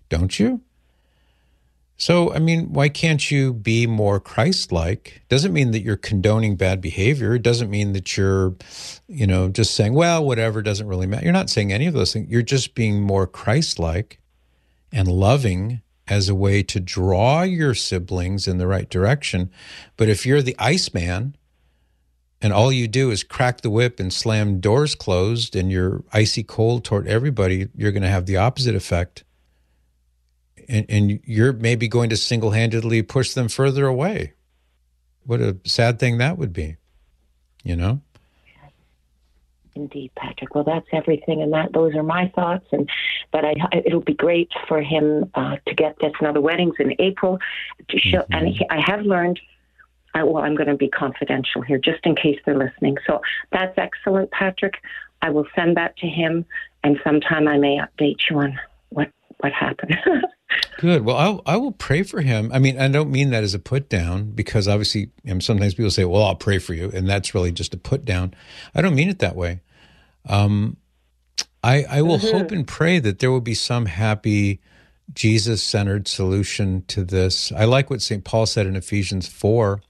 don't 0.10 0.40
you? 0.40 0.62
So, 1.98 2.34
I 2.34 2.40
mean, 2.40 2.74
why 2.74 2.90
can't 2.90 3.30
you 3.30 3.54
be 3.54 3.86
more 3.86 4.20
Christ 4.20 4.72
like? 4.72 5.22
Doesn't 5.30 5.54
mean 5.54 5.72
that 5.72 5.84
you're 5.84 5.96
condoning 5.96 6.56
bad 6.56 6.82
behavior. 6.82 7.36
It 7.36 7.44
doesn't 7.44 7.70
mean 7.70 7.94
that 7.94 8.18
you're, 8.18 8.56
you 9.08 9.28
know, 9.28 9.48
just 9.50 9.76
saying, 9.76 9.94
well, 9.94 10.26
whatever 10.26 10.62
doesn't 10.62 10.88
really 10.88 11.06
matter. 11.06 11.24
You're 11.24 11.34
not 11.34 11.50
saying 11.50 11.72
any 11.72 11.86
of 11.86 11.94
those 11.94 12.12
things. 12.14 12.30
You're 12.30 12.42
just 12.42 12.74
being 12.74 13.02
more 13.02 13.28
Christ 13.28 13.78
like 13.78 14.20
and 14.92 15.08
loving 15.08 15.82
as 16.08 16.28
a 16.28 16.36
way 16.36 16.64
to 16.64 16.80
draw 16.80 17.44
your 17.44 17.74
siblings 17.74 18.48
in 18.48 18.58
the 18.58 18.68
right 18.68 18.90
direction. 18.90 19.50
But 19.96 20.10
if 20.10 20.26
you're 20.26 20.42
the 20.42 20.56
Iceman 20.60 21.36
and 22.42 22.52
all 22.52 22.72
you 22.72 22.88
do 22.88 23.10
is 23.10 23.24
crack 23.24 23.62
the 23.62 23.70
whip 23.70 24.00
and 24.00 24.12
slam 24.12 24.60
doors 24.60 24.96
closed 24.96 25.56
and 25.56 25.72
you're 25.72 26.04
icy 26.12 26.44
cold 26.44 26.84
toward 26.84 27.08
everybody, 27.08 27.70
you're 27.76 27.94
going 27.94 28.04
to 28.04 28.10
have 28.10 28.26
the 28.26 28.38
opposite 28.38 28.76
effect. 28.76 29.24
And, 30.68 30.86
and 30.90 31.20
you're 31.26 31.54
maybe 31.54 31.88
going 31.88 32.10
to 32.10 32.18
single 32.18 32.52
handedly 32.52 33.02
push 33.02 33.34
them 33.34 33.48
further 33.48 33.86
away. 33.86 34.34
What 35.26 35.40
a 35.40 35.58
sad 35.66 36.00
thing 36.00 36.18
that 36.18 36.38
would 36.38 36.52
be, 36.52 36.78
you 37.64 37.76
know? 37.76 38.02
Indeed, 39.76 40.12
Patrick. 40.16 40.54
Well, 40.54 40.64
that's 40.64 40.86
everything, 40.92 41.42
and 41.42 41.52
that 41.54 41.74
those 41.74 41.96
are 41.96 42.04
my 42.04 42.32
thoughts. 42.36 42.66
And 42.72 42.90
but 43.32 43.44
I, 43.44 43.54
it'll 43.86 44.02
be 44.02 44.14
great 44.14 44.52
for 44.68 44.82
him 44.82 45.32
uh, 45.34 45.58
to 45.68 45.74
get 45.74 45.98
this. 46.00 46.14
Now 46.22 46.32
the 46.32 46.42
weddings 46.42 46.76
in 46.80 46.94
April. 47.00 47.40
To 47.90 48.00
show, 48.00 48.20
mm-hmm. 48.20 48.34
And 48.34 48.48
he, 48.50 48.66
I 48.70 48.82
have 48.86 49.02
learned. 49.02 49.40
I, 50.16 50.24
well, 50.24 50.44
I'm 50.44 50.56
going 50.56 50.68
to 50.68 50.76
be 50.76 50.90
confidential 50.90 51.64
here, 51.64 51.80
just 51.80 52.06
in 52.06 52.16
case 52.16 52.40
they're 52.46 52.58
listening. 52.58 52.98
So 53.08 53.22
that's 53.52 53.76
excellent, 53.80 54.30
Patrick. 54.30 54.76
I 55.24 55.32
will 55.32 55.48
send 55.56 55.76
that 55.78 55.98
to 55.98 56.08
him, 56.08 56.46
and 56.84 57.00
sometime 57.04 57.48
I 57.48 57.58
may 57.58 57.80
update 57.80 58.30
you 58.30 58.38
on 58.40 58.60
what 58.90 59.10
what 59.40 59.54
happened. 59.54 59.98
Good. 60.78 61.06
Well, 61.06 61.16
I'll, 61.16 61.42
I 61.46 61.58
will 61.58 61.72
pray 61.72 62.04
for 62.04 62.22
him. 62.22 62.52
I 62.54 62.60
mean, 62.60 62.80
I 62.80 62.88
don't 62.90 63.10
mean 63.10 63.30
that 63.30 63.44
as 63.44 63.54
a 63.54 63.60
put 63.60 63.90
down 63.90 64.32
because 64.32 64.68
obviously 64.68 65.12
you 65.24 65.34
know, 65.34 65.40
sometimes 65.40 65.76
people 65.76 65.92
say, 65.92 66.06
well, 66.06 66.24
I'll 66.24 66.36
pray 66.36 66.60
for 66.60 66.74
you. 66.74 66.92
And 66.94 67.08
that's 67.08 67.34
really 67.34 67.52
just 67.52 67.74
a 67.74 67.78
put 67.78 68.04
down. 68.04 68.34
I 68.76 68.82
don't 68.82 68.96
mean 68.96 69.10
it 69.10 69.20
that 69.20 69.36
way. 69.36 69.62
Um, 70.28 70.78
I, 71.64 71.86
I 71.90 72.02
will 72.02 72.18
mm-hmm. 72.18 72.38
hope 72.38 72.52
and 72.52 72.68
pray 72.68 73.00
that 73.00 73.20
there 73.20 73.32
will 73.32 73.42
be 73.42 73.54
some 73.54 73.86
happy, 73.86 74.60
Jesus 75.14 75.64
centered 75.64 76.08
solution 76.08 76.84
to 76.88 77.04
this. 77.06 77.52
I 77.54 77.66
like 77.66 77.90
what 77.90 78.02
St. 78.02 78.24
Paul 78.24 78.46
said 78.46 78.68
in 78.68 78.76
Ephesians 78.76 79.28
4, 79.28 79.82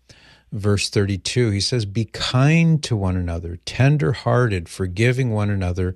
verse 0.52 0.90
32. 0.90 1.50
He 1.50 1.60
says, 1.60 1.86
Be 1.86 2.06
kind 2.06 2.84
to 2.84 2.96
one 2.96 3.18
another, 3.18 3.58
tender 3.66 4.12
hearted, 4.12 4.70
forgiving 4.70 5.32
one 5.32 5.50
another 5.50 5.96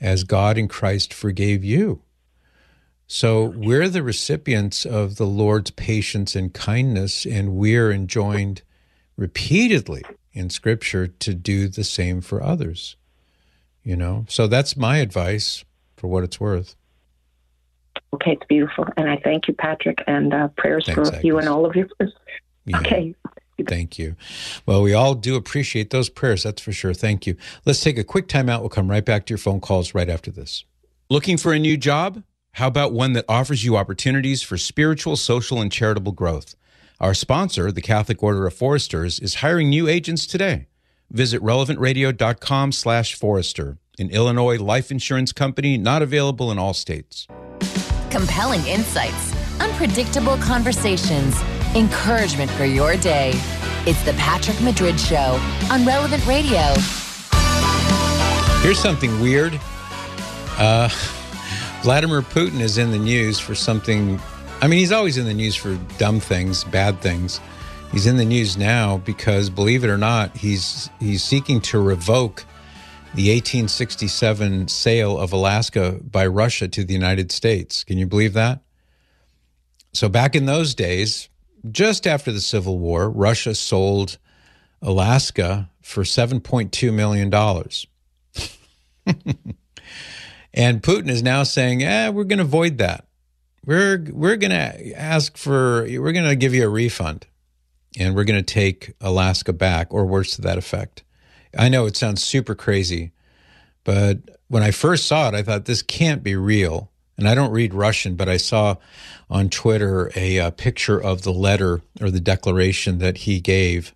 as 0.00 0.24
God 0.24 0.56
in 0.56 0.68
Christ 0.68 1.12
forgave 1.12 1.64
you. 1.64 2.00
So 3.10 3.46
we're 3.46 3.88
the 3.88 4.02
recipients 4.02 4.84
of 4.84 5.16
the 5.16 5.26
Lord's 5.26 5.70
patience 5.70 6.36
and 6.36 6.52
kindness, 6.52 7.24
and 7.24 7.54
we're 7.54 7.90
enjoined 7.90 8.60
repeatedly 9.16 10.02
in 10.34 10.50
Scripture 10.50 11.06
to 11.06 11.34
do 11.34 11.68
the 11.68 11.84
same 11.84 12.20
for 12.20 12.42
others. 12.42 12.96
You 13.82 13.96
know, 13.96 14.26
so 14.28 14.46
that's 14.46 14.76
my 14.76 14.98
advice 14.98 15.64
for 15.96 16.08
what 16.08 16.22
it's 16.22 16.38
worth. 16.38 16.76
Okay, 18.12 18.32
it's 18.32 18.46
beautiful, 18.46 18.86
and 18.98 19.08
I 19.08 19.16
thank 19.24 19.48
you, 19.48 19.54
Patrick, 19.54 20.04
and 20.06 20.34
uh, 20.34 20.48
prayers 20.48 20.84
Thanks, 20.84 21.08
for 21.08 21.14
Agnes. 21.14 21.24
you 21.24 21.38
and 21.38 21.48
all 21.48 21.64
of 21.64 21.74
you. 21.74 21.88
Yeah. 22.66 22.80
Okay. 22.80 23.14
Thank 23.66 23.98
you. 23.98 24.16
Well, 24.66 24.82
we 24.82 24.92
all 24.92 25.14
do 25.14 25.34
appreciate 25.34 25.90
those 25.90 26.10
prayers, 26.10 26.42
that's 26.42 26.60
for 26.60 26.72
sure. 26.72 26.92
Thank 26.92 27.26
you. 27.26 27.36
Let's 27.64 27.80
take 27.80 27.98
a 27.98 28.04
quick 28.04 28.28
time 28.28 28.48
out. 28.48 28.60
We'll 28.60 28.68
come 28.68 28.90
right 28.90 29.04
back 29.04 29.26
to 29.26 29.30
your 29.32 29.38
phone 29.38 29.60
calls 29.60 29.94
right 29.94 30.08
after 30.08 30.30
this. 30.30 30.64
Looking 31.10 31.38
for 31.38 31.54
a 31.54 31.58
new 31.58 31.76
job? 31.78 32.22
How 32.58 32.66
about 32.66 32.92
one 32.92 33.12
that 33.12 33.24
offers 33.28 33.64
you 33.64 33.76
opportunities 33.76 34.42
for 34.42 34.58
spiritual, 34.58 35.14
social, 35.14 35.60
and 35.60 35.70
charitable 35.70 36.10
growth? 36.10 36.56
Our 36.98 37.14
sponsor, 37.14 37.70
the 37.70 37.80
Catholic 37.80 38.20
Order 38.20 38.48
of 38.48 38.54
Foresters, 38.54 39.20
is 39.20 39.36
hiring 39.36 39.70
new 39.70 39.86
agents 39.86 40.26
today. 40.26 40.66
Visit 41.08 41.40
relevantradio.com 41.40 42.72
slash 42.72 43.14
forester, 43.14 43.78
an 44.00 44.10
Illinois 44.10 44.58
life 44.58 44.90
insurance 44.90 45.32
company 45.32 45.78
not 45.78 46.02
available 46.02 46.50
in 46.50 46.58
all 46.58 46.74
states. 46.74 47.28
Compelling 48.10 48.66
insights, 48.66 49.32
unpredictable 49.60 50.36
conversations, 50.38 51.40
encouragement 51.76 52.50
for 52.50 52.64
your 52.64 52.96
day. 52.96 53.34
It's 53.86 54.02
the 54.02 54.14
Patrick 54.14 54.60
Madrid 54.60 54.98
Show 54.98 55.40
on 55.70 55.86
Relevant 55.86 56.26
Radio. 56.26 56.74
Here's 58.62 58.80
something 58.80 59.20
weird. 59.20 59.60
Uh, 60.58 60.88
Vladimir 61.82 62.22
Putin 62.22 62.60
is 62.60 62.76
in 62.76 62.90
the 62.90 62.98
news 62.98 63.38
for 63.38 63.54
something. 63.54 64.20
I 64.60 64.66
mean, 64.66 64.80
he's 64.80 64.92
always 64.92 65.16
in 65.16 65.26
the 65.26 65.34
news 65.34 65.54
for 65.54 65.76
dumb 65.96 66.18
things, 66.18 66.64
bad 66.64 67.00
things. 67.00 67.40
He's 67.92 68.06
in 68.06 68.16
the 68.16 68.24
news 68.24 68.56
now 68.56 68.98
because, 68.98 69.48
believe 69.48 69.84
it 69.84 69.88
or 69.88 69.96
not, 69.96 70.36
he's 70.36 70.90
he's 70.98 71.22
seeking 71.22 71.60
to 71.62 71.78
revoke 71.78 72.44
the 73.14 73.30
1867 73.30 74.68
sale 74.68 75.18
of 75.18 75.32
Alaska 75.32 75.98
by 76.02 76.26
Russia 76.26 76.68
to 76.68 76.84
the 76.84 76.92
United 76.92 77.32
States. 77.32 77.84
Can 77.84 77.96
you 77.96 78.06
believe 78.06 78.34
that? 78.34 78.60
So 79.92 80.08
back 80.08 80.34
in 80.34 80.46
those 80.46 80.74
days, 80.74 81.28
just 81.70 82.06
after 82.06 82.30
the 82.32 82.40
Civil 82.40 82.78
War, 82.78 83.08
Russia 83.08 83.54
sold 83.54 84.18
Alaska 84.82 85.70
for 85.80 86.02
$7.2 86.02 86.92
million. 86.92 87.30
and 90.54 90.82
Putin 90.82 91.08
is 91.08 91.22
now 91.22 91.42
saying, 91.42 91.80
"Yeah, 91.80 92.10
we're 92.10 92.24
going 92.24 92.38
to 92.38 92.44
void 92.44 92.78
that. 92.78 93.06
We're 93.64 94.04
we're 94.10 94.36
going 94.36 94.50
to 94.50 94.92
ask 94.92 95.36
for 95.36 95.82
we're 95.82 96.12
going 96.12 96.28
to 96.28 96.36
give 96.36 96.54
you 96.54 96.64
a 96.64 96.68
refund 96.68 97.26
and 97.98 98.14
we're 98.14 98.24
going 98.24 98.42
to 98.42 98.54
take 98.54 98.94
Alaska 99.00 99.52
back 99.52 99.92
or 99.92 100.06
words 100.06 100.32
to 100.32 100.42
that 100.42 100.58
effect." 100.58 101.04
I 101.56 101.68
know 101.68 101.86
it 101.86 101.96
sounds 101.96 102.22
super 102.22 102.54
crazy, 102.54 103.12
but 103.84 104.18
when 104.48 104.62
I 104.62 104.70
first 104.70 105.06
saw 105.06 105.28
it, 105.28 105.34
I 105.34 105.42
thought 105.42 105.64
this 105.64 105.82
can't 105.82 106.22
be 106.22 106.36
real. 106.36 106.90
And 107.16 107.28
I 107.28 107.34
don't 107.34 107.50
read 107.50 107.74
Russian, 107.74 108.14
but 108.14 108.28
I 108.28 108.36
saw 108.36 108.76
on 109.28 109.50
Twitter 109.50 110.12
a, 110.14 110.36
a 110.36 110.50
picture 110.52 111.02
of 111.02 111.22
the 111.22 111.32
letter 111.32 111.82
or 112.00 112.10
the 112.10 112.20
declaration 112.20 112.98
that 112.98 113.18
he 113.18 113.40
gave. 113.40 113.92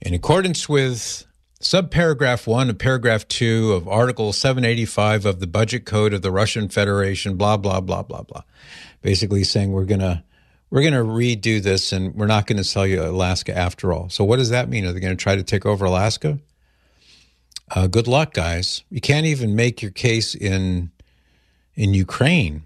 In 0.00 0.14
accordance 0.14 0.68
with 0.68 1.26
subparagraph 1.60 2.46
1 2.46 2.70
of 2.70 2.78
paragraph 2.78 3.26
2 3.26 3.72
of 3.72 3.88
article 3.88 4.32
785 4.32 5.26
of 5.26 5.40
the 5.40 5.46
budget 5.46 5.84
code 5.84 6.14
of 6.14 6.22
the 6.22 6.30
Russian 6.30 6.68
Federation 6.68 7.36
blah 7.36 7.56
blah 7.56 7.80
blah 7.80 8.02
blah 8.02 8.22
blah 8.22 8.42
basically 9.02 9.44
saying 9.44 9.72
we're 9.72 9.84
going 9.84 10.00
to 10.00 10.22
we're 10.70 10.82
going 10.82 10.94
to 10.94 11.00
redo 11.00 11.62
this 11.62 11.92
and 11.92 12.14
we're 12.14 12.26
not 12.26 12.46
going 12.46 12.58
to 12.58 12.64
sell 12.64 12.86
you 12.86 13.02
Alaska 13.02 13.56
after 13.56 13.92
all. 13.92 14.08
So 14.10 14.24
what 14.24 14.36
does 14.36 14.50
that 14.50 14.68
mean? 14.68 14.84
Are 14.84 14.92
they 14.92 15.00
going 15.00 15.16
to 15.16 15.22
try 15.22 15.34
to 15.34 15.42
take 15.42 15.64
over 15.64 15.84
Alaska? 15.84 16.38
Uh, 17.70 17.86
good 17.86 18.06
luck, 18.06 18.34
guys. 18.34 18.82
You 18.90 19.00
can't 19.00 19.26
even 19.26 19.54
make 19.54 19.82
your 19.82 19.90
case 19.90 20.34
in 20.34 20.90
in 21.74 21.94
Ukraine. 21.94 22.62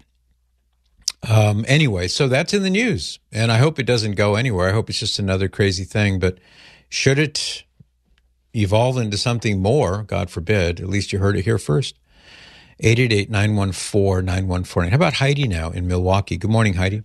Um, 1.29 1.63
anyway, 1.67 2.07
so 2.07 2.27
that's 2.27 2.53
in 2.53 2.63
the 2.63 2.69
news, 2.69 3.19
and 3.31 3.51
I 3.51 3.57
hope 3.57 3.79
it 3.79 3.85
doesn't 3.85 4.15
go 4.15 4.35
anywhere. 4.35 4.69
I 4.69 4.73
hope 4.73 4.89
it's 4.89 4.99
just 4.99 5.19
another 5.19 5.47
crazy 5.47 5.83
thing. 5.85 6.19
But 6.19 6.39
should 6.89 7.19
it 7.19 7.63
evolve 8.55 8.97
into 8.97 9.17
something 9.17 9.61
more, 9.61 10.03
God 10.03 10.29
forbid, 10.29 10.79
at 10.79 10.87
least 10.87 11.11
you 11.11 11.19
heard 11.19 11.35
it 11.35 11.43
here 11.43 11.57
first. 11.57 11.97
888 12.79 13.29
914 13.29 14.25
9149. 14.25 14.89
How 14.91 14.95
about 14.95 15.13
Heidi 15.13 15.47
now 15.47 15.69
in 15.69 15.87
Milwaukee? 15.87 16.37
Good 16.37 16.51
morning, 16.51 16.73
Heidi. 16.73 17.03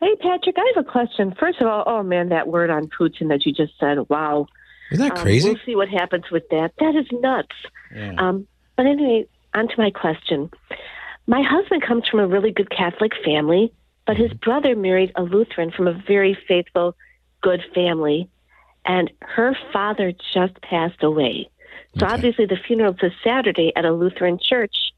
Hey, 0.00 0.16
Patrick, 0.16 0.56
I 0.58 0.72
have 0.74 0.84
a 0.84 0.90
question. 0.90 1.34
First 1.38 1.60
of 1.60 1.66
all, 1.66 1.84
oh 1.86 2.02
man, 2.02 2.30
that 2.30 2.48
word 2.48 2.70
on 2.70 2.88
Putin 2.88 3.28
that 3.28 3.46
you 3.46 3.52
just 3.52 3.72
said, 3.78 3.98
wow. 4.08 4.46
Isn't 4.90 5.08
that 5.08 5.16
crazy? 5.16 5.48
Um, 5.48 5.54
we'll 5.54 5.64
see 5.64 5.76
what 5.76 5.88
happens 5.88 6.24
with 6.30 6.48
that. 6.50 6.72
That 6.78 6.96
is 6.96 7.06
nuts. 7.12 7.54
Yeah. 7.94 8.14
Um, 8.18 8.46
but 8.76 8.86
anyway, 8.86 9.26
on 9.54 9.68
to 9.68 9.74
my 9.78 9.90
question. 9.90 10.50
My 11.26 11.42
husband 11.42 11.82
comes 11.86 12.08
from 12.08 12.20
a 12.20 12.26
really 12.26 12.50
good 12.50 12.70
Catholic 12.70 13.12
family, 13.24 13.72
but 14.06 14.16
his 14.16 14.30
mm-hmm. 14.30 14.50
brother 14.50 14.76
married 14.76 15.12
a 15.14 15.22
Lutheran 15.22 15.70
from 15.70 15.86
a 15.86 15.92
very 16.06 16.36
faithful, 16.48 16.96
good 17.42 17.60
family, 17.74 18.28
and 18.84 19.10
her 19.20 19.56
father 19.72 20.12
just 20.32 20.60
passed 20.62 21.02
away. 21.02 21.48
So 21.98 22.06
okay. 22.06 22.14
obviously, 22.14 22.46
the 22.46 22.56
funeral 22.56 22.94
is 22.94 23.00
this 23.00 23.12
Saturday 23.22 23.72
at 23.76 23.84
a 23.84 23.92
Lutheran 23.92 24.38
church. 24.38 24.92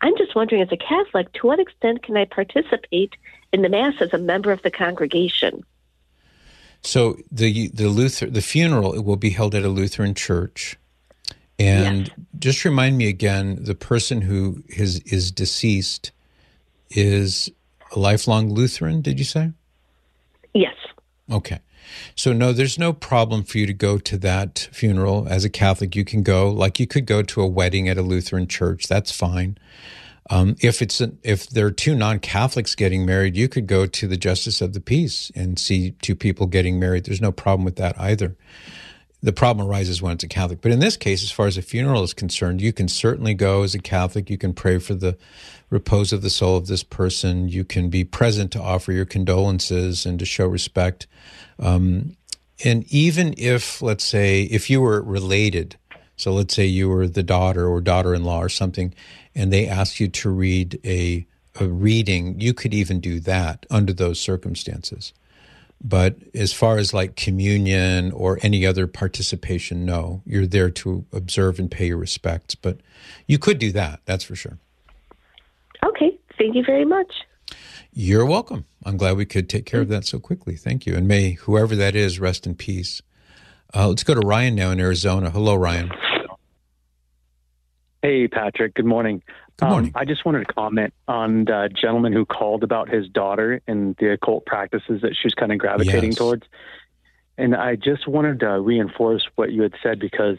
I'm 0.00 0.16
just 0.18 0.34
wondering, 0.34 0.62
as 0.62 0.72
a 0.72 0.76
Catholic, 0.76 1.32
to 1.34 1.46
what 1.46 1.60
extent 1.60 2.02
can 2.02 2.16
I 2.16 2.24
participate 2.24 3.14
in 3.52 3.62
the 3.62 3.68
Mass 3.68 3.94
as 4.00 4.12
a 4.12 4.18
member 4.18 4.52
of 4.52 4.60
the 4.62 4.70
congregation? 4.70 5.64
So 6.82 7.16
the 7.32 7.68
the 7.68 7.88
Luther 7.88 8.26
the 8.26 8.42
funeral 8.42 9.02
will 9.02 9.16
be 9.16 9.30
held 9.30 9.54
at 9.54 9.62
a 9.62 9.68
Lutheran 9.68 10.14
church, 10.14 10.76
and 11.58 12.08
yes. 12.08 12.16
just 12.38 12.64
remind 12.64 12.98
me 12.98 13.08
again: 13.08 13.58
the 13.60 13.74
person 13.74 14.20
who 14.20 14.62
is 14.68 15.00
is 15.00 15.30
deceased 15.30 16.12
is 16.90 17.50
a 17.94 17.98
lifelong 17.98 18.52
Lutheran. 18.52 19.00
Did 19.00 19.18
you 19.18 19.24
say? 19.24 19.52
Yes. 20.52 20.76
Okay. 21.30 21.60
So 22.14 22.32
no, 22.32 22.52
there's 22.52 22.78
no 22.78 22.92
problem 22.92 23.44
for 23.44 23.58
you 23.58 23.66
to 23.66 23.72
go 23.72 23.98
to 23.98 24.16
that 24.18 24.68
funeral 24.72 25.26
as 25.28 25.44
a 25.44 25.50
Catholic. 25.50 25.96
You 25.96 26.04
can 26.04 26.22
go, 26.22 26.50
like 26.50 26.80
you 26.80 26.86
could 26.86 27.06
go 27.06 27.22
to 27.22 27.42
a 27.42 27.46
wedding 27.46 27.88
at 27.88 27.98
a 27.98 28.02
Lutheran 28.02 28.46
church. 28.46 28.86
That's 28.86 29.12
fine. 29.12 29.58
Um, 30.30 30.56
if 30.60 30.80
it's 30.80 31.00
a, 31.00 31.12
if 31.22 31.48
there 31.48 31.66
are 31.66 31.70
two 31.70 31.94
non-Catholics 31.94 32.74
getting 32.74 33.04
married, 33.04 33.36
you 33.36 33.48
could 33.48 33.66
go 33.66 33.86
to 33.86 34.06
the 34.06 34.16
Justice 34.16 34.60
of 34.62 34.72
the 34.72 34.80
Peace 34.80 35.30
and 35.34 35.58
see 35.58 35.90
two 36.02 36.14
people 36.14 36.46
getting 36.46 36.78
married. 36.78 37.04
There's 37.04 37.20
no 37.20 37.32
problem 37.32 37.64
with 37.64 37.76
that 37.76 38.00
either. 38.00 38.34
The 39.22 39.32
problem 39.32 39.66
arises 39.66 40.02
when 40.02 40.12
it's 40.12 40.24
a 40.24 40.28
Catholic. 40.28 40.60
But 40.60 40.72
in 40.72 40.80
this 40.80 40.96
case, 40.96 41.22
as 41.22 41.30
far 41.30 41.46
as 41.46 41.56
a 41.56 41.62
funeral 41.62 42.02
is 42.02 42.14
concerned, 42.14 42.60
you 42.60 42.72
can 42.72 42.88
certainly 42.88 43.34
go 43.34 43.62
as 43.62 43.74
a 43.74 43.78
Catholic. 43.78 44.28
You 44.28 44.38
can 44.38 44.52
pray 44.52 44.78
for 44.78 44.94
the 44.94 45.16
repose 45.74 46.12
of 46.12 46.22
the 46.22 46.30
soul 46.30 46.56
of 46.56 46.68
this 46.68 46.84
person. 46.84 47.48
You 47.48 47.64
can 47.64 47.90
be 47.90 48.04
present 48.04 48.52
to 48.52 48.62
offer 48.62 48.92
your 48.92 49.04
condolences 49.04 50.06
and 50.06 50.18
to 50.20 50.24
show 50.24 50.46
respect. 50.46 51.08
Um, 51.58 52.16
and 52.64 52.84
even 52.92 53.34
if, 53.36 53.82
let's 53.82 54.04
say, 54.04 54.44
if 54.44 54.70
you 54.70 54.80
were 54.80 55.02
related, 55.02 55.76
so 56.16 56.32
let's 56.32 56.54
say 56.54 56.64
you 56.64 56.88
were 56.88 57.08
the 57.08 57.24
daughter 57.24 57.66
or 57.66 57.80
daughter-in-law 57.80 58.40
or 58.40 58.48
something, 58.48 58.94
and 59.34 59.52
they 59.52 59.66
asked 59.66 59.98
you 59.98 60.08
to 60.08 60.30
read 60.30 60.78
a, 60.84 61.26
a 61.60 61.66
reading, 61.66 62.40
you 62.40 62.54
could 62.54 62.72
even 62.72 63.00
do 63.00 63.18
that 63.20 63.66
under 63.68 63.92
those 63.92 64.20
circumstances. 64.20 65.12
But 65.82 66.16
as 66.32 66.52
far 66.52 66.78
as 66.78 66.94
like 66.94 67.16
communion 67.16 68.12
or 68.12 68.38
any 68.42 68.64
other 68.64 68.86
participation, 68.86 69.84
no, 69.84 70.22
you're 70.24 70.46
there 70.46 70.70
to 70.70 71.04
observe 71.12 71.58
and 71.58 71.68
pay 71.68 71.88
your 71.88 71.98
respects. 71.98 72.54
But 72.54 72.78
you 73.26 73.38
could 73.38 73.58
do 73.58 73.72
that, 73.72 74.00
that's 74.06 74.24
for 74.24 74.36
sure. 74.36 74.58
Okay, 75.84 76.18
thank 76.38 76.54
you 76.54 76.64
very 76.64 76.84
much. 76.84 77.12
You're 77.92 78.26
welcome. 78.26 78.64
I'm 78.84 78.96
glad 78.96 79.16
we 79.16 79.26
could 79.26 79.48
take 79.48 79.66
care 79.66 79.80
of 79.80 79.88
that 79.88 80.04
so 80.04 80.18
quickly. 80.18 80.56
Thank 80.56 80.86
you. 80.86 80.94
And 80.96 81.06
may 81.06 81.32
whoever 81.32 81.76
that 81.76 81.94
is 81.94 82.18
rest 82.18 82.46
in 82.46 82.54
peace. 82.54 83.02
Uh, 83.74 83.88
let's 83.88 84.02
go 84.04 84.14
to 84.14 84.20
Ryan 84.20 84.54
now 84.54 84.70
in 84.70 84.80
Arizona. 84.80 85.30
Hello, 85.30 85.54
Ryan. 85.54 85.90
Hey, 88.02 88.28
Patrick. 88.28 88.74
Good 88.74 88.84
morning. 88.84 89.22
Good 89.56 89.68
morning. 89.68 89.92
Um, 89.94 90.00
I 90.00 90.04
just 90.04 90.24
wanted 90.24 90.46
to 90.46 90.52
comment 90.52 90.92
on 91.08 91.44
the 91.44 91.70
gentleman 91.74 92.12
who 92.12 92.24
called 92.26 92.62
about 92.62 92.88
his 92.88 93.08
daughter 93.08 93.60
and 93.66 93.96
the 93.98 94.12
occult 94.12 94.44
practices 94.46 95.00
that 95.02 95.14
she 95.14 95.26
was 95.26 95.34
kind 95.34 95.52
of 95.52 95.58
gravitating 95.58 96.10
yes. 96.10 96.18
towards. 96.18 96.46
And 97.38 97.54
I 97.54 97.76
just 97.76 98.06
wanted 98.06 98.40
to 98.40 98.60
reinforce 98.60 99.26
what 99.36 99.52
you 99.52 99.62
had 99.62 99.74
said 99.82 99.98
because 99.98 100.38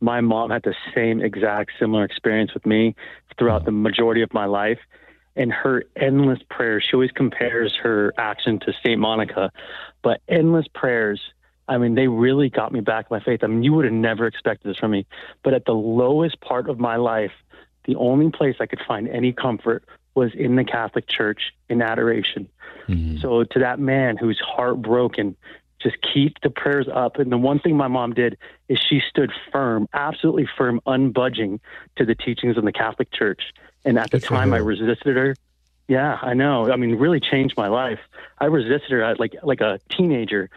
my 0.00 0.20
mom 0.20 0.50
had 0.50 0.62
the 0.62 0.74
same 0.94 1.20
exact 1.20 1.72
similar 1.78 2.04
experience 2.04 2.52
with 2.54 2.66
me 2.66 2.94
throughout 3.38 3.64
the 3.64 3.72
majority 3.72 4.22
of 4.22 4.32
my 4.32 4.46
life. 4.46 4.78
And 5.34 5.52
her 5.52 5.84
endless 5.96 6.38
prayers, 6.48 6.84
she 6.88 6.94
always 6.94 7.10
compares 7.10 7.74
her 7.82 8.14
action 8.16 8.58
to 8.60 8.72
St. 8.82 8.98
Monica, 8.98 9.52
but 10.02 10.22
endless 10.28 10.66
prayers 10.72 11.20
I 11.68 11.78
mean, 11.78 11.94
they 11.94 12.06
really 12.06 12.48
got 12.48 12.72
me 12.72 12.80
back 12.80 13.10
my 13.10 13.20
faith. 13.20 13.40
I 13.42 13.48
mean, 13.48 13.62
you 13.62 13.72
would 13.72 13.84
have 13.84 13.94
never 13.94 14.26
expected 14.26 14.68
this 14.68 14.76
from 14.78 14.92
me. 14.92 15.06
But 15.42 15.54
at 15.54 15.64
the 15.64 15.72
lowest 15.72 16.40
part 16.40 16.68
of 16.68 16.78
my 16.78 16.96
life, 16.96 17.32
the 17.86 17.96
only 17.96 18.30
place 18.30 18.56
I 18.60 18.66
could 18.66 18.80
find 18.86 19.08
any 19.08 19.32
comfort 19.32 19.84
was 20.14 20.30
in 20.34 20.56
the 20.56 20.64
Catholic 20.64 21.08
Church 21.08 21.52
in 21.68 21.82
adoration. 21.82 22.48
Mm-hmm. 22.88 23.18
So 23.20 23.44
to 23.44 23.58
that 23.58 23.78
man 23.78 24.16
who's 24.16 24.40
heartbroken, 24.44 25.36
just 25.86 26.02
keep 26.02 26.40
the 26.42 26.50
prayers 26.50 26.88
up. 26.92 27.16
And 27.16 27.30
the 27.30 27.38
one 27.38 27.60
thing 27.60 27.76
my 27.76 27.88
mom 27.88 28.12
did 28.12 28.36
is 28.68 28.78
she 28.78 29.00
stood 29.08 29.30
firm, 29.52 29.88
absolutely 29.92 30.48
firm, 30.58 30.80
unbudging 30.86 31.60
to 31.96 32.04
the 32.04 32.14
teachings 32.14 32.56
of 32.56 32.64
the 32.64 32.72
Catholic 32.72 33.12
Church. 33.12 33.52
And 33.84 33.98
at 33.98 34.10
the 34.10 34.18
time, 34.18 34.52
I 34.52 34.58
resisted 34.58 35.16
her. 35.16 35.36
Yeah, 35.86 36.18
I 36.20 36.34
know. 36.34 36.72
I 36.72 36.76
mean, 36.76 36.96
really 36.96 37.20
changed 37.20 37.56
my 37.56 37.68
life. 37.68 38.00
I 38.38 38.46
resisted 38.46 38.90
her 38.90 39.14
like 39.16 39.36
like 39.44 39.60
a 39.60 39.78
teenager. 39.88 40.50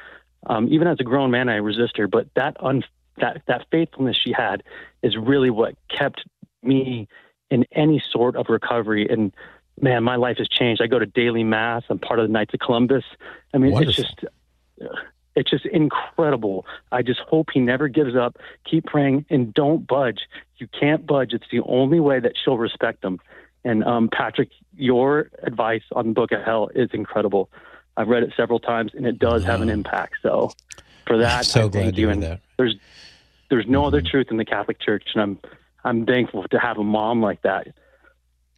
Um, 0.48 0.68
even 0.74 0.88
as 0.88 0.98
a 1.00 1.04
grown 1.04 1.30
man, 1.30 1.50
I 1.50 1.58
resist 1.58 1.98
her. 1.98 2.08
But 2.08 2.34
that 2.34 2.58
un- 2.60 2.84
that 3.18 3.44
that 3.46 3.68
faithfulness 3.70 4.18
she 4.18 4.32
had 4.32 4.64
is 5.04 5.16
really 5.16 5.52
what 5.52 5.76
kept 5.88 6.26
me 6.64 7.08
in 7.52 7.66
any 7.72 8.02
sort 8.12 8.36
of 8.36 8.48
recovery. 8.50 9.08
And 9.08 9.32
man, 9.80 10.04
my 10.04 10.16
life 10.16 10.38
has 10.40 10.48
changed. 10.50 10.82
I 10.82 10.88
go 10.88 10.98
to 10.98 11.06
daily 11.06 11.44
mass. 11.44 11.84
I'm 11.90 12.00
part 12.00 12.20
of 12.20 12.28
the 12.28 12.34
Knights 12.34 12.56
of 12.56 12.60
Columbus. 12.62 13.04
I 13.54 13.60
mean, 13.60 13.72
Wonderful. 13.72 14.04
it's 14.04 14.14
just 14.16 14.26
it's 15.40 15.50
just 15.50 15.66
incredible. 15.66 16.66
I 16.92 17.02
just 17.02 17.22
hope 17.22 17.48
he 17.54 17.62
never 17.62 17.88
gives 17.88 18.14
up. 18.14 18.38
Keep 18.70 18.88
praying 18.88 19.26
and 19.30 19.54
don't 19.54 19.88
budge. 19.88 20.20
You 20.58 20.68
can't 20.68 21.08
budge. 21.08 21.32
It's 21.32 21.46
the 21.50 21.62
only 21.62 22.02
way 22.02 22.20
that 22.20 22.34
she'll 22.44 22.58
respect 22.58 23.06
him. 23.06 23.20
And 23.64 23.86
um, 23.86 24.10
Patrick, 24.12 24.50
your 24.76 25.32
advice 25.44 25.84
on 25.94 26.08
the 26.08 26.14
Book 26.14 26.34
of 26.34 26.44
Hell 26.44 26.70
is 26.76 26.90
incredible. 26.92 27.50
I've 27.96 28.10
read 28.10 28.24
it 28.24 28.34
several 28.36 28.60
times, 28.60 28.92
and 28.94 29.06
it 29.06 29.18
does 29.18 29.46
have 29.46 29.62
an 29.62 29.70
impact. 29.70 30.16
So 30.22 30.52
for 31.08 31.18
that, 31.18 31.38
I'm 31.38 31.44
so 31.44 31.66
I 31.66 31.70
glad 31.70 31.98
you. 31.98 32.10
And 32.10 32.22
that. 32.22 32.42
there's 32.58 32.76
there's 33.50 33.66
no 33.66 33.80
mm-hmm. 33.80 33.88
other 33.88 34.02
truth 34.02 34.28
in 34.30 34.38
the 34.38 34.46
Catholic 34.46 34.80
Church, 34.82 35.04
and 35.14 35.22
I'm 35.22 35.40
I'm 35.86 36.06
thankful 36.06 36.44
to 36.50 36.60
have 36.60 36.78
a 36.78 36.84
mom 36.84 37.22
like 37.22 37.42
that. 37.44 37.68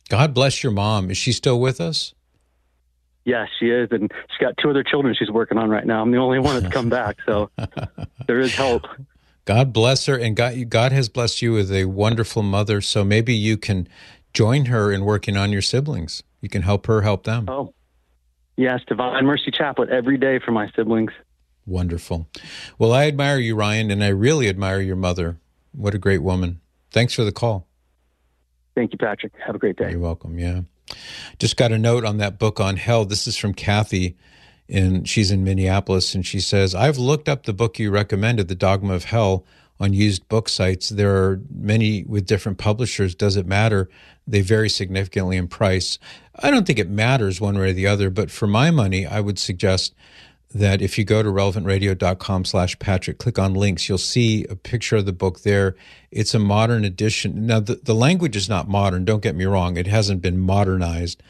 God 0.09 0.33
bless 0.33 0.63
your 0.63 0.71
mom. 0.71 1.11
Is 1.11 1.17
she 1.17 1.31
still 1.31 1.59
with 1.59 1.79
us? 1.79 2.15
Yes, 3.23 3.49
she 3.59 3.69
is, 3.69 3.89
and 3.91 4.11
she's 4.29 4.45
got 4.45 4.55
two 4.57 4.69
other 4.69 4.83
children 4.83 5.15
she's 5.17 5.29
working 5.29 5.57
on 5.57 5.69
right 5.69 5.85
now. 5.85 6.01
I'm 6.01 6.11
the 6.11 6.17
only 6.17 6.39
one 6.39 6.59
that's 6.59 6.73
come 6.73 6.89
back, 6.89 7.17
so 7.25 7.51
there 8.27 8.39
is 8.39 8.55
hope. 8.55 8.83
God 9.45 9.73
bless 9.73 10.05
her, 10.07 10.17
and 10.17 10.35
God, 10.35 10.69
God 10.69 10.91
has 10.91 11.07
blessed 11.07 11.41
you 11.41 11.53
with 11.53 11.71
a 11.71 11.85
wonderful 11.85 12.41
mother. 12.41 12.81
So 12.81 13.03
maybe 13.03 13.33
you 13.35 13.57
can 13.57 13.87
join 14.33 14.65
her 14.65 14.91
in 14.91 15.05
working 15.05 15.37
on 15.37 15.51
your 15.51 15.61
siblings. 15.61 16.23
You 16.41 16.49
can 16.49 16.63
help 16.63 16.87
her 16.87 17.01
help 17.01 17.25
them. 17.25 17.45
Oh, 17.47 17.73
Yes, 18.57 18.81
Divine 18.87 19.25
Mercy 19.25 19.49
Chaplet 19.49 19.89
every 19.89 20.17
day 20.17 20.37
for 20.37 20.51
my 20.51 20.69
siblings. 20.75 21.11
Wonderful. 21.65 22.27
Well, 22.77 22.93
I 22.93 23.07
admire 23.07 23.39
you, 23.39 23.55
Ryan, 23.55 23.89
and 23.89 24.03
I 24.03 24.09
really 24.09 24.49
admire 24.49 24.81
your 24.81 24.95
mother. 24.95 25.37
What 25.71 25.95
a 25.95 25.97
great 25.97 26.21
woman. 26.21 26.59
Thanks 26.91 27.13
for 27.13 27.23
the 27.23 27.31
call. 27.31 27.65
Thank 28.75 28.91
you, 28.91 28.97
Patrick. 28.97 29.33
Have 29.43 29.55
a 29.55 29.57
great 29.57 29.77
day. 29.77 29.91
You're 29.91 29.99
welcome. 29.99 30.37
Yeah. 30.37 30.61
Just 31.39 31.57
got 31.57 31.71
a 31.71 31.77
note 31.77 32.05
on 32.05 32.17
that 32.17 32.39
book 32.39 32.59
on 32.59 32.77
hell. 32.77 33.05
This 33.05 33.27
is 33.27 33.37
from 33.37 33.53
Kathy, 33.53 34.15
and 34.69 35.07
she's 35.07 35.31
in 35.31 35.43
Minneapolis, 35.43 36.15
and 36.15 36.25
she 36.25 36.39
says, 36.39 36.75
I've 36.75 36.97
looked 36.97 37.27
up 37.27 37.43
the 37.43 37.53
book 37.53 37.79
you 37.79 37.91
recommended, 37.91 38.47
The 38.47 38.55
Dogma 38.55 38.93
of 38.93 39.05
Hell, 39.05 39.45
on 39.79 39.93
used 39.93 40.27
book 40.27 40.47
sites. 40.47 40.89
There 40.89 41.15
are 41.15 41.41
many 41.53 42.03
with 42.03 42.27
different 42.27 42.59
publishers. 42.59 43.15
Does 43.15 43.35
it 43.35 43.47
matter? 43.47 43.89
They 44.27 44.41
vary 44.41 44.69
significantly 44.69 45.37
in 45.37 45.47
price. 45.47 45.97
I 46.35 46.51
don't 46.51 46.67
think 46.67 46.79
it 46.79 46.89
matters 46.89 47.41
one 47.41 47.57
way 47.57 47.71
or 47.71 47.73
the 47.73 47.87
other, 47.87 48.09
but 48.11 48.29
for 48.29 48.47
my 48.47 48.69
money, 48.69 49.05
I 49.07 49.19
would 49.19 49.39
suggest 49.39 49.95
that 50.53 50.81
if 50.81 50.97
you 50.97 51.03
go 51.03 51.23
to 51.23 51.29
relevantradio.com 51.29 52.45
slash 52.45 52.77
patrick 52.79 53.17
click 53.17 53.39
on 53.39 53.53
links 53.53 53.87
you'll 53.87 53.97
see 53.97 54.45
a 54.45 54.55
picture 54.55 54.97
of 54.97 55.05
the 55.05 55.13
book 55.13 55.41
there. 55.41 55.75
It's 56.11 56.33
a 56.33 56.39
modern 56.39 56.83
edition. 56.83 57.45
Now 57.45 57.59
the, 57.59 57.75
the 57.75 57.95
language 57.95 58.35
is 58.35 58.49
not 58.49 58.67
modern 58.67 59.05
don't 59.05 59.23
get 59.23 59.35
me 59.35 59.45
wrong. 59.45 59.77
It 59.77 59.87
hasn't 59.87 60.21
been 60.21 60.39
modernized 60.39 61.21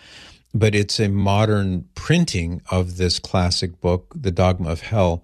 but 0.54 0.76
it's 0.76 1.00
a 1.00 1.08
modern 1.08 1.88
printing 1.96 2.62
of 2.70 2.98
this 2.98 3.20
classic 3.20 3.80
book 3.80 4.14
the 4.16 4.32
dogma 4.32 4.70
of 4.70 4.82
hell 4.82 5.24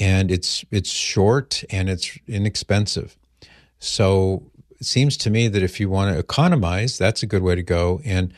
and 0.00 0.30
it's 0.30 0.64
it's 0.70 0.90
short 0.90 1.64
and 1.70 1.90
it's 1.90 2.18
inexpensive. 2.26 3.16
So 3.78 4.44
it 4.78 4.86
seems 4.86 5.16
to 5.18 5.30
me 5.30 5.48
that 5.48 5.62
if 5.62 5.80
you 5.80 5.90
want 5.90 6.14
to 6.14 6.18
economize 6.18 6.98
that's 6.98 7.22
a 7.22 7.26
good 7.26 7.42
way 7.42 7.54
to 7.54 7.62
go. 7.62 8.00
And 8.04 8.32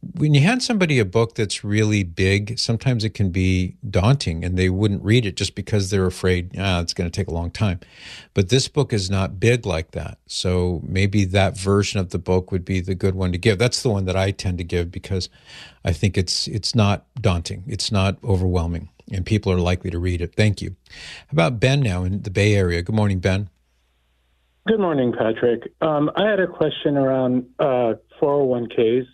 when 0.00 0.32
you 0.32 0.40
hand 0.40 0.62
somebody 0.62 0.98
a 0.98 1.04
book 1.04 1.34
that's 1.34 1.64
really 1.64 2.04
big, 2.04 2.58
sometimes 2.58 3.04
it 3.04 3.14
can 3.14 3.30
be 3.30 3.76
daunting 3.90 4.44
and 4.44 4.56
they 4.56 4.68
wouldn't 4.68 5.02
read 5.02 5.26
it 5.26 5.36
just 5.36 5.54
because 5.56 5.90
they're 5.90 6.06
afraid, 6.06 6.54
ah, 6.56 6.80
it's 6.80 6.94
going 6.94 7.10
to 7.10 7.14
take 7.14 7.26
a 7.26 7.34
long 7.34 7.50
time. 7.50 7.80
But 8.32 8.48
this 8.48 8.68
book 8.68 8.92
is 8.92 9.10
not 9.10 9.40
big 9.40 9.66
like 9.66 9.90
that. 9.92 10.18
So 10.26 10.80
maybe 10.84 11.24
that 11.26 11.58
version 11.58 11.98
of 11.98 12.10
the 12.10 12.18
book 12.18 12.52
would 12.52 12.64
be 12.64 12.80
the 12.80 12.94
good 12.94 13.16
one 13.16 13.32
to 13.32 13.38
give. 13.38 13.58
That's 13.58 13.82
the 13.82 13.90
one 13.90 14.04
that 14.04 14.16
I 14.16 14.30
tend 14.30 14.58
to 14.58 14.64
give 14.64 14.92
because 14.92 15.28
I 15.84 15.92
think 15.92 16.16
it's 16.16 16.46
it's 16.46 16.74
not 16.74 17.04
daunting. 17.20 17.64
It's 17.66 17.90
not 17.90 18.18
overwhelming 18.22 18.90
and 19.10 19.26
people 19.26 19.52
are 19.52 19.58
likely 19.58 19.90
to 19.90 19.98
read 19.98 20.20
it. 20.20 20.34
Thank 20.36 20.62
you. 20.62 20.76
How 21.26 21.32
about 21.32 21.60
Ben 21.60 21.80
now 21.80 22.04
in 22.04 22.22
the 22.22 22.30
Bay 22.30 22.54
Area? 22.54 22.82
Good 22.82 22.94
morning, 22.94 23.18
Ben. 23.18 23.48
Good 24.66 24.80
morning, 24.80 25.12
Patrick. 25.12 25.72
Um, 25.80 26.10
I 26.14 26.28
had 26.28 26.40
a 26.40 26.46
question 26.46 26.98
around 26.98 27.46
uh, 27.58 27.94
401ks. 28.20 29.06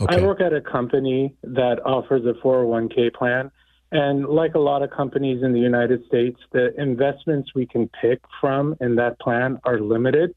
Okay. 0.00 0.16
I 0.16 0.26
work 0.26 0.40
at 0.40 0.52
a 0.52 0.60
company 0.60 1.36
that 1.42 1.84
offers 1.84 2.24
a 2.26 2.34
401k 2.44 3.14
plan. 3.14 3.50
And 3.92 4.26
like 4.26 4.54
a 4.54 4.58
lot 4.58 4.82
of 4.82 4.90
companies 4.90 5.42
in 5.44 5.52
the 5.52 5.60
United 5.60 6.04
States, 6.06 6.38
the 6.52 6.74
investments 6.80 7.50
we 7.54 7.66
can 7.66 7.88
pick 8.00 8.20
from 8.40 8.74
in 8.80 8.96
that 8.96 9.20
plan 9.20 9.60
are 9.64 9.78
limited. 9.78 10.34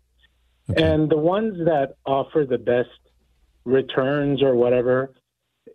Okay. 0.69 0.83
And 0.83 1.09
the 1.09 1.17
ones 1.17 1.57
that 1.65 1.95
offer 2.05 2.45
the 2.47 2.59
best 2.59 2.89
returns 3.65 4.43
or 4.43 4.55
whatever, 4.55 5.13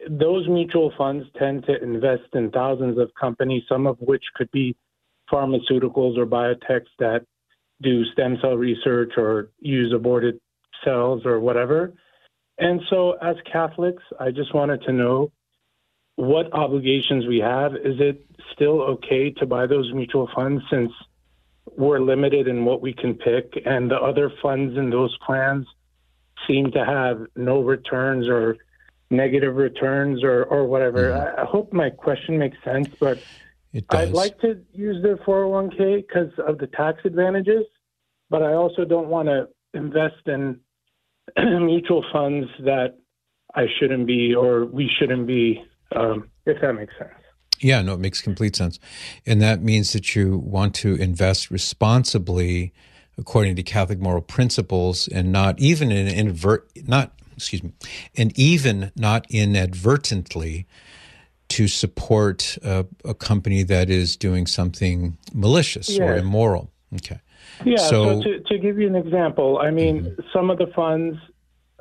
those 0.09 0.47
mutual 0.49 0.93
funds 0.97 1.27
tend 1.37 1.65
to 1.67 1.83
invest 1.83 2.35
in 2.35 2.51
thousands 2.51 2.99
of 2.99 3.11
companies, 3.19 3.65
some 3.69 3.89
of 3.89 3.99
which 3.99 4.23
could 4.37 4.51
be 4.53 4.77
pharmaceuticals 5.31 6.17
or 6.17 6.27
biotechs 6.27 6.87
that 6.99 7.27
do 7.81 8.05
stem 8.13 8.39
cell 8.41 8.57
research 8.57 9.15
or 9.17 9.51
use 9.59 9.93
aborted 9.93 10.39
cells 10.85 11.27
or 11.27 11.41
whatever. 11.41 11.95
And 12.63 12.81
so, 12.89 13.13
as 13.13 13.37
Catholics, 13.51 14.03
I 14.21 14.31
just 14.31 14.55
wanted 14.55 14.83
to 14.83 14.93
know 14.93 15.33
what 16.17 16.53
obligations 16.53 17.27
we 17.27 17.39
have. 17.39 17.75
Is 17.75 17.97
it 17.99 18.25
still 18.53 18.83
okay 18.83 19.31
to 19.31 19.47
buy 19.47 19.67
those 19.67 19.93
mutual 19.93 20.29
funds 20.35 20.63
since 20.71 20.93
we're 21.77 22.01
limited 22.01 22.47
in 22.49 22.65
what 22.65 22.81
we 22.81 22.93
can 22.93 23.15
pick, 23.15 23.61
and 23.65 23.91
the 23.91 23.97
other 23.97 24.31
funds 24.41 24.77
in 24.77 24.91
those 24.91 25.17
plans 25.27 25.67
seem 26.47 26.71
to 26.73 26.85
have 26.85 27.27
no 27.37 27.63
returns 27.63 28.29
or 28.29 28.57
negative 29.11 29.57
returns 29.57 30.23
or, 30.23 30.45
or 30.45 30.67
whatever? 30.67 31.11
Mm-hmm. 31.11 31.41
I, 31.41 31.43
I 31.43 31.47
hope 31.47 31.73
my 31.73 31.91
question 31.91 32.39
makes 32.39 32.59
sense, 32.65 32.89
but 33.01 33.19
I'd 33.91 34.11
like 34.11 34.39
to 34.41 34.61
use 34.73 35.03
the 35.03 35.19
401k 35.27 36.07
because 36.07 36.33
of 36.47 36.59
the 36.59 36.67
tax 36.67 37.01
advantages, 37.05 37.65
but 38.31 38.43
I 38.43 38.53
also 38.55 38.85
don't 38.85 39.09
want 39.09 39.29
to 39.29 39.49
invest 39.75 40.27
in 40.27 40.61
mutual 41.39 42.05
funds 42.13 42.49
that 42.61 42.99
I 43.55 43.67
shouldn't 43.79 44.07
be 44.07 44.35
or 44.35 44.65
we 44.65 44.89
shouldn't 44.99 45.27
be, 45.27 45.63
um, 45.95 46.31
if 46.47 46.61
that 46.61 46.73
makes 46.73 46.95
sense. 46.99 47.11
Yeah, 47.61 47.81
no, 47.83 47.95
it 47.95 48.01
makes 48.01 48.21
complete 48.21 48.57
sense. 48.57 48.81
And 49.25 49.41
that 49.41 49.63
means 49.63 49.93
that 49.93 50.17
you 50.17 50.39
want 50.39 50.75
to 50.77 50.97
invest 50.97 51.51
responsibly 51.51 52.73
according 53.19 53.57
to 53.57 53.63
Catholic 53.63 54.01
moral 54.01 54.23
principles 54.23 55.07
and 55.09 55.31
not 55.31 55.61
even 55.61 55.93
in 55.93 56.09
invert 56.09 56.69
not 56.89 57.13
excuse 57.37 57.63
me, 57.63 57.73
and 58.17 58.37
even 58.39 58.93
not 58.97 59.27
inadvertently 59.31 60.67
to 61.49 61.69
support 61.69 62.57
a, 62.63 62.87
a 63.05 63.15
company 63.15 63.63
that 63.63 63.91
is 63.91 64.17
doing 64.17 64.47
something 64.47 65.17
malicious 65.35 65.89
yes. 65.91 66.01
or 66.01 66.17
immoral. 66.17 66.71
Okay. 66.95 67.21
Yeah. 67.65 67.77
So, 67.79 68.21
so 68.21 68.23
to, 68.23 68.41
to, 68.41 68.59
give 68.59 68.79
you 68.79 68.87
an 68.87 68.97
example, 68.97 69.59
I 69.59 69.71
mean, 69.71 70.05
mm-hmm. 70.05 70.23
some 70.33 70.51
of 70.51 70.59
the 70.59 70.69
funds 70.69 71.19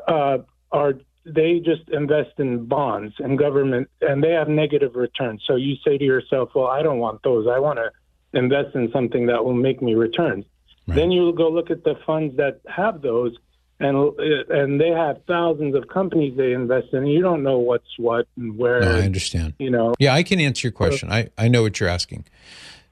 uh, 0.07 0.39
are 0.71 0.93
they 1.25 1.59
just 1.59 1.87
invest 1.89 2.31
in 2.39 2.65
bonds 2.65 3.13
and 3.19 3.37
government, 3.37 3.89
and 4.01 4.23
they 4.23 4.31
have 4.31 4.47
negative 4.47 4.95
returns. 4.95 5.43
So 5.45 5.55
you 5.55 5.75
say 5.85 5.97
to 5.97 6.03
yourself, 6.03 6.49
"Well, 6.55 6.67
I 6.67 6.81
don't 6.81 6.99
want 6.99 7.21
those. 7.23 7.47
I 7.47 7.59
want 7.59 7.79
to 7.79 7.91
invest 8.37 8.75
in 8.75 8.91
something 8.91 9.27
that 9.27 9.43
will 9.43 9.53
make 9.53 9.81
me 9.81 9.95
returns." 9.95 10.45
Right. 10.87 10.95
Then 10.95 11.11
you 11.11 11.33
go 11.33 11.49
look 11.49 11.69
at 11.69 11.83
the 11.83 11.95
funds 12.05 12.37
that 12.37 12.61
have 12.67 13.01
those, 13.01 13.35
and 13.79 13.95
and 14.49 14.81
they 14.81 14.89
have 14.89 15.21
thousands 15.27 15.75
of 15.75 15.87
companies 15.87 16.35
they 16.37 16.53
invest 16.53 16.87
in. 16.93 16.99
And 16.99 17.11
you 17.11 17.21
don't 17.21 17.43
know 17.43 17.59
what's 17.59 17.97
what 17.97 18.27
and 18.37 18.57
where. 18.57 18.81
No, 18.81 18.95
I 18.95 19.01
understand. 19.01 19.53
You 19.59 19.69
know. 19.69 19.93
Yeah, 19.99 20.13
I 20.13 20.23
can 20.23 20.39
answer 20.39 20.67
your 20.67 20.73
question. 20.73 21.11
I 21.11 21.29
I 21.37 21.47
know 21.47 21.61
what 21.61 21.79
you're 21.79 21.89
asking. 21.89 22.25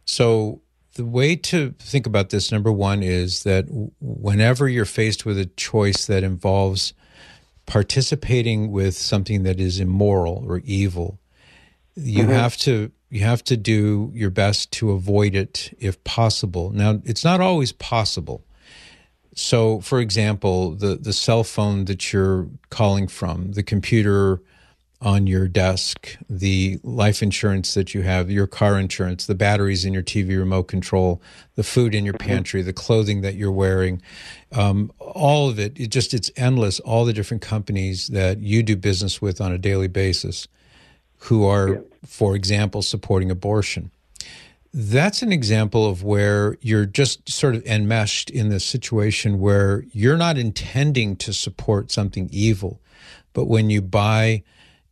So 0.05 0.61
the 0.99 1.05
way 1.05 1.33
to 1.33 1.73
think 1.79 2.05
about 2.05 2.29
this, 2.29 2.51
number 2.51 2.73
one, 2.73 3.01
is 3.03 3.43
that 3.43 3.67
whenever 4.01 4.67
you're 4.67 4.83
faced 4.83 5.25
with 5.25 5.39
a 5.39 5.45
choice 5.45 6.05
that 6.07 6.25
involves 6.25 6.93
participating 7.65 8.69
with 8.69 8.97
something 8.97 9.43
that 9.43 9.61
is 9.61 9.79
immoral 9.79 10.43
or 10.45 10.57
evil, 10.65 11.17
you 11.95 12.23
mm-hmm. 12.23 12.33
have 12.33 12.57
to 12.57 12.91
you 13.09 13.21
have 13.21 13.45
to 13.45 13.55
do 13.55 14.11
your 14.13 14.29
best 14.29 14.73
to 14.73 14.91
avoid 14.91 15.35
it 15.35 15.73
if 15.79 16.03
possible. 16.03 16.71
Now, 16.71 17.01
it's 17.05 17.23
not 17.23 17.39
always 17.39 17.71
possible. 17.71 18.43
So, 19.35 19.79
for 19.79 20.01
example, 20.01 20.75
the 20.75 20.97
the 20.97 21.13
cell 21.13 21.45
phone 21.45 21.85
that 21.85 22.11
you're 22.11 22.49
calling 22.69 23.07
from, 23.07 23.53
the 23.53 23.63
computer 23.63 24.41
on 25.01 25.27
your 25.27 25.47
desk, 25.47 26.17
the 26.29 26.77
life 26.83 27.23
insurance 27.23 27.73
that 27.73 27.93
you 27.93 28.01
have, 28.01 28.29
your 28.29 28.47
car 28.47 28.77
insurance, 28.77 29.25
the 29.25 29.35
batteries 29.35 29.85
in 29.85 29.93
your 29.93 30.03
TV 30.03 30.37
remote 30.37 30.63
control, 30.63 31.21
the 31.55 31.63
food 31.63 31.95
in 31.95 32.03
your 32.03 32.13
mm-hmm. 32.15 32.27
pantry, 32.27 32.61
the 32.61 32.73
clothing 32.73 33.21
that 33.21 33.35
you're 33.35 33.51
wearing, 33.51 34.01
um, 34.51 34.91
all 34.99 35.49
of 35.49 35.57
it, 35.57 35.79
it 35.79 35.87
just, 35.87 36.13
it's 36.13 36.29
endless. 36.35 36.81
All 36.81 37.05
the 37.05 37.13
different 37.13 37.41
companies 37.41 38.07
that 38.07 38.39
you 38.39 38.61
do 38.61 38.75
business 38.75 39.21
with 39.21 39.39
on 39.39 39.53
a 39.53 39.57
daily 39.57 39.87
basis 39.87 40.47
who 41.19 41.45
are, 41.45 41.81
for 42.05 42.35
example, 42.35 42.81
supporting 42.81 43.31
abortion. 43.31 43.91
That's 44.73 45.21
an 45.21 45.31
example 45.31 45.89
of 45.89 46.03
where 46.03 46.57
you're 46.61 46.85
just 46.85 47.27
sort 47.29 47.55
of 47.55 47.65
enmeshed 47.65 48.29
in 48.29 48.49
this 48.49 48.63
situation 48.65 49.39
where 49.39 49.85
you're 49.91 50.17
not 50.17 50.37
intending 50.37 51.15
to 51.17 51.33
support 51.33 51.89
something 51.89 52.29
evil. 52.31 52.79
But 53.33 53.45
when 53.45 53.69
you 53.69 53.81
buy, 53.81 54.43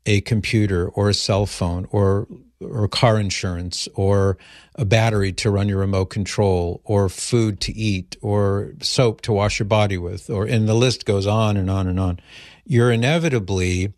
a 0.07 0.21
computer 0.21 0.87
or 0.87 1.09
a 1.09 1.13
cell 1.13 1.45
phone 1.45 1.87
or 1.91 2.27
or 2.59 2.87
car 2.87 3.19
insurance 3.19 3.87
or 3.93 4.35
a 4.73 4.83
battery 4.83 5.31
to 5.31 5.51
run 5.51 5.69
your 5.69 5.77
remote 5.77 6.05
control 6.05 6.81
or 6.85 7.07
food 7.07 7.59
to 7.61 7.71
eat 7.75 8.15
or 8.21 8.73
soap 8.81 9.21
to 9.21 9.31
wash 9.31 9.59
your 9.59 9.67
body 9.67 9.97
with 9.97 10.29
or 10.29 10.45
and 10.45 10.67
the 10.67 10.73
list 10.73 11.05
goes 11.05 11.27
on 11.27 11.55
and 11.55 11.69
on 11.69 11.87
and 11.87 11.99
on. 11.99 12.19
You're 12.65 12.91
inevitably 12.91 13.93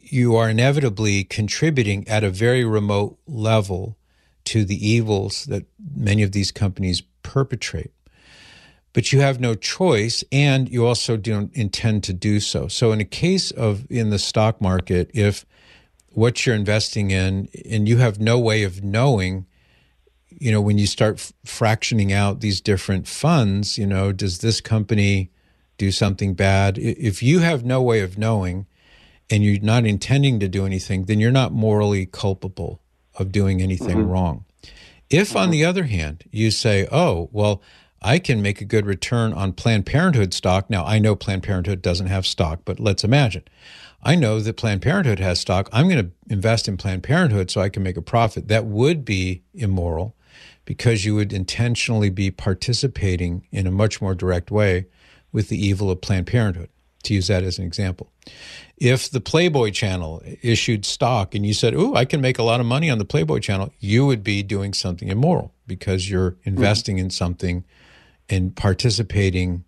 you 0.00 0.36
are 0.36 0.50
inevitably 0.50 1.24
contributing 1.24 2.06
at 2.06 2.22
a 2.22 2.30
very 2.30 2.64
remote 2.64 3.18
level 3.26 3.96
to 4.44 4.64
the 4.64 4.86
evils 4.86 5.44
that 5.46 5.64
many 5.96 6.22
of 6.22 6.32
these 6.32 6.52
companies 6.52 7.02
perpetrate 7.22 7.92
but 8.96 9.12
you 9.12 9.20
have 9.20 9.38
no 9.38 9.54
choice 9.54 10.24
and 10.32 10.70
you 10.70 10.86
also 10.86 11.18
don't 11.18 11.54
intend 11.54 12.02
to 12.02 12.14
do 12.14 12.40
so. 12.40 12.66
So, 12.66 12.92
in 12.92 13.00
a 13.02 13.04
case 13.04 13.50
of 13.50 13.86
in 13.90 14.08
the 14.08 14.18
stock 14.18 14.58
market, 14.58 15.10
if 15.12 15.44
what 16.08 16.46
you're 16.46 16.54
investing 16.54 17.10
in 17.10 17.50
and 17.70 17.86
you 17.86 17.98
have 17.98 18.18
no 18.18 18.38
way 18.38 18.62
of 18.62 18.82
knowing, 18.82 19.44
you 20.30 20.50
know, 20.50 20.62
when 20.62 20.78
you 20.78 20.86
start 20.86 21.16
f- 21.16 21.34
fractioning 21.44 22.10
out 22.10 22.40
these 22.40 22.62
different 22.62 23.06
funds, 23.06 23.76
you 23.76 23.86
know, 23.86 24.12
does 24.12 24.38
this 24.38 24.62
company 24.62 25.30
do 25.76 25.92
something 25.92 26.32
bad? 26.32 26.78
If 26.78 27.22
you 27.22 27.40
have 27.40 27.66
no 27.66 27.82
way 27.82 28.00
of 28.00 28.16
knowing 28.16 28.64
and 29.28 29.44
you're 29.44 29.60
not 29.60 29.84
intending 29.84 30.40
to 30.40 30.48
do 30.48 30.64
anything, 30.64 31.04
then 31.04 31.20
you're 31.20 31.30
not 31.30 31.52
morally 31.52 32.06
culpable 32.06 32.80
of 33.16 33.30
doing 33.30 33.60
anything 33.60 33.98
mm-hmm. 33.98 34.08
wrong. 34.08 34.46
If, 35.10 35.36
on 35.36 35.50
the 35.50 35.66
other 35.66 35.84
hand, 35.84 36.24
you 36.32 36.50
say, 36.50 36.88
oh, 36.90 37.28
well, 37.30 37.60
I 38.06 38.20
can 38.20 38.40
make 38.40 38.60
a 38.60 38.64
good 38.64 38.86
return 38.86 39.32
on 39.32 39.52
Planned 39.52 39.84
Parenthood 39.84 40.32
stock. 40.32 40.70
Now, 40.70 40.84
I 40.84 41.00
know 41.00 41.16
Planned 41.16 41.42
Parenthood 41.42 41.82
doesn't 41.82 42.06
have 42.06 42.24
stock, 42.24 42.60
but 42.64 42.78
let's 42.78 43.02
imagine. 43.02 43.42
I 44.00 44.14
know 44.14 44.38
that 44.38 44.56
Planned 44.56 44.82
Parenthood 44.82 45.18
has 45.18 45.40
stock. 45.40 45.68
I'm 45.72 45.88
going 45.88 46.04
to 46.04 46.12
invest 46.32 46.68
in 46.68 46.76
Planned 46.76 47.02
Parenthood 47.02 47.50
so 47.50 47.60
I 47.60 47.68
can 47.68 47.82
make 47.82 47.96
a 47.96 48.02
profit. 48.02 48.46
That 48.46 48.66
would 48.66 49.04
be 49.04 49.42
immoral 49.52 50.14
because 50.64 51.04
you 51.04 51.16
would 51.16 51.32
intentionally 51.32 52.08
be 52.08 52.30
participating 52.30 53.44
in 53.50 53.66
a 53.66 53.72
much 53.72 54.00
more 54.00 54.14
direct 54.14 54.52
way 54.52 54.86
with 55.32 55.48
the 55.48 55.58
evil 55.58 55.90
of 55.90 56.00
Planned 56.00 56.28
Parenthood, 56.28 56.68
to 57.02 57.12
use 57.12 57.26
that 57.26 57.42
as 57.42 57.58
an 57.58 57.64
example. 57.64 58.12
If 58.76 59.10
the 59.10 59.20
Playboy 59.20 59.72
channel 59.72 60.22
issued 60.42 60.84
stock 60.84 61.34
and 61.34 61.44
you 61.44 61.54
said, 61.54 61.74
Oh, 61.74 61.96
I 61.96 62.04
can 62.04 62.20
make 62.20 62.38
a 62.38 62.44
lot 62.44 62.60
of 62.60 62.66
money 62.66 62.88
on 62.88 62.98
the 62.98 63.04
Playboy 63.04 63.40
channel, 63.40 63.72
you 63.80 64.06
would 64.06 64.22
be 64.22 64.44
doing 64.44 64.74
something 64.74 65.08
immoral 65.08 65.52
because 65.66 66.08
you're 66.08 66.32
mm-hmm. 66.32 66.50
investing 66.50 66.98
mm-hmm. 66.98 67.06
in 67.06 67.10
something 67.10 67.64
and 68.28 68.54
participating 68.54 69.64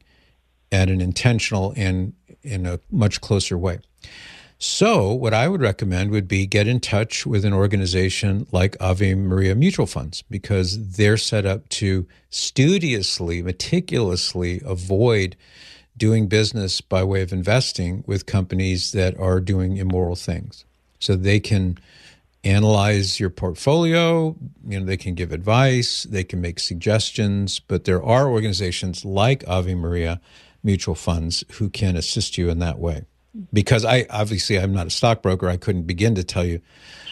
at 0.71 0.91
an 0.91 1.01
intentional 1.01 1.73
and 1.77 2.13
in 2.43 2.67
a 2.67 2.81
much 2.91 3.21
closer 3.21 3.57
way. 3.57 3.79
So, 4.61 5.13
what 5.13 5.33
I 5.33 5.47
would 5.47 5.61
recommend 5.61 6.11
would 6.11 6.27
be 6.27 6.45
get 6.45 6.67
in 6.67 6.81
touch 6.81 7.25
with 7.25 7.45
an 7.45 7.53
organization 7.53 8.49
like 8.51 8.77
Ave 8.81 9.15
Maria 9.15 9.55
Mutual 9.55 9.87
Funds 9.87 10.23
because 10.23 10.97
they're 10.97 11.17
set 11.17 11.47
up 11.47 11.69
to 11.69 12.09
studiously, 12.31 13.41
meticulously 13.41 14.61
avoid 14.65 15.37
doing 15.97 16.27
business 16.27 16.81
by 16.81 17.05
way 17.05 17.23
of 17.23 17.33
investing 17.33 18.03
with 18.07 18.27
companies 18.27 18.91
that 18.93 19.19
are 19.21 19.41
doing 19.41 19.77
immoral 19.77 20.17
things. 20.17 20.65
So 20.99 21.15
they 21.15 21.39
can 21.39 21.79
analyze 22.45 23.19
your 23.19 23.31
portfolio, 23.31 24.37
you 24.67 24.81
know, 24.81 24.87
they 24.87 24.97
can 24.97 25.15
give 25.15 25.33
advice, 25.33 26.05
they 26.05 26.25
can 26.25 26.41
make 26.41 26.61
suggestions, 26.61 27.59
but 27.59 27.85
there 27.85 28.03
are 28.03 28.29
organizations 28.29 29.05
like 29.05 29.47
Ave 29.49 29.75
Maria 29.75 30.21
Mutual 30.63 30.95
Funds 30.95 31.45
who 31.53 31.69
can 31.69 31.97
assist 31.97 32.39
you 32.39 32.49
in 32.49 32.59
that 32.61 32.79
way 32.79 33.05
because 33.53 33.85
I 33.85 34.07
obviously 34.11 34.59
I'm 34.59 34.73
not 34.73 34.87
a 34.87 34.91
stockbroker. 34.91 35.49
I 35.49 35.57
couldn't 35.57 35.85
begin 35.85 36.15
to 36.15 36.25
tell 36.25 36.45
you 36.45 36.61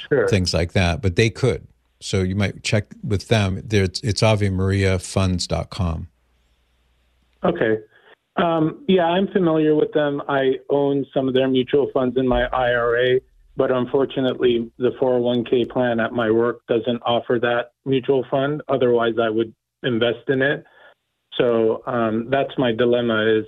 sure. 0.08 0.28
things 0.28 0.54
like 0.54 0.72
that, 0.72 1.02
but 1.02 1.16
they 1.16 1.30
could. 1.30 1.66
So 2.00 2.22
you 2.22 2.36
might 2.36 2.62
check 2.62 2.86
with 3.02 3.28
them. 3.28 3.62
It's, 3.70 4.00
it's 4.00 4.22
AveMariaFunds.com. 4.22 6.08
Okay. 7.44 7.78
Um, 8.36 8.84
yeah, 8.86 9.06
I'm 9.06 9.28
familiar 9.28 9.74
with 9.74 9.92
them. 9.92 10.22
I 10.28 10.58
own 10.68 11.06
some 11.14 11.26
of 11.26 11.34
their 11.34 11.48
mutual 11.48 11.90
funds 11.92 12.18
in 12.18 12.28
my 12.28 12.44
IRA, 12.52 13.20
but 13.56 13.70
unfortunately, 13.70 14.70
the 14.78 14.90
401k 15.00 15.70
plan 15.70 15.98
at 16.00 16.12
my 16.12 16.30
work 16.30 16.60
doesn't 16.66 17.02
offer 17.02 17.38
that 17.40 17.72
mutual 17.84 18.24
fund. 18.30 18.62
Otherwise, 18.68 19.14
I 19.20 19.30
would 19.30 19.54
invest 19.82 20.28
in 20.28 20.42
it. 20.42 20.64
So 21.38 21.82
um, 21.86 22.28
that's 22.30 22.56
my 22.58 22.72
dilemma: 22.72 23.24
is 23.40 23.46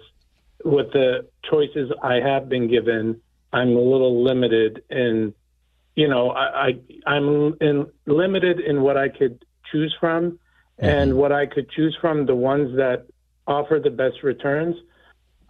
with 0.65 0.93
the 0.93 1.29
choices 1.51 1.91
I 2.03 2.15
have 2.15 2.49
been 2.49 2.69
given, 2.69 3.21
I'm 3.53 3.69
a 3.69 3.81
little 3.81 4.23
limited 4.23 4.83
in, 4.91 5.35
you 5.97 6.09
know, 6.09 6.31
I, 6.31 6.79
I 7.07 7.17
am 7.17 7.57
in 7.61 7.87
limited 8.07 8.61
in 8.61 8.83
what 8.83 8.97
I 8.97 9.09
could 9.09 9.45
choose 9.71 9.95
from, 9.99 10.33
mm-hmm. 10.33 10.85
and 10.85 11.15
what 11.15 11.33
I 11.33 11.47
could 11.47 11.71
choose 11.71 11.97
from, 12.01 12.27
the 12.27 12.35
ones 12.35 12.77
that 12.77 13.07
offer 13.47 13.81
the 13.83 13.91
best 13.91 14.23
returns. 14.23 14.77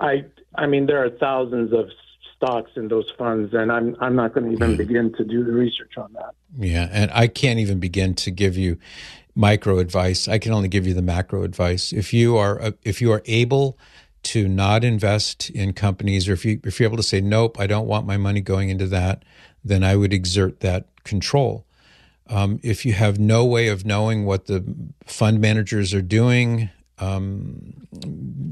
I 0.00 0.24
I 0.54 0.66
mean, 0.66 0.86
there 0.86 1.04
are 1.04 1.10
thousands 1.10 1.72
of 1.72 1.90
stocks 2.38 2.70
in 2.76 2.88
those 2.88 3.10
funds, 3.18 3.52
and 3.52 3.70
I'm 3.70 3.96
I'm 4.00 4.14
not 4.14 4.32
going 4.32 4.46
to 4.46 4.52
even 4.52 4.74
mm. 4.74 4.78
begin 4.78 5.12
to 5.14 5.24
do 5.24 5.44
the 5.44 5.52
research 5.52 5.98
on 5.98 6.12
that. 6.14 6.34
Yeah, 6.56 6.88
and 6.90 7.10
I 7.12 7.26
can't 7.26 7.58
even 7.58 7.80
begin 7.80 8.14
to 8.14 8.30
give 8.30 8.56
you 8.56 8.78
micro 9.34 9.78
advice. 9.78 10.28
I 10.28 10.38
can 10.38 10.52
only 10.52 10.68
give 10.68 10.86
you 10.86 10.94
the 10.94 11.02
macro 11.02 11.42
advice. 11.42 11.92
If 11.92 12.14
you 12.14 12.36
are 12.36 12.62
uh, 12.62 12.70
if 12.82 13.02
you 13.02 13.12
are 13.12 13.22
able 13.26 13.78
to 14.24 14.48
not 14.48 14.84
invest 14.84 15.50
in 15.50 15.72
companies, 15.72 16.28
or 16.28 16.32
if 16.32 16.44
you 16.44 16.60
if 16.64 16.78
you're 16.78 16.88
able 16.88 16.96
to 16.96 17.02
say 17.02 17.20
nope, 17.20 17.58
I 17.58 17.66
don't 17.66 17.86
want 17.86 18.06
my 18.06 18.16
money 18.16 18.40
going 18.40 18.68
into 18.68 18.86
that, 18.86 19.24
then 19.64 19.82
I 19.82 19.96
would 19.96 20.12
exert 20.12 20.60
that 20.60 20.86
control. 21.04 21.64
Um, 22.30 22.60
if 22.62 22.84
you 22.84 22.92
have 22.92 23.18
no 23.18 23.44
way 23.44 23.68
of 23.68 23.84
knowing 23.84 24.26
what 24.26 24.46
the 24.46 24.62
fund 25.06 25.40
managers 25.40 25.94
are 25.94 26.02
doing, 26.02 26.68
um, 26.98 27.86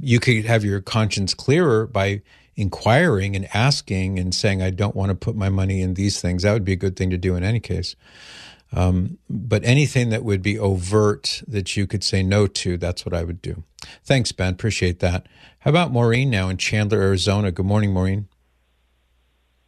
you 0.00 0.18
could 0.18 0.44
have 0.44 0.64
your 0.64 0.80
conscience 0.80 1.34
clearer 1.34 1.86
by 1.86 2.22
inquiring 2.56 3.36
and 3.36 3.46
asking 3.54 4.18
and 4.18 4.34
saying, 4.34 4.62
I 4.62 4.70
don't 4.70 4.96
want 4.96 5.10
to 5.10 5.14
put 5.14 5.36
my 5.36 5.48
money 5.48 5.82
in 5.82 5.94
these 5.94 6.20
things. 6.20 6.42
That 6.42 6.52
would 6.52 6.64
be 6.64 6.72
a 6.72 6.76
good 6.76 6.96
thing 6.96 7.10
to 7.10 7.18
do 7.18 7.36
in 7.36 7.44
any 7.44 7.60
case. 7.60 7.94
Um, 8.72 9.18
but 9.30 9.62
anything 9.64 10.08
that 10.10 10.24
would 10.24 10.42
be 10.42 10.58
overt 10.58 11.42
that 11.46 11.76
you 11.76 11.86
could 11.86 12.02
say 12.02 12.22
no 12.22 12.46
to, 12.46 12.76
that's 12.76 13.06
what 13.06 13.14
I 13.14 13.22
would 13.22 13.40
do. 13.40 13.62
Thanks, 14.04 14.32
Ben. 14.32 14.54
Appreciate 14.54 14.98
that. 15.00 15.26
How 15.60 15.70
about 15.70 15.92
Maureen 15.92 16.30
now 16.30 16.48
in 16.48 16.56
Chandler, 16.56 17.00
Arizona? 17.00 17.52
Good 17.52 17.66
morning, 17.66 17.92
Maureen. 17.92 18.26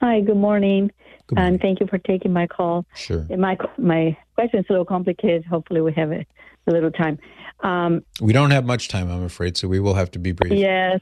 Hi, 0.00 0.20
good 0.20 0.36
morning. 0.36 0.90
Good 1.26 1.36
morning. 1.36 1.54
And 1.54 1.60
thank 1.60 1.80
you 1.80 1.86
for 1.86 1.98
taking 1.98 2.32
my 2.32 2.46
call. 2.46 2.86
Sure. 2.94 3.26
My 3.36 3.56
my 3.76 4.16
question 4.34 4.60
is 4.60 4.66
a 4.68 4.72
little 4.72 4.84
complicated. 4.84 5.44
Hopefully, 5.44 5.80
we 5.80 5.92
have 5.92 6.10
a, 6.12 6.24
a 6.66 6.70
little 6.70 6.90
time. 6.90 7.18
Um, 7.60 8.04
we 8.20 8.32
don't 8.32 8.52
have 8.52 8.64
much 8.64 8.88
time, 8.88 9.10
I'm 9.10 9.24
afraid, 9.24 9.56
so 9.56 9.66
we 9.66 9.80
will 9.80 9.94
have 9.94 10.10
to 10.12 10.18
be 10.18 10.32
brief. 10.32 10.52
Yes. 10.52 11.00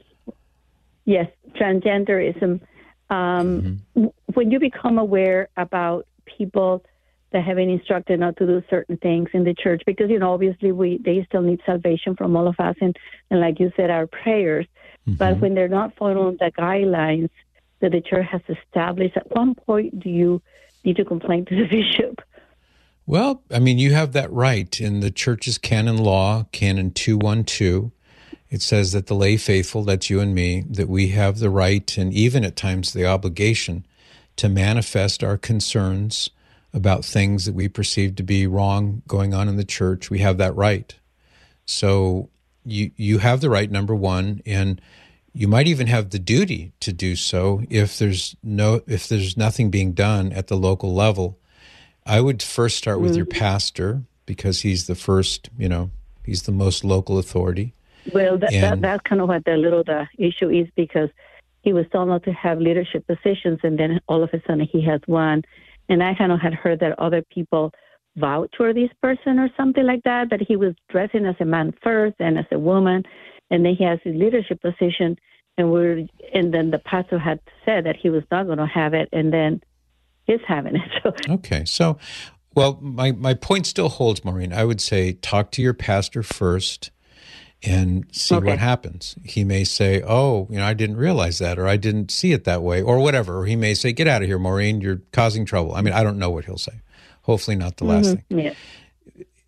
Yes, 1.06 1.28
transgenderism. 1.54 2.60
Um, 3.08 3.80
mm-hmm. 3.96 4.06
When 4.34 4.50
you 4.50 4.58
become 4.58 4.98
aware 4.98 5.48
about 5.56 6.06
people 6.26 6.84
that 7.32 7.44
have 7.44 7.56
been 7.56 7.70
instructed 7.70 8.20
not 8.20 8.36
to 8.36 8.46
do 8.46 8.62
certain 8.68 8.96
things 8.98 9.28
in 9.32 9.44
the 9.44 9.54
church, 9.54 9.82
because 9.86 10.10
you 10.10 10.18
know 10.18 10.34
obviously 10.34 10.72
we 10.72 10.98
they 10.98 11.24
still 11.28 11.42
need 11.42 11.60
salvation 11.64 12.16
from 12.16 12.36
all 12.36 12.48
of 12.48 12.56
us, 12.58 12.76
and, 12.80 12.96
and 13.30 13.40
like 13.40 13.58
you 13.58 13.72
said, 13.76 13.88
our 13.88 14.06
prayers. 14.06 14.66
Mm-hmm. 15.06 15.14
But 15.14 15.38
when 15.38 15.54
they're 15.54 15.68
not 15.68 15.94
following 15.96 16.36
the 16.38 16.50
guidelines 16.58 17.30
that 17.80 17.92
the 17.92 18.00
church 18.00 18.26
has 18.30 18.42
established, 18.48 19.16
at 19.16 19.30
one 19.34 19.54
point 19.54 20.00
do 20.00 20.10
you 20.10 20.42
need 20.84 20.96
to 20.96 21.04
complain 21.04 21.44
to 21.46 21.54
the 21.54 21.66
bishop? 21.70 22.20
Well, 23.06 23.44
I 23.52 23.60
mean, 23.60 23.78
you 23.78 23.92
have 23.92 24.12
that 24.12 24.32
right 24.32 24.80
in 24.80 24.98
the 24.98 25.12
church's 25.12 25.58
canon 25.58 25.98
law, 25.98 26.46
Canon 26.50 26.90
212. 26.90 27.92
It 28.50 28.62
says 28.62 28.92
that 28.92 29.06
the 29.06 29.14
lay 29.14 29.36
faithful, 29.36 29.82
that's 29.82 30.08
you 30.08 30.20
and 30.20 30.34
me, 30.34 30.64
that 30.70 30.88
we 30.88 31.08
have 31.08 31.38
the 31.38 31.50
right 31.50 31.96
and 31.98 32.12
even 32.12 32.44
at 32.44 32.56
times 32.56 32.92
the 32.92 33.06
obligation 33.06 33.86
to 34.36 34.48
manifest 34.48 35.24
our 35.24 35.36
concerns 35.36 36.30
about 36.72 37.04
things 37.04 37.46
that 37.46 37.54
we 37.54 37.68
perceive 37.68 38.16
to 38.16 38.22
be 38.22 38.46
wrong 38.46 39.02
going 39.08 39.32
on 39.34 39.48
in 39.48 39.56
the 39.56 39.64
church. 39.64 40.10
We 40.10 40.18
have 40.20 40.38
that 40.38 40.54
right. 40.54 40.94
So 41.64 42.28
you 42.64 42.90
you 42.96 43.18
have 43.18 43.40
the 43.40 43.50
right 43.50 43.70
number 43.70 43.94
1 43.94 44.42
and 44.46 44.80
you 45.32 45.48
might 45.48 45.68
even 45.68 45.86
have 45.86 46.10
the 46.10 46.18
duty 46.18 46.72
to 46.80 46.92
do 46.92 47.16
so 47.16 47.62
if 47.70 47.98
there's 47.98 48.36
no 48.42 48.82
if 48.86 49.08
there's 49.08 49.36
nothing 49.36 49.70
being 49.70 49.92
done 49.92 50.32
at 50.32 50.48
the 50.48 50.56
local 50.56 50.94
level 50.94 51.38
I 52.06 52.20
would 52.20 52.42
first 52.42 52.76
start 52.76 53.00
with 53.00 53.10
mm-hmm. 53.10 53.16
your 53.16 53.26
pastor 53.26 54.02
because 54.26 54.60
he's 54.60 54.86
the 54.86 54.94
first, 54.94 55.50
you 55.58 55.68
know, 55.68 55.90
he's 56.24 56.42
the 56.42 56.52
most 56.52 56.84
local 56.84 57.18
authority. 57.18 57.74
Well, 58.12 58.38
that, 58.38 58.52
and, 58.52 58.62
that, 58.62 58.80
that's 58.80 59.02
kind 59.02 59.20
of 59.20 59.28
what 59.28 59.44
the 59.44 59.56
little 59.56 59.84
the 59.84 60.06
issue 60.18 60.50
is 60.50 60.68
because 60.76 61.08
he 61.62 61.72
was 61.72 61.86
told 61.92 62.08
not 62.08 62.22
to 62.24 62.32
have 62.32 62.60
leadership 62.60 63.06
positions, 63.06 63.58
and 63.62 63.78
then 63.78 64.00
all 64.08 64.22
of 64.22 64.30
a 64.32 64.40
sudden 64.46 64.68
he 64.70 64.84
has 64.84 65.00
one. 65.06 65.42
And 65.88 66.02
I 66.02 66.14
kind 66.14 66.32
of 66.32 66.40
had 66.40 66.54
heard 66.54 66.80
that 66.80 66.98
other 66.98 67.22
people 67.22 67.72
vouch 68.16 68.54
for 68.56 68.72
this 68.72 68.90
person 69.02 69.38
or 69.38 69.48
something 69.56 69.84
like 69.84 70.02
that, 70.04 70.30
that 70.30 70.40
he 70.40 70.56
was 70.56 70.74
dressing 70.88 71.26
as 71.26 71.36
a 71.40 71.44
man 71.44 71.74
first 71.82 72.16
and 72.18 72.38
as 72.38 72.46
a 72.52 72.58
woman, 72.58 73.02
and 73.50 73.64
then 73.64 73.74
he 73.74 73.84
has 73.84 73.98
his 74.02 74.14
leadership 74.14 74.60
position, 74.62 75.16
and 75.58 75.70
we're 75.70 76.06
and 76.34 76.52
then 76.52 76.70
the 76.70 76.78
pastor 76.78 77.18
had 77.18 77.40
said 77.64 77.84
that 77.84 77.96
he 77.96 78.10
was 78.10 78.22
not 78.30 78.46
going 78.46 78.58
to 78.58 78.66
have 78.66 78.94
it, 78.94 79.08
and 79.12 79.32
then 79.32 79.60
he's 80.24 80.40
having 80.46 80.76
it. 80.76 80.82
So. 81.02 81.12
Okay, 81.34 81.64
so 81.64 81.98
well, 82.54 82.78
my 82.80 83.12
my 83.12 83.34
point 83.34 83.66
still 83.66 83.88
holds, 83.88 84.24
Maureen. 84.24 84.52
I 84.52 84.64
would 84.64 84.80
say 84.80 85.12
talk 85.12 85.50
to 85.52 85.62
your 85.62 85.74
pastor 85.74 86.22
first 86.22 86.90
and 87.66 88.06
see 88.12 88.34
okay. 88.34 88.46
what 88.46 88.58
happens. 88.58 89.16
He 89.24 89.44
may 89.44 89.64
say, 89.64 90.02
"Oh, 90.06 90.46
you 90.50 90.58
know, 90.58 90.64
I 90.64 90.74
didn't 90.74 90.96
realize 90.96 91.38
that, 91.38 91.58
or 91.58 91.66
I 91.66 91.76
didn't 91.76 92.10
see 92.10 92.32
it 92.32 92.44
that 92.44 92.62
way, 92.62 92.80
or 92.80 92.98
whatever." 92.98 93.38
Or 93.38 93.46
he 93.46 93.56
may 93.56 93.74
say, 93.74 93.92
"Get 93.92 94.06
out 94.06 94.22
of 94.22 94.28
here, 94.28 94.38
Maureen. 94.38 94.80
You're 94.80 95.02
causing 95.12 95.44
trouble." 95.44 95.74
I 95.74 95.82
mean, 95.82 95.92
I 95.94 96.02
don't 96.02 96.18
know 96.18 96.30
what 96.30 96.44
he'll 96.44 96.58
say. 96.58 96.80
Hopefully, 97.22 97.56
not 97.56 97.76
the 97.76 97.84
last 97.84 98.06
mm-hmm. 98.06 98.36
thing. 98.36 98.46
Yeah. 98.46 98.54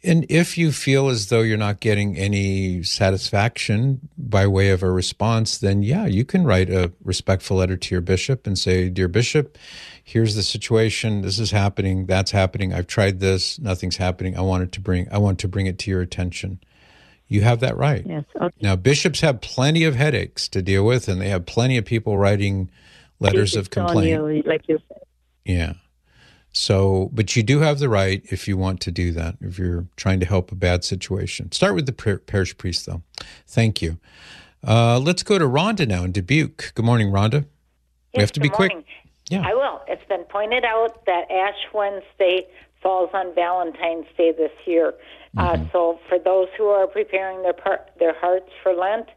And 0.04 0.26
if 0.28 0.56
you 0.56 0.70
feel 0.70 1.08
as 1.08 1.26
though 1.26 1.40
you're 1.40 1.56
not 1.56 1.80
getting 1.80 2.16
any 2.16 2.84
satisfaction 2.84 4.08
by 4.16 4.46
way 4.46 4.70
of 4.70 4.82
a 4.82 4.90
response, 4.90 5.58
then 5.58 5.82
yeah, 5.82 6.06
you 6.06 6.24
can 6.24 6.44
write 6.44 6.70
a 6.70 6.92
respectful 7.02 7.56
letter 7.56 7.76
to 7.76 7.94
your 7.94 8.00
bishop 8.00 8.46
and 8.46 8.56
say, 8.56 8.88
Dear 8.90 9.08
Bishop, 9.08 9.58
here's 10.04 10.36
the 10.36 10.44
situation. 10.44 11.22
This 11.22 11.40
is 11.40 11.50
happening. 11.50 12.06
That's 12.06 12.30
happening. 12.30 12.72
I've 12.72 12.86
tried 12.86 13.18
this. 13.18 13.58
Nothing's 13.58 13.96
happening. 13.96 14.36
I 14.36 14.40
wanted 14.40 14.72
to 14.72 14.80
bring, 14.80 15.08
I 15.10 15.18
want 15.18 15.40
to 15.40 15.48
bring 15.48 15.66
it 15.66 15.80
to 15.80 15.90
your 15.90 16.00
attention. 16.00 16.60
You 17.28 17.42
have 17.42 17.60
that 17.60 17.76
right. 17.76 18.04
Yes. 18.06 18.24
Okay. 18.34 18.56
Now, 18.60 18.74
bishops 18.74 19.20
have 19.20 19.40
plenty 19.40 19.84
of 19.84 19.94
headaches 19.94 20.48
to 20.48 20.62
deal 20.62 20.84
with, 20.84 21.08
and 21.08 21.20
they 21.20 21.28
have 21.28 21.44
plenty 21.44 21.76
of 21.76 21.84
people 21.84 22.16
writing 22.16 22.70
letters 23.20 23.54
of 23.54 23.70
complaint. 23.70 24.08
You, 24.08 24.42
like 24.46 24.66
you 24.66 24.78
said. 24.88 25.02
Yeah. 25.44 25.72
So, 26.52 27.10
but 27.12 27.36
you 27.36 27.42
do 27.42 27.60
have 27.60 27.78
the 27.78 27.88
right 27.88 28.22
if 28.30 28.48
you 28.48 28.56
want 28.56 28.80
to 28.80 28.90
do 28.90 29.12
that, 29.12 29.36
if 29.42 29.58
you're 29.58 29.86
trying 29.96 30.20
to 30.20 30.26
help 30.26 30.50
a 30.50 30.54
bad 30.54 30.84
situation. 30.84 31.52
Start 31.52 31.74
with 31.74 31.86
the 31.86 31.92
parish 31.92 32.56
priest, 32.56 32.86
though. 32.86 33.02
Thank 33.46 33.82
you. 33.82 33.98
Uh, 34.66 34.98
let's 34.98 35.22
go 35.22 35.38
to 35.38 35.44
Rhonda 35.44 35.86
now 35.86 36.04
in 36.04 36.12
Dubuque. 36.12 36.72
Good 36.74 36.84
morning, 36.84 37.12
Rhonda. 37.12 37.44
Yes, 38.12 38.14
we 38.14 38.20
have 38.22 38.32
to 38.32 38.40
be 38.40 38.48
morning. 38.48 38.70
quick. 38.70 38.86
Yeah. 39.28 39.42
I 39.46 39.54
will. 39.54 39.82
It's 39.86 40.04
been 40.08 40.24
pointed 40.24 40.64
out 40.64 41.04
that 41.04 41.30
Ash 41.30 41.72
Wednesday 41.74 42.46
falls 42.82 43.10
on 43.12 43.34
Valentine's 43.34 44.06
Day 44.16 44.32
this 44.32 44.52
year. 44.66 44.94
Uh, 45.36 45.52
mm-hmm. 45.52 45.64
Uh, 45.64 45.72
so, 45.72 46.00
for 46.08 46.18
those 46.18 46.48
who 46.56 46.66
are 46.66 46.86
preparing 46.86 47.42
their 47.42 47.52
par- 47.52 47.86
their 47.98 48.18
hearts 48.18 48.50
for 48.62 48.72
Lent, 48.72 49.08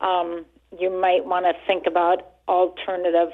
um, 0.00 0.44
you 0.78 0.90
might 0.90 1.24
want 1.24 1.46
to 1.46 1.52
think 1.66 1.86
about 1.86 2.26
alternative 2.48 3.30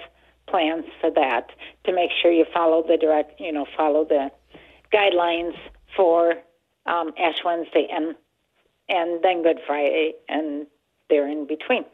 plans 0.47 0.85
for 1.01 1.11
that 1.11 1.51
to 1.85 1.93
make 1.93 2.11
sure 2.21 2.31
you 2.31 2.45
follow 2.53 2.85
the 2.87 2.97
direct, 2.97 3.41
you 3.41 3.53
know, 3.53 3.67
follow 3.77 4.05
the 4.05 4.31
guidelines 4.93 5.55
for 5.97 6.35
um, 6.87 7.13
Ash 7.19 7.37
Wednesday 7.45 7.87
and 7.91 8.15
and 8.89 9.23
then 9.23 9.43
Good 9.43 9.61
Friday 9.67 10.15
and 10.29 10.67
there 11.09 11.29
in 11.29 11.47
between. 11.47 11.85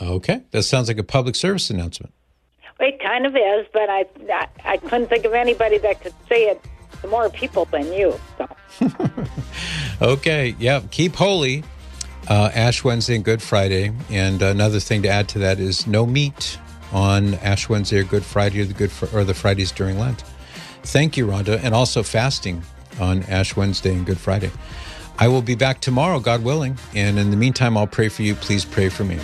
Okay, 0.00 0.42
that 0.50 0.62
sounds 0.62 0.88
like 0.88 0.98
a 0.98 1.02
public 1.02 1.34
service 1.34 1.70
announcement. 1.70 2.12
It 2.80 2.98
kind 3.00 3.26
of 3.26 3.36
is, 3.36 3.66
but 3.72 3.90
I, 3.90 4.06
I, 4.32 4.48
I 4.64 4.76
couldn't 4.78 5.08
think 5.08 5.26
of 5.26 5.34
anybody 5.34 5.76
that 5.78 6.00
could 6.00 6.14
say 6.28 6.44
it 6.44 6.62
to 7.02 7.08
more 7.08 7.28
people 7.28 7.66
than 7.66 7.92
you. 7.92 8.18
So. 8.38 8.48
okay, 10.02 10.54
yeah, 10.58 10.80
keep 10.90 11.14
holy. 11.14 11.62
Uh, 12.28 12.50
Ash 12.54 12.84
Wednesday 12.84 13.16
and 13.16 13.24
Good 13.24 13.42
Friday, 13.42 13.92
and 14.08 14.40
another 14.40 14.78
thing 14.78 15.02
to 15.02 15.08
add 15.08 15.28
to 15.30 15.40
that 15.40 15.58
is 15.58 15.86
no 15.86 16.06
meat 16.06 16.58
on 16.92 17.34
Ash 17.34 17.68
Wednesday 17.68 17.98
or 17.98 18.04
Good 18.04 18.24
Friday 18.24 18.60
or 18.60 18.66
the 18.66 18.74
Good 18.74 18.92
or 19.12 19.24
the 19.24 19.34
Fridays 19.34 19.72
during 19.72 19.98
Lent. 19.98 20.22
Thank 20.84 21.16
you, 21.16 21.26
Rhonda, 21.26 21.60
and 21.62 21.74
also 21.74 22.02
fasting 22.02 22.62
on 23.00 23.24
Ash 23.24 23.56
Wednesday 23.56 23.92
and 23.92 24.06
Good 24.06 24.18
Friday. 24.18 24.50
I 25.18 25.28
will 25.28 25.42
be 25.42 25.54
back 25.54 25.80
tomorrow, 25.80 26.20
God 26.20 26.44
willing, 26.44 26.78
and 26.94 27.18
in 27.18 27.30
the 27.30 27.36
meantime, 27.36 27.76
I'll 27.76 27.86
pray 27.86 28.08
for 28.08 28.22
you. 28.22 28.34
Please 28.34 28.64
pray 28.64 28.88
for 28.88 29.04
me. 29.04 29.18